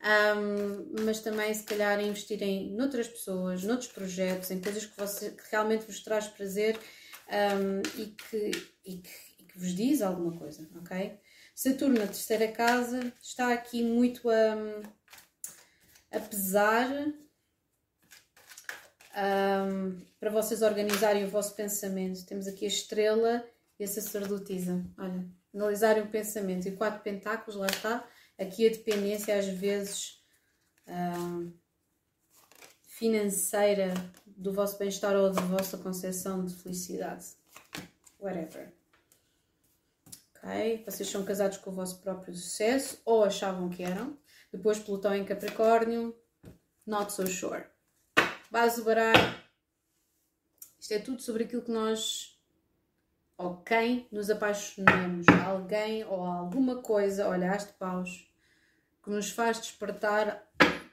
[0.02, 5.43] um, mas também se calhar investirem noutras pessoas, noutros projetos, em coisas que, você, que
[5.52, 6.80] realmente vos traz prazer
[7.27, 8.52] um, e, que,
[8.85, 11.19] e que que vos diz alguma coisa, ok?
[11.53, 14.56] Saturno na terceira casa está aqui muito a,
[16.11, 16.89] a pesar
[19.15, 22.25] um, para vocês organizarem o vosso pensamento.
[22.25, 23.45] Temos aqui a estrela
[23.79, 24.83] e a sacerdotisa.
[24.97, 26.67] Olha, analisarem o pensamento.
[26.67, 28.07] E quatro pentáculos, lá está.
[28.39, 30.21] Aqui a dependência, às vezes,
[30.88, 31.51] um,
[32.85, 33.93] financeira
[34.25, 37.25] do vosso bem-estar ou da vossa concepção de felicidade.
[38.19, 38.81] Whatever
[40.43, 40.83] ok?
[40.85, 44.17] Vocês são casados com o vosso próprio sucesso ou achavam que eram.
[44.51, 46.15] Depois Plutão em Capricórnio,
[46.85, 47.63] not so sure.
[48.51, 49.33] Base do baralho.
[50.77, 52.37] Isto é tudo sobre aquilo que nós
[53.37, 55.25] ou quem nos apaixonamos.
[55.45, 58.29] Alguém ou alguma coisa, olha, as de paus,
[59.01, 60.45] que nos faz despertar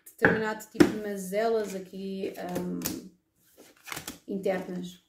[0.05, 2.79] determinado tipo de mazelas aqui um,
[4.29, 5.03] internas.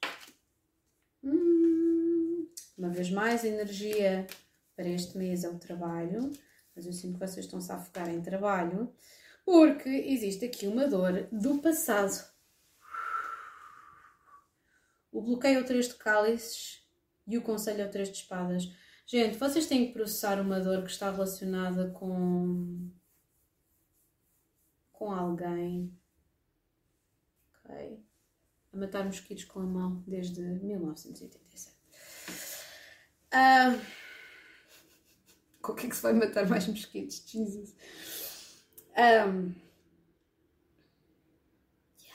[2.76, 4.26] Uma vez mais, a energia
[4.74, 6.32] para este mês é o trabalho,
[6.74, 8.92] mas eu sinto que vocês estão-se a focar em trabalho,
[9.44, 12.29] porque existe aqui uma dor do passado.
[15.12, 16.86] O bloqueio ao três de cálices
[17.26, 18.70] e o conselho ao três de espadas.
[19.06, 22.90] Gente, vocês têm que processar uma dor que está relacionada com
[24.92, 25.98] com alguém,
[27.64, 28.04] ok?
[28.72, 31.74] A matar mosquitos com a mão desde 1987.
[33.32, 33.80] Uh,
[35.62, 37.24] com o que é que se vai matar mais mosquitos?
[37.26, 37.74] Jesus.
[38.96, 39.54] Um,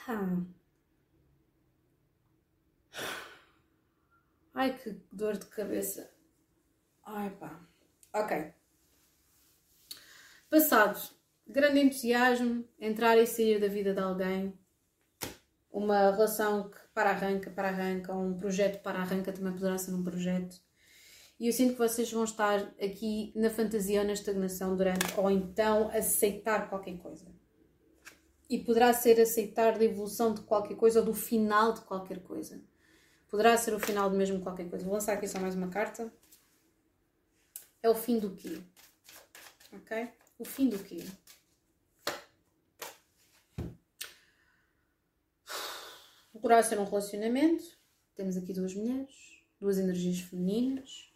[0.07, 0.45] yeah.
[4.65, 6.09] Ai, que dor de cabeça.
[7.03, 7.63] Ai, pá.
[8.11, 8.51] Ok.
[10.49, 10.99] Passado.
[11.47, 14.57] Grande entusiasmo, entrar e sair da vida de alguém.
[15.71, 20.03] Uma relação que para arranca, para arranca, um projeto para arranca também poderá ser um
[20.03, 20.59] projeto
[21.39, 25.29] e eu sinto que vocês vão estar aqui na fantasia ou na estagnação durante, ou
[25.29, 27.27] então aceitar qualquer coisa.
[28.49, 32.63] E poderá ser aceitar da evolução de qualquer coisa ou do final de qualquer coisa.
[33.29, 34.85] Poderá ser o final de mesmo qualquer coisa.
[34.85, 36.11] Vou lançar aqui só mais uma carta.
[37.81, 38.61] É o fim do quê?
[39.71, 40.09] Ok?
[40.39, 41.05] O fim do quê?
[46.33, 47.63] Poderá ser um relacionamento.
[48.15, 51.15] Temos aqui duas mulheres, duas energias femininas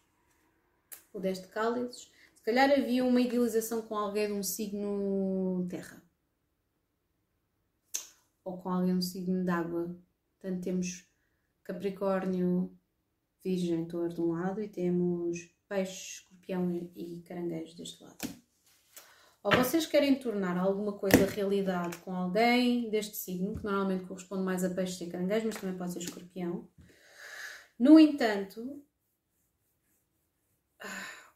[1.13, 6.01] o 10 de cálices, se calhar havia uma idealização com alguém de um signo terra.
[8.43, 9.95] Ou com alguém de um signo de água.
[10.39, 11.05] Portanto, temos
[11.69, 12.75] Capricórnio,
[13.43, 15.37] Virgem, Touro de um lado e temos
[15.67, 18.17] Peixe, Escorpião e Caranguejo deste lado.
[19.43, 24.63] Ou vocês querem tornar alguma coisa realidade com alguém deste signo, que normalmente corresponde mais
[24.63, 26.67] a Peixe e Caranguejo, mas também pode ser Escorpião.
[27.77, 28.83] No entanto,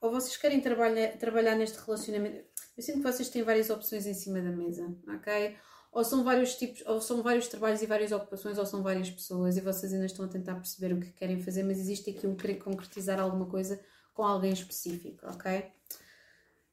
[0.01, 2.43] ou vocês querem trabalhar, trabalhar neste relacionamento.
[2.76, 5.55] Eu sinto que vocês têm várias opções em cima da mesa, ok?
[5.94, 9.56] Ou são vários tipos, ou são vários trabalhos e várias ocupações, ou são várias pessoas
[9.57, 12.36] e vocês ainda estão a tentar perceber o que querem fazer, mas existe aqui um
[12.36, 13.80] querer concretizar alguma coisa
[14.14, 15.72] com alguém específico, ok?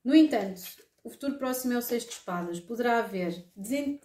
[0.03, 0.63] No entanto,
[1.05, 2.61] o futuro próximo é o Seis de Espadas.
[2.61, 3.45] Poderá haver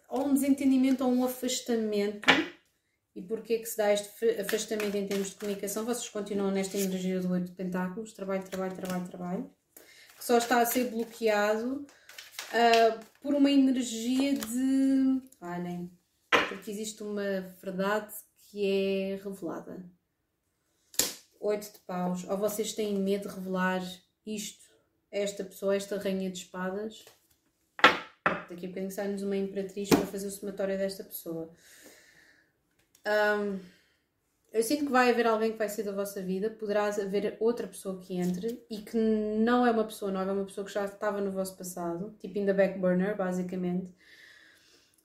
[0.10, 2.28] ou um desentendimento ou um afastamento
[3.16, 4.10] e porquê que se dá este
[4.40, 5.86] afastamento em termos de comunicação?
[5.86, 9.52] Vocês continuam nesta energia do oito de pentáculos, trabalho, trabalho, trabalho, trabalho,
[10.18, 11.86] que só está a ser bloqueado
[12.54, 15.22] uh, por uma energia de.
[15.42, 15.92] Olhem,
[16.30, 19.84] porque existe uma verdade que é revelada.
[21.40, 22.24] Oito de paus.
[22.28, 23.82] Ou vocês têm medo de revelar
[24.26, 24.66] isto
[25.12, 27.06] esta pessoa, esta rainha de espadas.
[27.80, 31.50] Daqui a bocadinho sai-nos uma imperatriz para fazer o somatório desta pessoa.
[33.08, 33.60] Um,
[34.56, 37.68] eu sinto que vai haver alguém que vai sair da vossa vida, poderá haver outra
[37.68, 40.86] pessoa que entre e que não é uma pessoa nova, é uma pessoa que já
[40.86, 43.94] estava no vosso passado, tipo in the back burner, basicamente.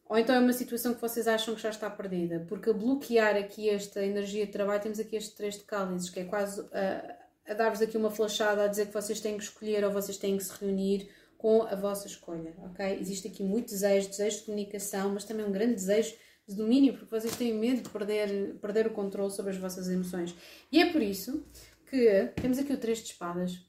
[0.09, 3.35] Ou então é uma situação que vocês acham que já está perdida, porque a bloquear
[3.35, 7.51] aqui esta energia de trabalho, temos aqui este três de cálices, que é quase a,
[7.51, 10.37] a dar-vos aqui uma flashada a dizer que vocês têm que escolher ou vocês têm
[10.37, 12.99] que se reunir com a vossa escolha, ok?
[13.01, 16.15] Existe aqui muito desejo, desejo de comunicação, mas também um grande desejo
[16.51, 20.35] de domínio, porque vocês têm medo de perder, perder o controle sobre as vossas emoções.
[20.71, 21.45] E é por isso
[21.89, 23.67] que temos aqui o Três de Espadas.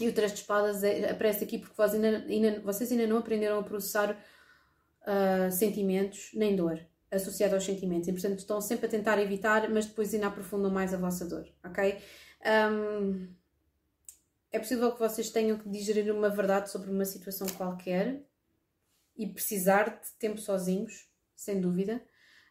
[0.00, 3.18] E o Três de Espadas é, aparece aqui porque vocês ainda, ainda, vocês ainda não
[3.18, 4.12] aprenderam a processar
[5.02, 6.80] uh, sentimentos nem dor
[7.10, 8.08] associada aos sentimentos.
[8.08, 11.48] E, portanto, estão sempre a tentar evitar, mas depois ainda aprofundam mais a vossa dor,
[11.64, 11.98] ok?
[12.70, 13.28] Um,
[14.52, 18.22] é possível que vocês tenham que digerir uma verdade sobre uma situação qualquer
[19.16, 21.07] e precisar de tempo sozinhos
[21.38, 22.02] sem dúvida.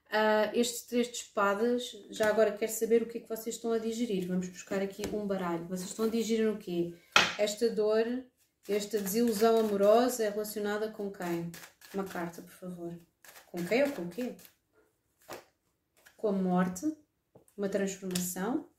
[0.07, 3.73] Uh, estes três de espadas, já agora quero saber o que é que vocês estão
[3.73, 4.25] a digerir.
[4.25, 5.67] Vamos buscar aqui um baralho.
[5.67, 6.95] Vocês estão a digerir o quê?
[7.37, 8.05] Esta dor,
[8.67, 11.51] esta desilusão amorosa é relacionada com quem?
[11.93, 12.97] Uma carta, por favor.
[13.47, 14.33] Com quem ou com o quê?
[16.15, 16.85] Com a morte,
[17.57, 18.69] uma transformação.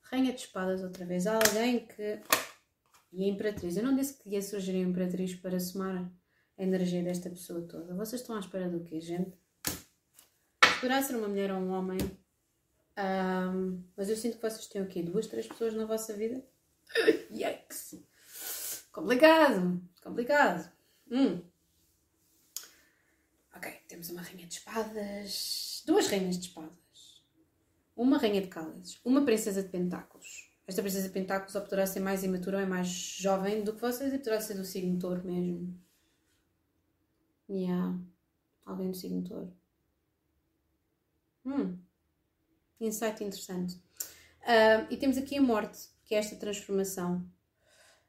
[0.00, 1.26] Rainha de espadas outra vez.
[1.26, 2.20] Há alguém que.
[3.12, 3.76] E a Imperatriz.
[3.76, 6.10] Eu não disse que ia surgir a Imperatriz para somar
[6.58, 7.94] a energia desta pessoa toda.
[7.94, 9.38] Vocês estão à espera do quê, gente?
[10.80, 11.98] Poderá ser uma mulher ou um homem,
[12.98, 15.02] um, mas eu sinto que vocês têm o quê?
[15.02, 16.44] Duas, três pessoas na vossa vida?
[17.30, 18.02] Yikes!
[18.92, 19.80] Complicado!
[20.02, 20.70] Complicado!
[21.10, 21.40] Hum.
[23.56, 27.22] Ok, temos uma rainha de espadas, duas rainhas de espadas,
[27.96, 30.48] uma rainha de cálices, uma princesa de pentáculos.
[30.66, 33.80] Esta princesa de pentáculos ou poderá ser mais imatura ou é mais jovem do que
[33.80, 35.87] vocês e poderá ser do signo touro mesmo.
[37.48, 37.98] Yeah.
[38.64, 39.52] Alguém do signo touro.
[41.44, 41.78] Hum.
[42.80, 43.74] Insight interessante.
[44.42, 47.24] Uh, e temos aqui a morte, que é esta transformação.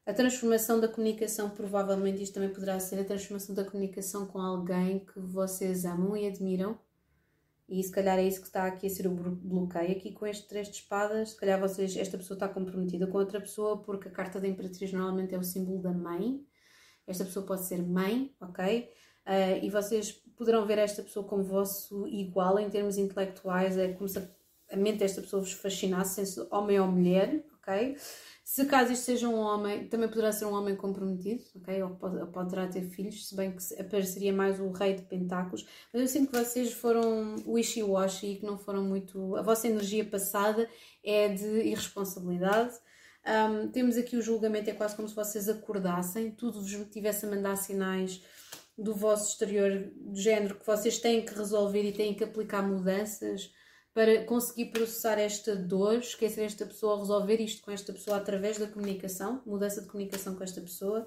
[0.06, 5.04] A transformação da comunicação, provavelmente isto também poderá ser a transformação da comunicação com alguém
[5.04, 6.78] que vocês amam e admiram.
[7.68, 9.92] E se calhar é isso que está aqui a ser o bloqueio.
[9.92, 13.40] Aqui com este três de espadas, se calhar vocês, esta pessoa está comprometida com outra
[13.40, 16.44] pessoa, porque a carta da Imperatriz normalmente é o símbolo da mãe.
[17.06, 18.90] Esta pessoa pode ser mãe, ok?
[19.26, 24.08] Uh, e vocês poderão ver esta pessoa como vosso igual em termos intelectuais, é como
[24.08, 27.96] se a mente desta pessoa vos fascinasse, se homem ou mulher, ok?
[28.44, 31.82] Se caso isto seja um homem, também poderá ser um homem comprometido, ok?
[31.82, 35.66] Ou, pode, ou poderá ter filhos, se bem que apareceria mais o rei de pentáculos.
[35.92, 39.36] Mas eu sinto que vocês foram wishy-washy e que não foram muito.
[39.36, 40.68] A vossa energia passada
[41.04, 42.74] é de irresponsabilidade.
[43.24, 47.30] Um, temos aqui o julgamento, é quase como se vocês acordassem, tudo vos tivesse a
[47.30, 48.22] mandar sinais
[48.80, 53.52] do vosso exterior, do género que vocês têm que resolver e têm que aplicar mudanças
[53.92, 58.66] para conseguir processar esta dor, esquecer esta pessoa, resolver isto com esta pessoa através da
[58.66, 61.06] comunicação, mudança de comunicação com esta pessoa.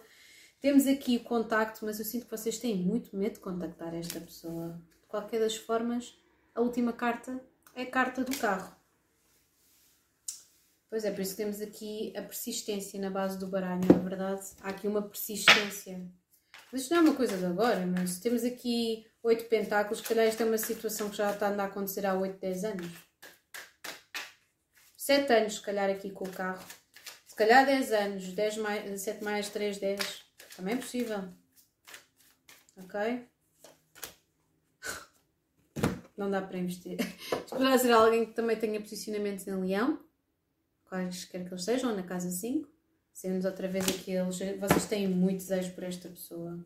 [0.62, 4.22] Temos aqui o contacto, mas eu sinto que vocês têm muito medo de contactar esta
[4.22, 4.80] pessoa.
[5.02, 6.16] De qualquer das formas,
[6.54, 7.44] a última carta
[7.74, 8.76] é a carta do carro.
[10.90, 14.00] Pois é, por isso que temos aqui a persistência na base do baralho, na é
[14.00, 14.46] verdade.
[14.62, 16.08] Há aqui uma persistência
[16.74, 20.26] mas isto não é uma coisa de agora, mas temos aqui oito pentáculos, se calhar
[20.26, 22.92] esta é uma situação que já está a acontecer há 8, 10 anos.
[24.98, 26.66] 7 anos, se calhar, aqui com o carro.
[27.28, 30.26] Se calhar 10 anos, 10 mais, 7 mais 3, 10.
[30.58, 31.30] Também é possível.
[32.78, 33.28] Ok?
[36.18, 37.00] Não dá para investir.
[37.00, 40.04] Isto poderá ser alguém que também tenha posicionamentos em leão,
[40.86, 42.73] quaisquer que eles sejam, na casa 5.
[43.14, 44.40] Sendo outra vez aqueles.
[44.60, 46.66] Vocês têm muito desejo por esta pessoa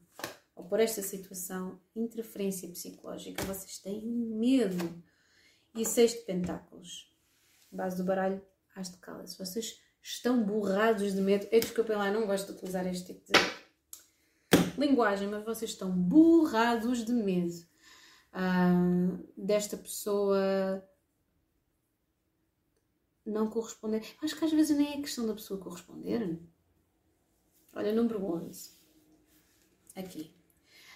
[0.56, 5.04] ou por esta situação, interferência psicológica, vocês têm medo.
[5.76, 7.14] E seis de pentáculos,
[7.72, 8.42] base do baralho,
[8.76, 9.38] as de cálice.
[9.38, 11.48] Vocês estão borrados de medo.
[11.52, 17.06] Eu desculpem lá, não gosto de utilizar este tipo de linguagem, mas vocês estão borrados
[17.06, 17.54] de medo
[18.34, 20.84] uh, desta pessoa
[23.30, 24.04] não corresponder.
[24.22, 26.40] Acho que às vezes nem é questão da pessoa corresponder.
[27.74, 28.72] Olha, número 11.
[29.96, 30.34] Aqui.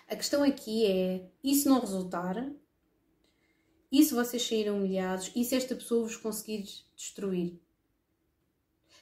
[0.08, 2.52] A questão aqui é: e se não resultar?
[3.92, 5.32] E se vocês saírem humilhados?
[5.36, 7.60] E se esta pessoa vos conseguir destruir?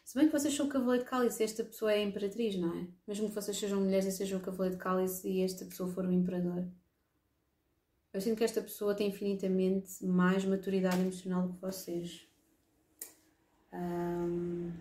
[0.03, 2.75] Se bem que vocês são o cavaleiro de cálice, esta pessoa é a imperatriz, não
[2.75, 2.87] é?
[3.07, 6.03] Mesmo que vocês sejam mulheres e sejam o cavaleiro de cálice e esta pessoa for
[6.03, 6.67] o imperador.
[8.11, 12.27] Eu sinto que esta pessoa tem infinitamente mais maturidade emocional do que vocês.
[13.73, 14.71] Um,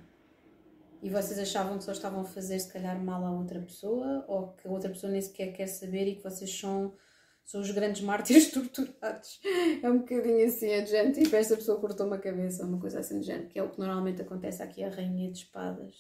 [1.02, 4.48] e vocês achavam que só estavam a fazer se calhar mal a outra pessoa ou
[4.54, 6.96] que a outra pessoa nem sequer quer saber e que vocês são
[7.44, 9.40] São os grandes mártires torturados.
[9.82, 11.22] É um bocadinho assim a gente.
[11.22, 13.78] Tipo, esta pessoa cortou uma cabeça, uma coisa assim de género, que é o que
[13.78, 15.94] normalmente acontece aqui a Rainha de Espadas.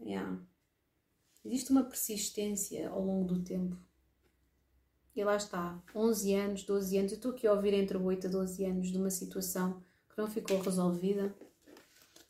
[0.00, 0.40] Yeah.
[1.44, 3.76] Existe uma persistência ao longo do tempo.
[5.14, 7.12] E lá está, 11 anos, 12 anos.
[7.12, 9.82] Eu estou aqui a ouvir entre 8 a 12 anos de uma situação
[10.18, 11.34] não ficou resolvida.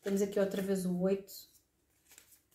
[0.02, 1.48] Temos aqui outra vez o 8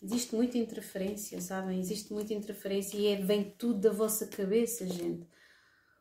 [0.04, 1.80] Existe muita interferência, sabem?
[1.80, 5.26] Existe muita interferência e é, vem tudo da vossa cabeça, gente.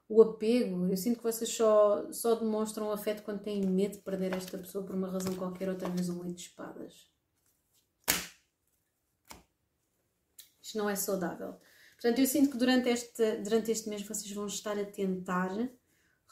[0.09, 4.34] O apego, eu sinto que vocês só, só demonstram afeto quando têm medo de perder
[4.34, 7.09] esta pessoa por uma razão qualquer, outra vez um oito de espadas.
[10.60, 11.60] Isto não é saudável.
[11.92, 15.56] Portanto, eu sinto que durante este, durante este mês vocês vão estar a tentar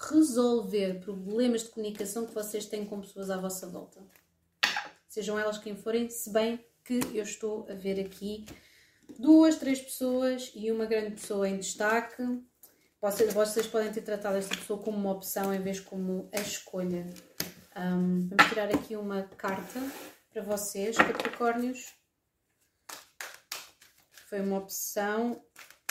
[0.00, 4.00] resolver problemas de comunicação que vocês têm com pessoas à vossa volta.
[5.08, 8.46] Sejam elas quem forem, se bem que eu estou a ver aqui
[9.18, 12.22] duas, três pessoas e uma grande pessoa em destaque.
[13.00, 17.06] Vocês, vocês podem ter tratado esta pessoa como uma opção em vez como a escolha.
[17.76, 19.80] Um, vamos tirar aqui uma carta
[20.32, 21.94] para vocês, Capricórnios.
[24.28, 25.42] Foi uma opção.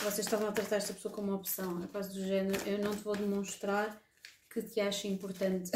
[0.04, 2.58] Vocês estavam a tratar esta pessoa como uma opção, é quase do género.
[2.66, 4.02] Eu não te vou demonstrar
[4.50, 5.72] que te acho importante.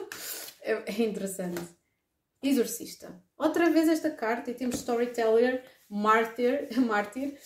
[0.62, 1.60] é, é interessante.
[2.42, 3.22] Exorcista.
[3.36, 7.36] Outra vez esta carta e temos Storyteller, Martyr, Martyr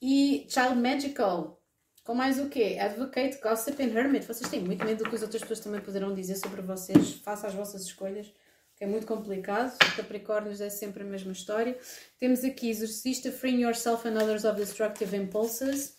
[0.00, 1.60] e Child Magical.
[2.04, 2.78] Com mais o quê?
[2.80, 4.26] Advocate, Gossip and Hermit.
[4.26, 7.14] Vocês têm muito medo do que as outras pessoas também poderão dizer sobre vocês.
[7.14, 8.32] Façam as vossas escolhas,
[8.76, 9.76] que é muito complicado.
[9.96, 11.78] Capricórnios é sempre a mesma história.
[12.18, 15.96] Temos aqui Exorcista, Freeing Yourself and Others of Destructive Impulses.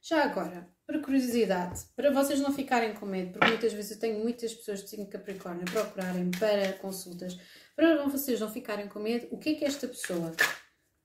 [0.00, 4.20] Já agora, por curiosidade, para vocês não ficarem com medo, porque muitas vezes eu tenho
[4.20, 7.38] muitas pessoas de signo Capricórnio procurarem para consultas,
[7.74, 10.32] para vocês não ficarem com medo, o que é que esta pessoa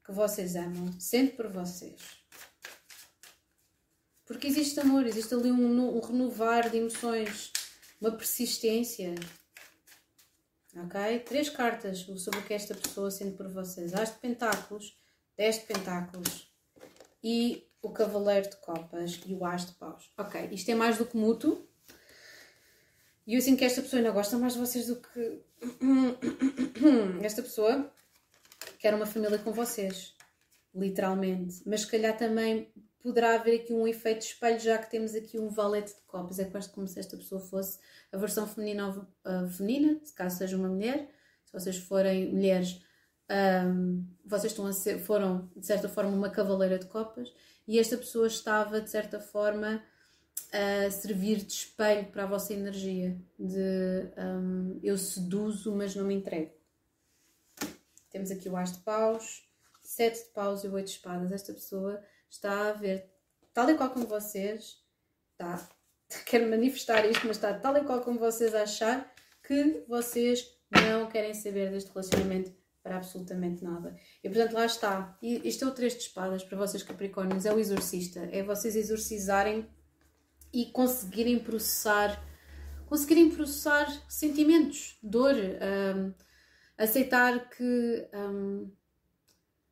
[0.05, 1.99] que vocês amam sente por vocês?
[4.25, 7.51] Porque existe amor, existe ali um, um renovar de emoções,
[7.99, 9.15] uma persistência.
[10.75, 11.19] Ok?
[11.19, 14.97] Três cartas sobre o que esta pessoa sente por vocês: As de Pentáculos,
[15.37, 16.51] Dez de Pentáculos
[17.23, 20.11] e o Cavaleiro de Copas e o As de Paus.
[20.17, 21.67] Ok, isto é mais do que mútuo.
[23.25, 25.41] E eu sinto que esta pessoa ainda gosta mais de vocês do que.
[27.23, 27.89] Esta pessoa
[28.79, 30.13] quer uma família com vocês,
[30.75, 31.61] literalmente.
[31.65, 32.72] Mas se calhar também
[33.03, 36.39] poderá haver aqui um efeito de espelho, já que temos aqui um valete de copas.
[36.39, 37.77] É quase como se esta pessoa fosse
[38.11, 41.09] a versão feminina, uh, feminina, se caso seja uma mulher.
[41.45, 42.81] Se vocês forem mulheres,
[43.29, 47.33] um, vocês estão ser, foram de certa forma uma cavaleira de copas
[47.67, 49.83] e esta pessoa estava, de certa forma,
[50.51, 56.13] a servir de espelho para a vossa energia, de um, eu seduzo, mas não me
[56.13, 56.51] entrego.
[58.09, 59.43] Temos aqui o As de Paus,
[59.81, 61.31] Sete de Paus e Oito de Espadas.
[61.31, 62.01] Esta pessoa
[62.33, 63.09] está a ver,
[63.53, 64.81] tal e qual como vocês,
[65.31, 65.69] está,
[66.25, 71.33] quero manifestar isto, mas está tal e qual como vocês achar que vocês não querem
[71.33, 72.51] saber deste relacionamento
[72.81, 73.95] para absolutamente nada.
[74.23, 75.17] E portanto lá está.
[75.21, 78.27] E isto é o três de espadas para vocês Capricórnios, é o exorcista.
[78.31, 79.69] É vocês exorcizarem
[80.51, 82.21] e conseguirem processar,
[82.87, 86.13] conseguirem processar sentimentos, dor, um,
[86.77, 88.71] aceitar que um,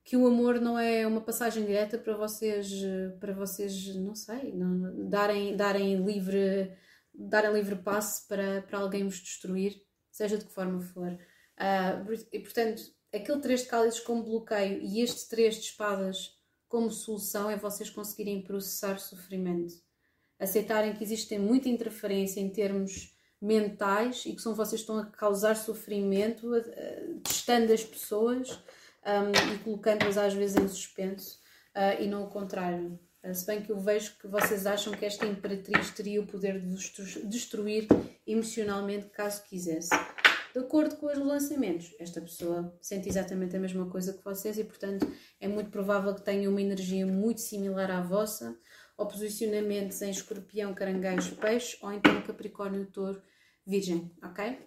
[0.03, 2.71] que o amor não é uma passagem direta para vocês,
[3.19, 6.75] para vocês, não sei, não, darem, darem livre
[7.13, 11.11] darem livre passe para, para alguém vos destruir, seja de que forma for.
[11.11, 12.81] Uh, e portanto,
[13.13, 16.37] aquele três de cálices como bloqueio e este três de espadas
[16.67, 19.73] como solução é vocês conseguirem processar sofrimento.
[20.39, 25.05] Aceitarem que existe muita interferência em termos mentais e que são vocês que estão a
[25.05, 26.49] causar sofrimento,
[27.23, 28.59] testando as pessoas
[29.05, 31.39] um, e colocando-as às vezes em suspenso
[31.75, 32.99] uh, e não o contrário.
[33.23, 36.59] Uh, se bem que eu vejo que vocês acham que esta imperatriz teria o poder
[36.59, 36.91] de vos
[37.23, 37.87] destruir
[38.25, 39.89] emocionalmente caso quisesse
[40.53, 41.93] de acordo com os lançamentos.
[41.99, 45.07] Esta pessoa sente exatamente a mesma coisa que vocês e, portanto,
[45.39, 48.57] é muito provável que tenha uma energia muito similar à vossa,
[48.97, 53.21] ou posicionamentos em escorpião, caranguejo, peixe, ou então capricórnio, touro,
[53.65, 54.59] virgem, ok?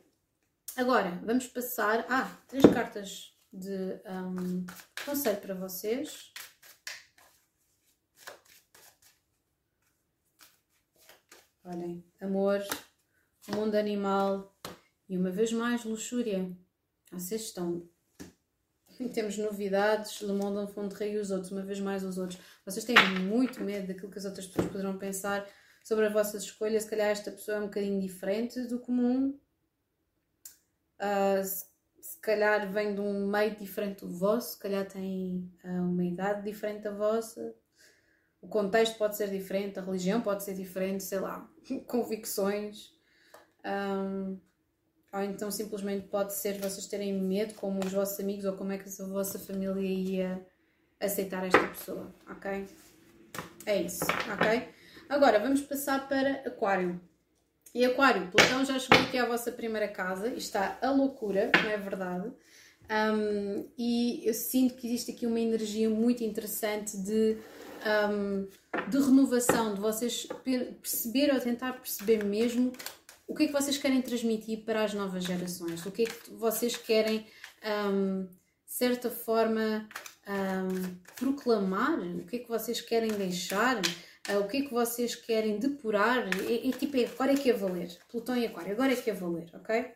[0.76, 2.04] Agora, vamos passar...
[2.08, 4.66] Ah, três cartas de um,
[5.04, 6.32] conselho para vocês.
[11.64, 12.62] Olhem, amor,
[13.48, 14.54] mundo animal,
[15.08, 16.50] e uma vez mais, luxúria.
[17.10, 17.88] Vocês estão.
[19.12, 22.40] Temos novidades, Le Monde en Fond Rei e os outros, uma vez mais os outros.
[22.64, 25.48] Vocês têm muito medo daquilo que as outras pessoas poderão pensar
[25.82, 26.84] sobre as vossas escolhas.
[26.84, 29.38] Se calhar esta pessoa é um bocadinho diferente do comum.
[31.00, 31.73] Uh,
[32.24, 36.82] calhar vem de um meio diferente do vosso, se calhar tem uh, uma idade diferente
[36.82, 37.54] da vossa.
[38.40, 41.48] o contexto pode ser diferente, a religião pode ser diferente, sei lá,
[41.86, 42.92] convicções.
[43.64, 44.38] Um,
[45.12, 48.78] ou então simplesmente pode ser vocês terem medo, como os vossos amigos, ou como é
[48.78, 50.46] que a vossa família ia
[51.00, 52.66] aceitar esta pessoa, ok?
[53.66, 54.68] É isso, ok?
[55.08, 57.00] Agora vamos passar para Aquário.
[57.74, 61.68] E Aquário, Plutão já chegou aqui à vossa primeira casa e está a loucura, não
[61.68, 62.32] é verdade?
[62.88, 67.36] Um, e eu sinto que existe aqui uma energia muito interessante de
[67.84, 68.46] um,
[68.88, 70.24] de renovação, de vocês
[70.80, 72.72] perceber ou tentar perceber mesmo
[73.26, 76.30] o que é que vocês querem transmitir para as novas gerações, o que é que
[76.30, 77.26] vocês querem,
[77.90, 79.88] um, de certa forma,
[81.16, 83.80] proclamar, o que é que vocês querem deixar,
[84.30, 87.50] uh, o que é que vocês querem depurar, e, e tipo, é, agora é que
[87.50, 89.92] é valer, Plutão e Aquário, agora é que é valer, ok?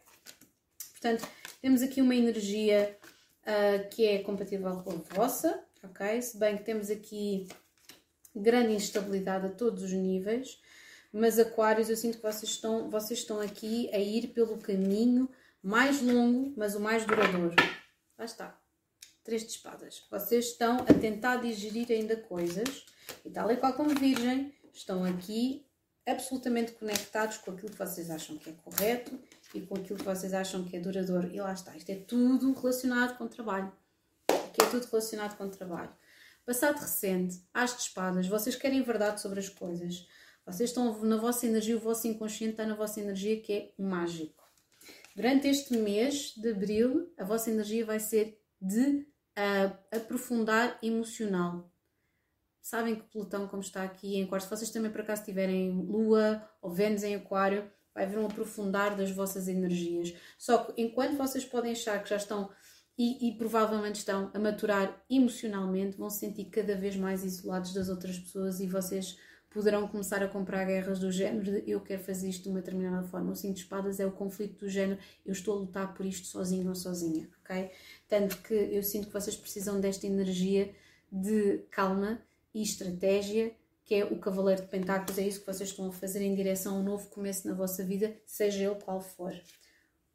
[0.93, 1.29] Portanto,
[1.61, 2.97] temos aqui uma energia
[3.43, 6.21] uh, que é compatível com a vossa, ok?
[6.23, 7.49] Se bem que temos aqui
[8.35, 10.61] grande instabilidade a todos os níveis,
[11.13, 15.29] mas Aquários, eu sinto que vocês estão, vocês estão aqui a ir pelo caminho
[15.63, 17.57] mais longo, mas o mais duradouro.
[18.19, 18.59] Lá está.
[19.25, 20.05] Três de espadas.
[20.11, 22.87] Vocês estão a tentar digerir ainda coisas
[23.25, 25.65] e tal e qual como virgem, estão aqui
[26.07, 29.19] absolutamente conectados com aquilo que vocês acham que é correto
[29.55, 31.29] e com aquilo que vocês acham que é duradouro.
[31.31, 31.77] E lá está.
[31.77, 33.73] Isto é tudo relacionado com trabalho.
[34.29, 35.91] Aqui é tudo relacionado com trabalho.
[36.47, 40.09] Passado recente, as de espadas, vocês querem verdade sobre as coisas.
[40.47, 43.83] Vocês estão na vossa energia, o vosso inconsciente está na vossa energia, que é o
[43.83, 44.49] mágico.
[45.15, 49.07] Durante este mês de abril, a vossa energia vai ser de
[49.37, 51.71] uh, aprofundar emocional.
[52.69, 56.47] Sabem que Plutão, como está aqui em Aquário, se vocês também por acaso tiverem Lua
[56.61, 57.65] ou Vênus em Aquário,
[57.95, 60.13] vai haver um aprofundar das vossas energias.
[60.37, 62.51] Só que enquanto vocês podem achar que já estão
[62.99, 67.89] e, e, provavelmente estão a maturar emocionalmente, vão se sentir cada vez mais isolados das
[67.89, 69.17] outras pessoas e vocês
[69.49, 73.03] poderão começar a comprar guerras do género de eu quero fazer isto de uma determinada
[73.09, 73.33] forma.
[73.33, 76.27] O cinto de espadas é o conflito do género eu estou a lutar por isto
[76.27, 77.71] sozinho ou sozinha, ok?
[78.07, 80.71] Tanto que eu sinto que vocês precisam desta energia
[81.11, 82.21] de calma
[82.55, 83.55] e estratégia
[83.89, 86.77] que é o Cavaleiro de Pentáculos, é isso que vocês estão a fazer em direção
[86.77, 89.33] a um novo começo na vossa vida, seja ele qual for.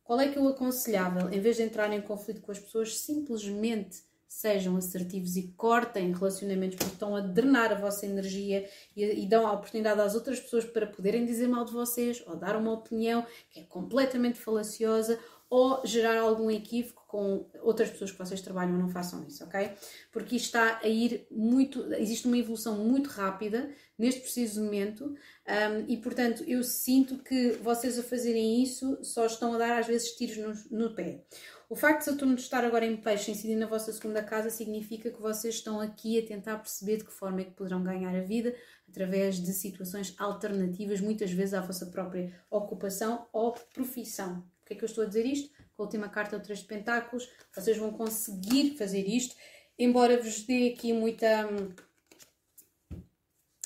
[0.03, 1.34] Qual é que é o aconselhável?
[1.34, 6.76] Em vez de entrarem em conflito com as pessoas, simplesmente sejam assertivos e cortem relacionamentos
[6.76, 10.65] porque estão a drenar a vossa energia e, e, dão a oportunidade às outras pessoas
[10.65, 15.19] para poderem dizer mal de vocês ou dar uma opinião que é completamente falaciosa
[15.53, 19.69] ou gerar algum equívoco com outras pessoas que vocês trabalham, não façam isso, ok?
[20.11, 25.85] Porque isto está a ir muito, existe uma evolução muito rápida neste preciso momento um,
[25.88, 30.15] e, portanto, eu sinto que vocês a fazerem isso só estão a dar às vezes
[30.15, 30.38] tiros
[30.71, 31.23] no, no pé.
[31.69, 35.21] O facto de Saturno estar agora em peixe incidir na vossa segunda casa significa que
[35.21, 38.55] vocês estão aqui a tentar perceber de que forma é que poderão ganhar a vida
[38.89, 44.43] através de situações alternativas, muitas vezes à vossa própria ocupação ou profissão.
[44.74, 45.54] É que eu estou a dizer isto?
[45.76, 49.36] Com a última carta, o Três de Pentáculos, vocês vão conseguir fazer isto,
[49.78, 51.48] embora vos dê aqui muita.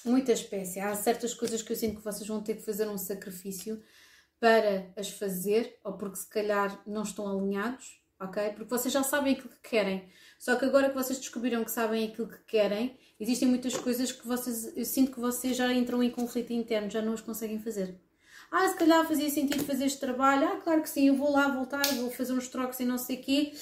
[0.03, 0.81] muita espécie.
[0.81, 3.81] Há certas coisas que eu sinto que vocês vão ter que fazer um sacrifício
[4.37, 8.49] para as fazer, ou porque se calhar não estão alinhados, ok?
[8.49, 10.09] Porque vocês já sabem aquilo que querem.
[10.37, 14.27] Só que agora que vocês descobriram que sabem aquilo que querem, existem muitas coisas que
[14.27, 17.97] vocês, eu sinto que vocês já entram em conflito interno, já não as conseguem fazer.
[18.51, 20.47] Ah, se calhar fazia sentido fazer este trabalho.
[20.47, 23.17] Ah, claro que sim, eu vou lá voltar, vou fazer uns trocos e não sei
[23.17, 23.53] o quê.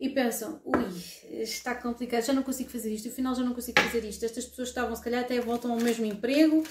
[0.00, 4.04] E pensam, ui, está complicado, já não consigo fazer isto, afinal já não consigo fazer
[4.04, 4.24] isto.
[4.24, 6.64] Estas pessoas estavam, se calhar, até voltam ao mesmo emprego.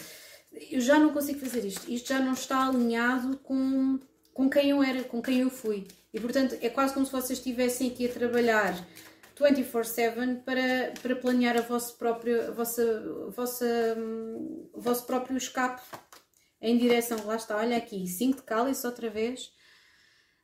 [0.70, 1.90] Eu já não consigo fazer isto.
[1.90, 4.00] Isto já não está alinhado com,
[4.34, 5.88] com quem eu era, com quem eu fui.
[6.14, 8.76] E portanto, é quase como se vocês estivessem aqui a trabalhar
[9.40, 12.84] 24-7 para, para planear a vosso próprio, a vossa,
[13.28, 15.82] a vossa, hum, o vosso próprio escape
[16.64, 19.52] em direção, lá está, olha aqui, 5 de cálice outra vez.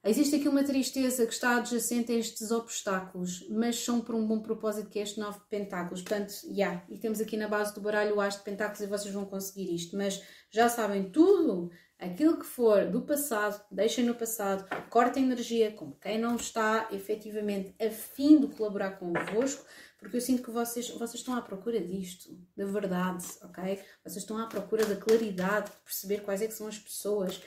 [0.04, 4.41] Existe aqui uma tristeza que está adjacente a estes obstáculos, mas são por um bom
[4.41, 6.02] propósito que é este 9 de pentáculos.
[6.02, 8.88] Portanto, já, yeah, e temos aqui na base do baralho o as de pentáculos e
[8.88, 9.96] vocês vão conseguir isto.
[9.96, 10.22] Mas
[10.52, 16.18] já sabem tudo, aquilo que for do passado, deixem no passado, cortem energia com quem
[16.18, 19.66] não está efetivamente a fim de colaborar convosco,
[20.00, 23.84] porque eu sinto que vocês, vocês estão à procura disto, da verdade, ok?
[24.04, 27.42] Vocês estão à procura da claridade, de perceber quais é que são as pessoas.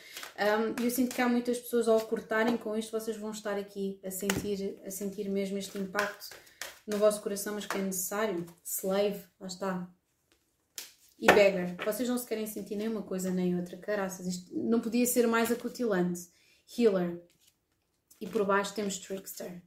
[0.79, 3.99] E eu sinto que há muitas pessoas ao cortarem com isto, vocês vão estar aqui
[4.05, 6.29] a sentir, a sentir mesmo este impacto
[6.87, 8.45] no vosso coração, mas que é necessário.
[8.63, 9.91] Slave, lá está.
[11.19, 14.81] E beggar, vocês não se querem sentir nem uma coisa nem outra, caraças, isto não
[14.81, 16.21] podia ser mais acutilante.
[16.77, 17.23] Healer.
[18.21, 19.63] E por baixo temos Trickster.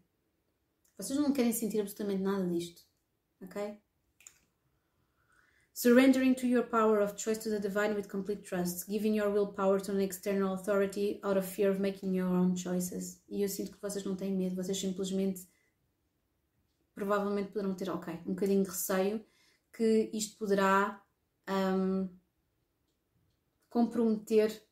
[0.98, 2.82] Vocês não querem sentir absolutamente nada disto,
[3.42, 3.80] ok?
[5.74, 9.82] Surrendering to your power of choice to the divine with complete trust, giving your willpower
[9.82, 13.22] to an external authority out of fear of making your own choices.
[13.28, 15.46] E eu sinto que vocês não têm medo, vocês simplesmente
[16.94, 19.26] provavelmente poderão ter, ok, um bocadinho de receio
[19.74, 21.04] que isto poderá
[21.50, 22.10] um,
[23.70, 24.66] comprometer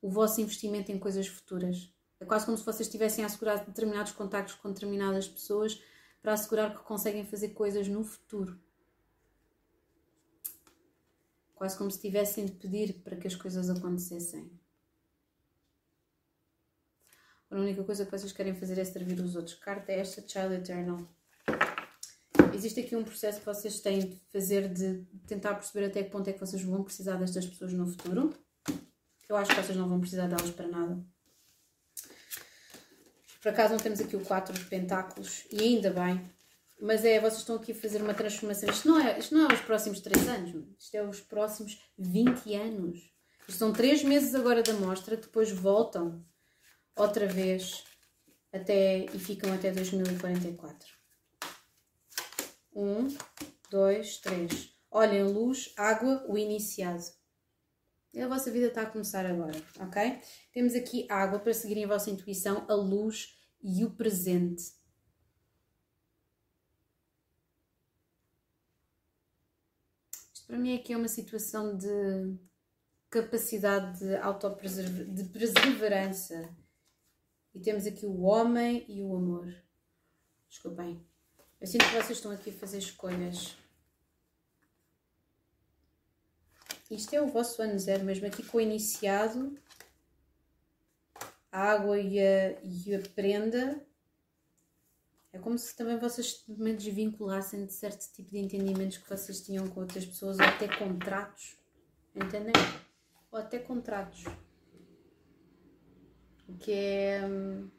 [0.00, 1.92] o vosso investimento em coisas futuras.
[2.20, 5.82] É quase como se vocês estivessem a assegurar determinados contactos com determinadas pessoas
[6.20, 8.60] para assegurar que conseguem fazer coisas no futuro.
[11.54, 14.50] Quase como se tivessem de pedir para que as coisas acontecessem.
[17.50, 19.54] A única coisa que vocês querem fazer é servir os outros.
[19.56, 21.08] Carta é esta, Child Eternal.
[22.54, 26.28] Existe aqui um processo que vocês têm de fazer de tentar perceber até que ponto
[26.28, 28.32] é que vocês vão precisar destas pessoas no futuro.
[29.28, 31.02] Eu acho que vocês não vão precisar delas para nada.
[33.40, 36.22] Por acaso não temos aqui o 4 de pentáculos e ainda bem,
[36.80, 38.68] mas é, vocês estão aqui a fazer uma transformação.
[38.68, 42.54] Isto não é, isto não é os próximos 3 anos, isto é os próximos 20
[42.54, 43.10] anos.
[43.48, 46.24] Isto são 3 meses agora da mostra, depois voltam
[46.94, 47.84] outra vez
[48.52, 50.88] até e ficam até 2044.
[52.74, 53.16] 1,
[53.70, 54.74] 2, 3.
[54.90, 57.04] Olhem, luz, água, o iniciado.
[58.16, 60.20] A vossa vida está a começar agora, ok?
[60.52, 64.80] Temos aqui água para seguirem a vossa intuição, a luz e o presente.
[70.50, 72.36] para mim aqui é uma situação de
[73.08, 76.56] capacidade de autopreservança, de perseverança.
[77.54, 79.54] E temos aqui o homem e o amor.
[80.48, 81.06] Desculpem.
[81.60, 83.56] Eu sinto que vocês estão aqui a fazer escolhas.
[86.90, 88.26] Isto é o vosso ano zero mesmo.
[88.26, 89.56] Aqui com o iniciado,
[91.52, 93.80] a água e a, e a prenda
[95.32, 99.68] é como se também vocês me desvinculassem de certo tipo de entendimentos que vocês tinham
[99.68, 101.56] com outras pessoas, ou até contratos,
[102.14, 102.52] entendem?
[103.30, 104.24] Ou até contratos.
[106.48, 107.70] O que é hum,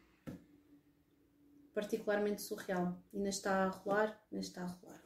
[1.74, 2.98] particularmente surreal.
[3.14, 5.02] Ainda está a rolar, ainda está a rolar.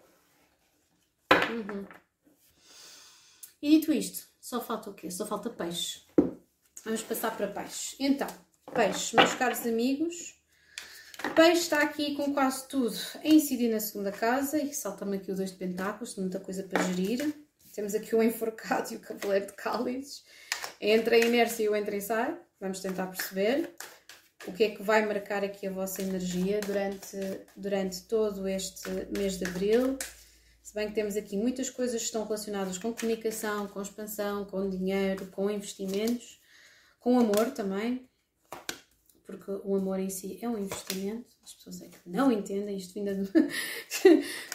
[1.49, 2.05] Uhum.
[3.66, 5.10] E dito isto, só falta o quê?
[5.10, 6.04] Só falta peixe.
[6.84, 7.96] Vamos passar para peixe.
[8.00, 8.28] Então,
[8.72, 10.36] peixe, meus caros amigos,
[11.34, 15.36] Peixe está aqui com quase tudo a incidir na segunda casa e salta-me aqui o
[15.36, 17.34] dois de pentáculos, muita coisa para gerir.
[17.74, 20.24] Temos aqui o enforcado e o cavaleiro de cálices.
[20.80, 23.74] Entre a inércia e o entra e sai, vamos tentar perceber
[24.46, 27.18] o que é que vai marcar aqui a vossa energia durante,
[27.56, 28.88] durante todo este
[29.18, 29.98] mês de abril.
[30.76, 35.26] Bem que temos aqui muitas coisas que estão relacionadas com comunicação, com expansão, com dinheiro,
[35.27, 36.39] com investimentos,
[36.99, 38.07] com amor também
[39.26, 41.35] porque o amor em si é um investimento.
[41.43, 43.30] As pessoas é que não entendem isto vinda de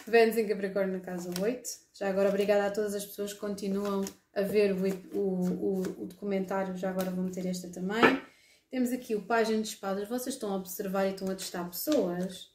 [0.07, 1.69] Vênus em Capricórnio na casa 8.
[1.93, 4.03] Já agora, obrigada a todas as pessoas que continuam
[4.33, 8.21] a ver o, o, o, documentário, já agora vão ter esta também.
[8.69, 10.07] Temos aqui o Página de Espadas.
[10.07, 12.50] Vocês estão a observar e estão a testar pessoas.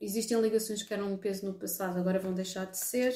[0.00, 3.14] Existem ligações que eram um peso no passado, agora vão deixar de ser.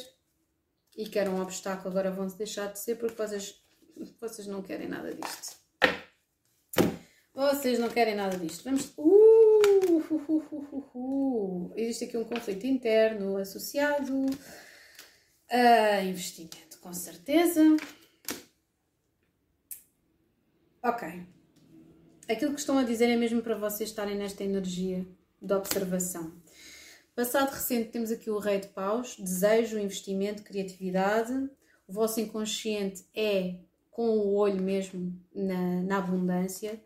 [0.97, 3.63] E que eram um obstáculo, agora vão deixar de ser porque vocês,
[4.21, 5.61] vocês não querem nada disto.
[7.33, 8.65] Vocês não querem nada disto.
[8.65, 8.93] Vamos.
[8.97, 14.27] Uh, uh, uh, Existe aqui um conflito interno associado
[15.49, 17.63] a investimento, com certeza.
[20.83, 21.27] Ok.
[22.29, 25.07] Aquilo que estão a dizer é mesmo para vocês estarem nesta energia
[25.43, 26.33] de observação.
[27.21, 31.51] Passado recente, temos aqui o Rei de Paus: desejo, investimento, criatividade.
[31.87, 33.57] O vosso inconsciente é
[33.91, 36.83] com o olho mesmo na, na abundância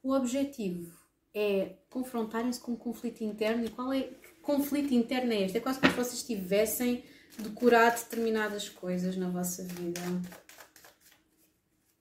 [0.00, 0.96] o objetivo
[1.34, 5.58] é confrontarem-se com um conflito interno e qual é que conflito interno é este?
[5.58, 7.02] É quase como se vocês tivessem
[7.36, 10.00] decorado determinadas coisas na vossa vida.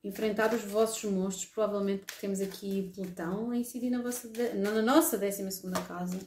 [0.03, 5.43] Enfrentar os vossos monstros, provavelmente temos aqui Plutão a incidir na, vossa, na nossa 12
[5.87, 6.19] casa.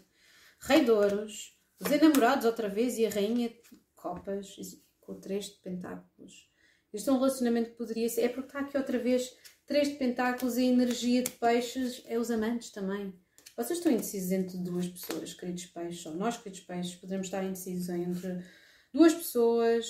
[0.60, 4.56] Rei de Ouros, os enamorados outra vez e a Rainha de Copas,
[5.00, 6.50] com 3 de Pentáculos.
[6.92, 8.22] Isto é um relacionamento que poderia ser.
[8.22, 9.30] É porque está aqui outra vez
[9.66, 13.12] Três de pentáculos e energia de peixes é os amantes também.
[13.56, 17.88] Vocês estão indecisos entre duas pessoas, queridos peixes, ou nós, queridos peixes, poderemos estar indecisos
[17.88, 18.44] entre
[18.92, 19.86] duas pessoas,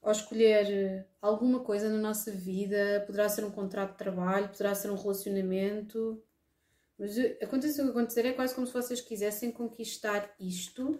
[0.00, 4.88] ou escolher alguma coisa na nossa vida, poderá ser um contrato de trabalho, poderá ser
[4.88, 6.22] um relacionamento.
[6.98, 10.98] Mas acontece o que acontecer é quase como se vocês quisessem conquistar isto,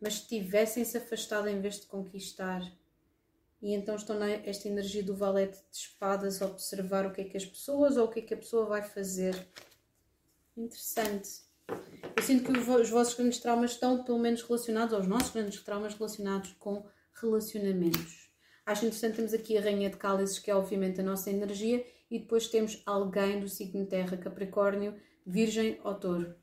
[0.00, 2.62] mas tivessem-se afastado em vez de conquistar
[3.62, 7.36] e então estão nesta energia do valete de espadas a observar o que é que
[7.36, 9.36] as pessoas ou o que é que a pessoa vai fazer.
[10.56, 11.30] Interessante.
[12.16, 15.62] Eu sinto que os vossos grandes traumas estão pelo menos relacionados, ou os nossos grandes
[15.62, 16.84] traumas relacionados com
[17.14, 18.32] relacionamentos.
[18.66, 22.18] Acho interessante, temos aqui a Rainha de Cálices, que é obviamente a nossa energia, e
[22.18, 24.94] depois temos alguém do signo Terra, Capricórnio,
[25.26, 26.34] Virgem ou Touro.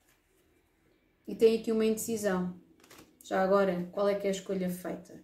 [1.27, 2.59] E tem aqui uma indecisão.
[3.23, 5.23] Já agora, qual é que é a escolha feita?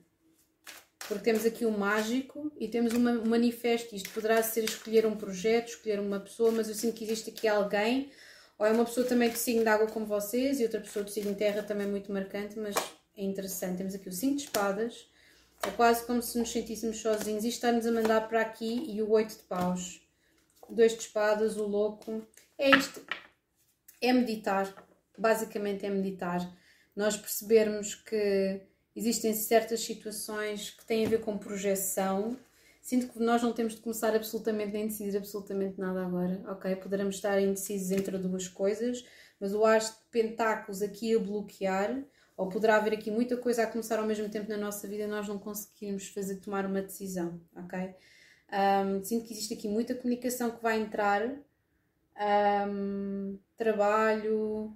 [1.07, 3.95] Porque temos aqui o um mágico e temos um manifesto.
[3.95, 7.47] Isto poderá ser escolher um projeto, escolher uma pessoa, mas eu sinto que existe aqui
[7.47, 8.11] alguém,
[8.59, 11.11] ou é uma pessoa também de signo de água como vocês e outra pessoa de
[11.11, 12.75] signo terra também muito marcante, mas
[13.17, 13.79] é interessante.
[13.79, 15.09] Temos aqui o 5 de espadas,
[15.63, 17.43] é quase como se nos sentíssemos sozinhos.
[17.43, 20.04] Isto está-nos a mandar para aqui e o 8 de paus.
[20.69, 22.25] Dois de espadas, o louco.
[22.57, 23.01] É isto.
[24.01, 24.73] É meditar.
[25.17, 26.41] Basicamente é meditar.
[26.95, 28.61] Nós percebermos que
[28.95, 32.37] existem certas situações que têm a ver com projeção.
[32.81, 36.75] Sinto que nós não temos de começar absolutamente nem decidir absolutamente nada agora, ok?
[36.75, 39.03] Poderemos estar indecisos entre duas coisas,
[39.39, 42.03] mas o as de pentáculos aqui a bloquear
[42.37, 45.27] ou poderá haver aqui muita coisa a começar ao mesmo tempo na nossa vida nós
[45.27, 47.95] não conseguirmos fazer tomar uma decisão, ok?
[48.51, 51.21] Um, sinto que existe aqui muita comunicação que vai entrar,
[52.67, 54.75] um, trabalho,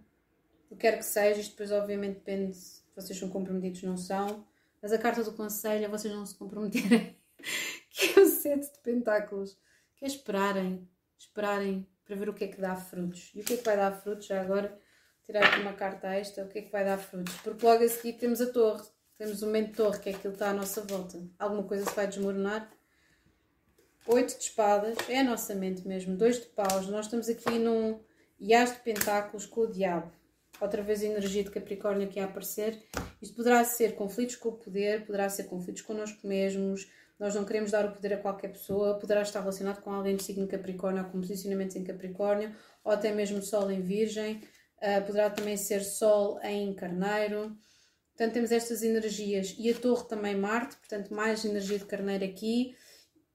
[0.70, 4.46] o que quer que seja, isto depois obviamente depende se vocês são comprometidos, não são,
[4.82, 7.16] mas a carta do conselho é vocês não se comprometerem,
[7.90, 9.58] que é o sete de pentáculos,
[9.96, 10.88] que é esperarem,
[11.18, 13.32] esperarem para ver o que é que dá frutos.
[13.36, 14.80] E o que é que vai dar frutos já agora?
[15.30, 17.36] tirar aqui uma carta esta, o que é que vai dar frutos?
[17.44, 18.84] Porque logo a seguir temos a torre,
[19.16, 21.22] temos o mentor, que é aquilo que está à nossa volta.
[21.38, 22.68] Alguma coisa se vai desmoronar.
[24.08, 26.16] Oito de espadas, é a nossa mente mesmo.
[26.16, 28.00] Dois de paus, nós estamos aqui num
[28.40, 30.12] Iás de pentáculos com o diabo.
[30.62, 32.82] Outra vez a energia de Capricórnio aqui a aparecer.
[33.22, 36.90] Isto poderá ser conflitos com o poder, poderá ser conflitos connosco mesmos.
[37.20, 38.98] Nós não queremos dar o poder a qualquer pessoa.
[38.98, 43.12] Poderá estar relacionado com alguém de signo Capricórnio ou com posicionamentos em Capricórnio, ou até
[43.12, 44.42] mesmo Sol em Virgem
[44.82, 47.56] uh, poderá também ser Sol em Carneiro.
[48.16, 52.76] Portanto, temos estas energias e a Torre também Marte, portanto, mais energia de Carneiro aqui.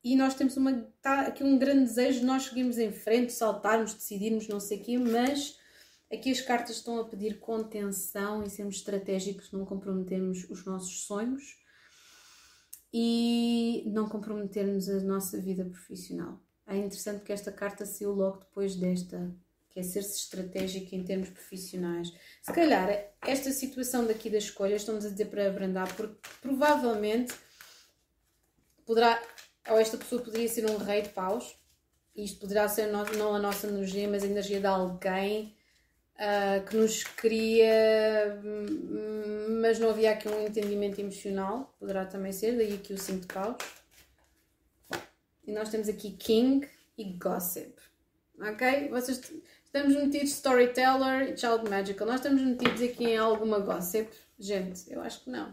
[0.05, 3.94] E nós temos uma, tá aqui um grande desejo de nós seguirmos em frente, saltarmos,
[3.94, 5.59] decidirmos, não sei o quê, mas
[6.12, 11.59] aqui as cartas estão a pedir contenção e sermos estratégicos, não comprometermos os nossos sonhos
[12.93, 16.39] e não comprometermos a nossa vida profissional.
[16.66, 19.35] É interessante que esta carta saiu logo depois desta
[19.74, 22.12] que é ser-se estratégico em termos profissionais.
[22.40, 22.89] Se calhar,
[23.20, 27.35] esta situação daqui da escolha, estamos a dizer para abrandar, porque provavelmente
[28.86, 29.20] poderá,
[29.69, 31.57] ou esta pessoa poderia ser um rei de paus,
[32.15, 35.57] isto poderá ser não a nossa energia, mas a energia de alguém
[36.15, 38.41] uh, que nos queria,
[39.61, 43.27] mas não havia aqui um entendimento emocional, poderá também ser, daí aqui o 5 de
[43.27, 43.57] paus.
[45.47, 47.74] E nós temos aqui King e Gossip.
[48.41, 48.89] Ok?
[48.89, 49.20] Vocês
[49.74, 52.07] Estamos metidos storyteller e child magical.
[52.07, 54.09] Nós estamos metidos aqui em alguma gossip?
[54.39, 55.53] Gente, eu acho que não.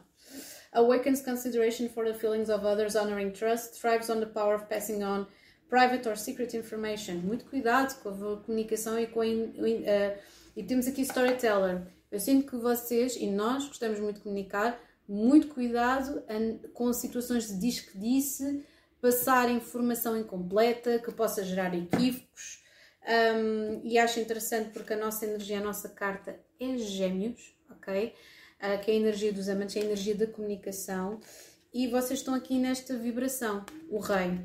[0.73, 5.03] Awakens consideration for the feelings of others, honoring trust, thrives on the power of passing
[5.03, 5.27] on
[5.69, 7.15] private or secret information.
[7.15, 9.25] Muito cuidado com a comunicação e com a.
[9.25, 10.17] Uh,
[10.55, 11.81] e temos aqui storyteller.
[12.11, 14.77] Eu sinto que vocês e nós gostamos muito de comunicar,
[15.07, 16.23] muito cuidado
[16.73, 18.65] com situações de diz que disse,
[19.01, 22.61] passar informação incompleta que possa gerar equívocos
[23.07, 28.13] um, e acho interessante porque a nossa energia, a nossa carta é Gêmeos, ok?
[28.61, 31.19] Uh, que é a energia dos amantes, é a energia da comunicação.
[31.73, 34.39] E vocês estão aqui nesta vibração, o Rei.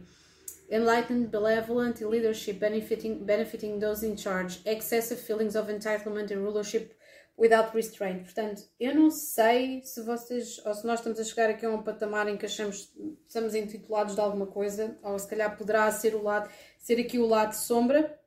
[0.71, 4.61] Enlightened, benevolent leadership benefiting, benefiting those in charge.
[4.65, 6.97] Excessive feelings of entitlement and rulership
[7.37, 8.25] without restraint.
[8.25, 11.83] Portanto, eu não sei se vocês, ou se nós estamos a chegar aqui a um
[11.83, 12.93] patamar em que achamos
[13.27, 17.27] estamos intitulados de alguma coisa, ou se calhar poderá ser o lado, ser aqui o
[17.27, 18.19] lado sombra,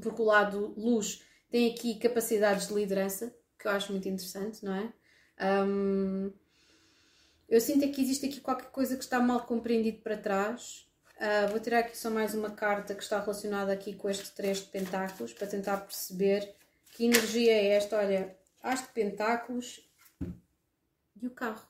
[0.00, 4.74] porque o lado luz tem aqui capacidades de liderança, que eu acho muito interessante, não
[4.74, 4.92] é?
[5.40, 6.32] Um,
[7.48, 10.86] eu sinto que existe aqui qualquer coisa que está mal compreendido para trás.
[11.16, 14.58] Uh, vou tirar aqui só mais uma carta que está relacionada aqui com este 3
[14.58, 16.54] de pentáculos para tentar perceber
[16.90, 17.98] que energia é esta.
[17.98, 19.80] Olha, as de pentáculos
[21.20, 21.66] e o carro.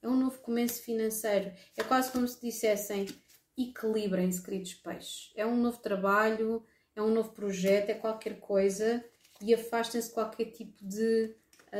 [0.00, 1.52] É um novo começo financeiro.
[1.76, 3.06] É quase como se dissessem
[3.58, 5.32] equilibrem-se, queridos peixes.
[5.34, 9.04] É um novo trabalho, é um novo projeto, é qualquer coisa
[9.40, 11.34] e afastem-se de qualquer tipo de,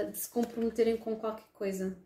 [0.05, 1.97] de se comprometerem com qualquer coisa.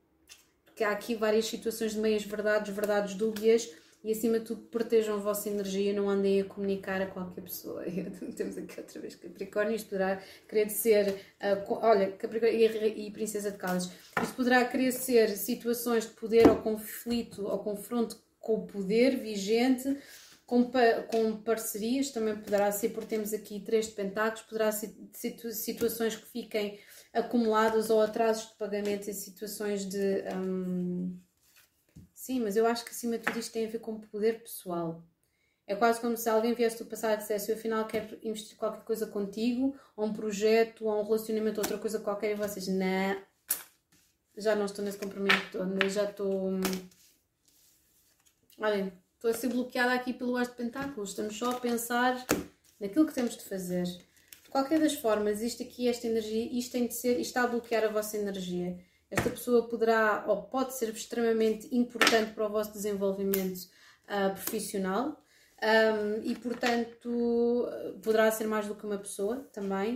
[0.65, 3.71] Porque há aqui várias situações de meias verdades, verdades dúbias
[4.03, 7.85] e acima de tudo protejam a vossa energia, não andem a comunicar a qualquer pessoa.
[8.37, 13.51] Temos aqui outra vez Capricórnio, isto poderá querer ser, uh, olha, Capricórnio e, e Princesa
[13.51, 13.93] de Cálices,
[14.23, 19.99] isto poderá querer ser situações de poder ou conflito ou confronto com o poder vigente
[20.47, 20.69] com,
[21.09, 24.93] com parcerias, também poderá ser, porque temos aqui três de pentáculos, poderá ser
[25.53, 26.81] situações que fiquem
[27.13, 30.25] acumuladas ou atrasos de pagamentos em situações de.
[30.35, 31.19] Um,
[32.21, 35.03] Sim, mas eu acho que acima de tudo isto tem a ver com poder pessoal.
[35.67, 38.85] É quase como se alguém viesse do passado e dissesse: Eu afinal quero investir qualquer
[38.85, 43.23] coisa contigo, ou um projeto, ou um relacionamento, outra coisa qualquer, e vocês, não,
[44.37, 45.41] já não estou nesse compromisso
[45.89, 46.51] já estou.
[46.51, 46.61] Hum,
[48.59, 52.23] olhem, estou a ser bloqueada aqui pelo As de Pentáculos, estamos só a pensar
[52.79, 53.87] naquilo que temos de fazer.
[54.51, 57.85] Qualquer das formas, isto aqui, esta energia, isto tem de ser, isto está a bloquear
[57.85, 58.77] a vossa energia.
[59.09, 63.59] Esta pessoa poderá ou pode ser extremamente importante para o vosso desenvolvimento
[64.07, 65.21] uh, profissional
[65.63, 67.69] um, e, portanto,
[68.03, 69.95] poderá ser mais do que uma pessoa também.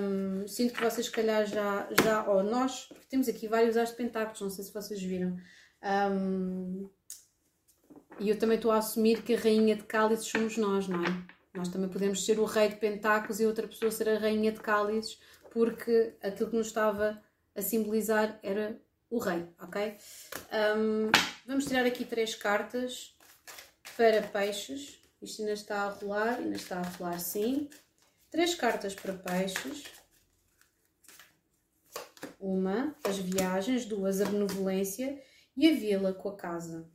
[0.00, 3.90] Um, sinto que vocês, se calhar, já, já ou nós, porque temos aqui vários as
[3.90, 5.36] de pentáculos, não sei se vocês viram.
[6.10, 6.88] Um,
[8.18, 11.37] e eu também estou a assumir que a rainha de cálices somos nós, não é?
[11.58, 14.60] Nós também podemos ser o rei de pentáculos e outra pessoa ser a rainha de
[14.60, 15.18] cálices,
[15.50, 17.20] porque aquilo que nos estava
[17.52, 18.80] a simbolizar era
[19.10, 19.96] o rei, ok?
[20.76, 21.10] Um,
[21.44, 23.12] vamos tirar aqui três cartas
[23.96, 25.00] para peixes.
[25.20, 27.68] Isto ainda está a rolar, ainda está a rolar sim.
[28.30, 29.82] Três cartas para peixes.
[32.38, 33.84] Uma, as viagens.
[33.84, 35.20] Duas, a benevolência.
[35.56, 36.88] E a vila com a casa.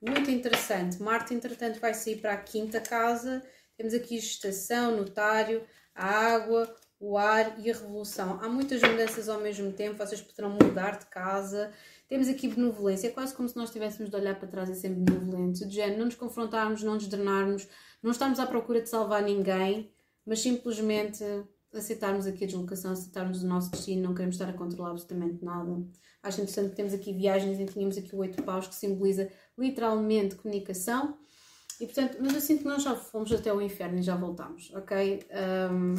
[0.00, 1.02] Muito interessante.
[1.02, 3.42] Marte, entretanto, vai sair para a quinta casa.
[3.76, 5.64] Temos aqui gestação, notário,
[5.94, 8.38] a água, o ar e a revolução.
[8.42, 9.96] Há muitas mudanças ao mesmo tempo.
[9.96, 11.72] Vocês poderão mudar de casa
[12.08, 14.90] temos aqui benevolência, é quase como se nós tivéssemos de olhar para trás e ser
[14.90, 17.66] benevolentes, de género, não nos confrontarmos, não nos drenarmos,
[18.02, 19.90] não estarmos à procura de salvar ninguém,
[20.26, 21.24] mas simplesmente
[21.72, 25.82] aceitarmos aqui a deslocação, aceitarmos o nosso destino, não queremos estar a controlar absolutamente nada.
[26.22, 29.28] Acho interessante que temos aqui viagens e tínhamos aqui o oito paus que simboliza
[29.58, 31.18] literalmente comunicação.
[31.84, 34.72] E portanto, mas eu sinto que nós já fomos até o inferno e já voltamos,
[34.74, 35.22] ok?
[35.70, 35.94] Um,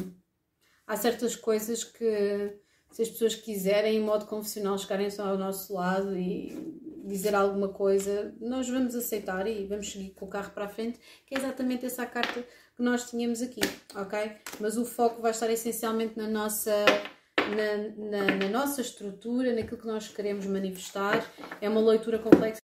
[0.84, 2.58] há certas coisas que
[2.90, 7.68] se as pessoas quiserem, em modo confessional, chegarem só ao nosso lado e dizer alguma
[7.68, 11.38] coisa, nós vamos aceitar e vamos seguir com o carro para a frente, que é
[11.38, 13.60] exatamente essa carta que nós tínhamos aqui,
[13.94, 14.32] ok?
[14.58, 16.84] Mas o foco vai estar essencialmente na nossa,
[17.38, 21.24] na, na, na nossa estrutura, naquilo que nós queremos manifestar.
[21.60, 22.65] É uma leitura complexa.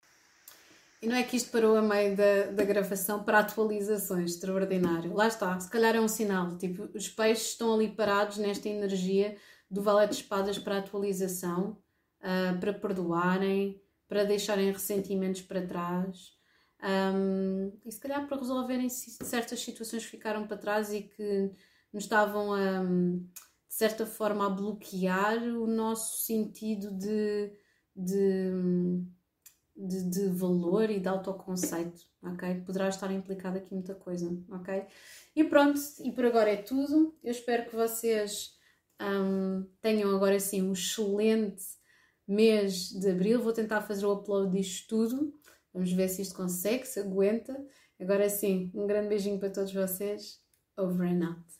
[1.07, 5.15] E não é que isto parou a meio da, da gravação para atualizações, extraordinário.
[5.15, 9.37] Lá está, se calhar é um sinal, tipo, os peixes estão ali parados nesta energia
[9.71, 11.79] do Valete de Espadas para atualização,
[12.19, 16.33] uh, para perdoarem, para deixarem ressentimentos para trás.
[16.83, 21.53] Um, e se calhar para resolverem certas situações que ficaram para trás e que
[21.93, 23.23] nos estavam a, de
[23.69, 27.53] certa forma a bloquear o nosso sentido de,
[27.95, 28.51] de,
[29.77, 32.63] de, de valor e de autoconceito, ok?
[32.65, 34.87] Poderá estar implicado aqui muita coisa, ok?
[35.35, 37.15] E pronto, e por agora é tudo.
[37.23, 38.57] Eu espero que vocês
[39.01, 41.65] um, tenham agora sim um excelente
[42.27, 43.43] mês de abril.
[43.43, 45.35] Vou tentar fazer o upload disto tudo.
[45.73, 47.55] Vamos ver se isto consegue, se aguenta.
[48.01, 50.41] Agora sim, um grande beijinho para todos vocês.
[50.77, 51.56] Over and out.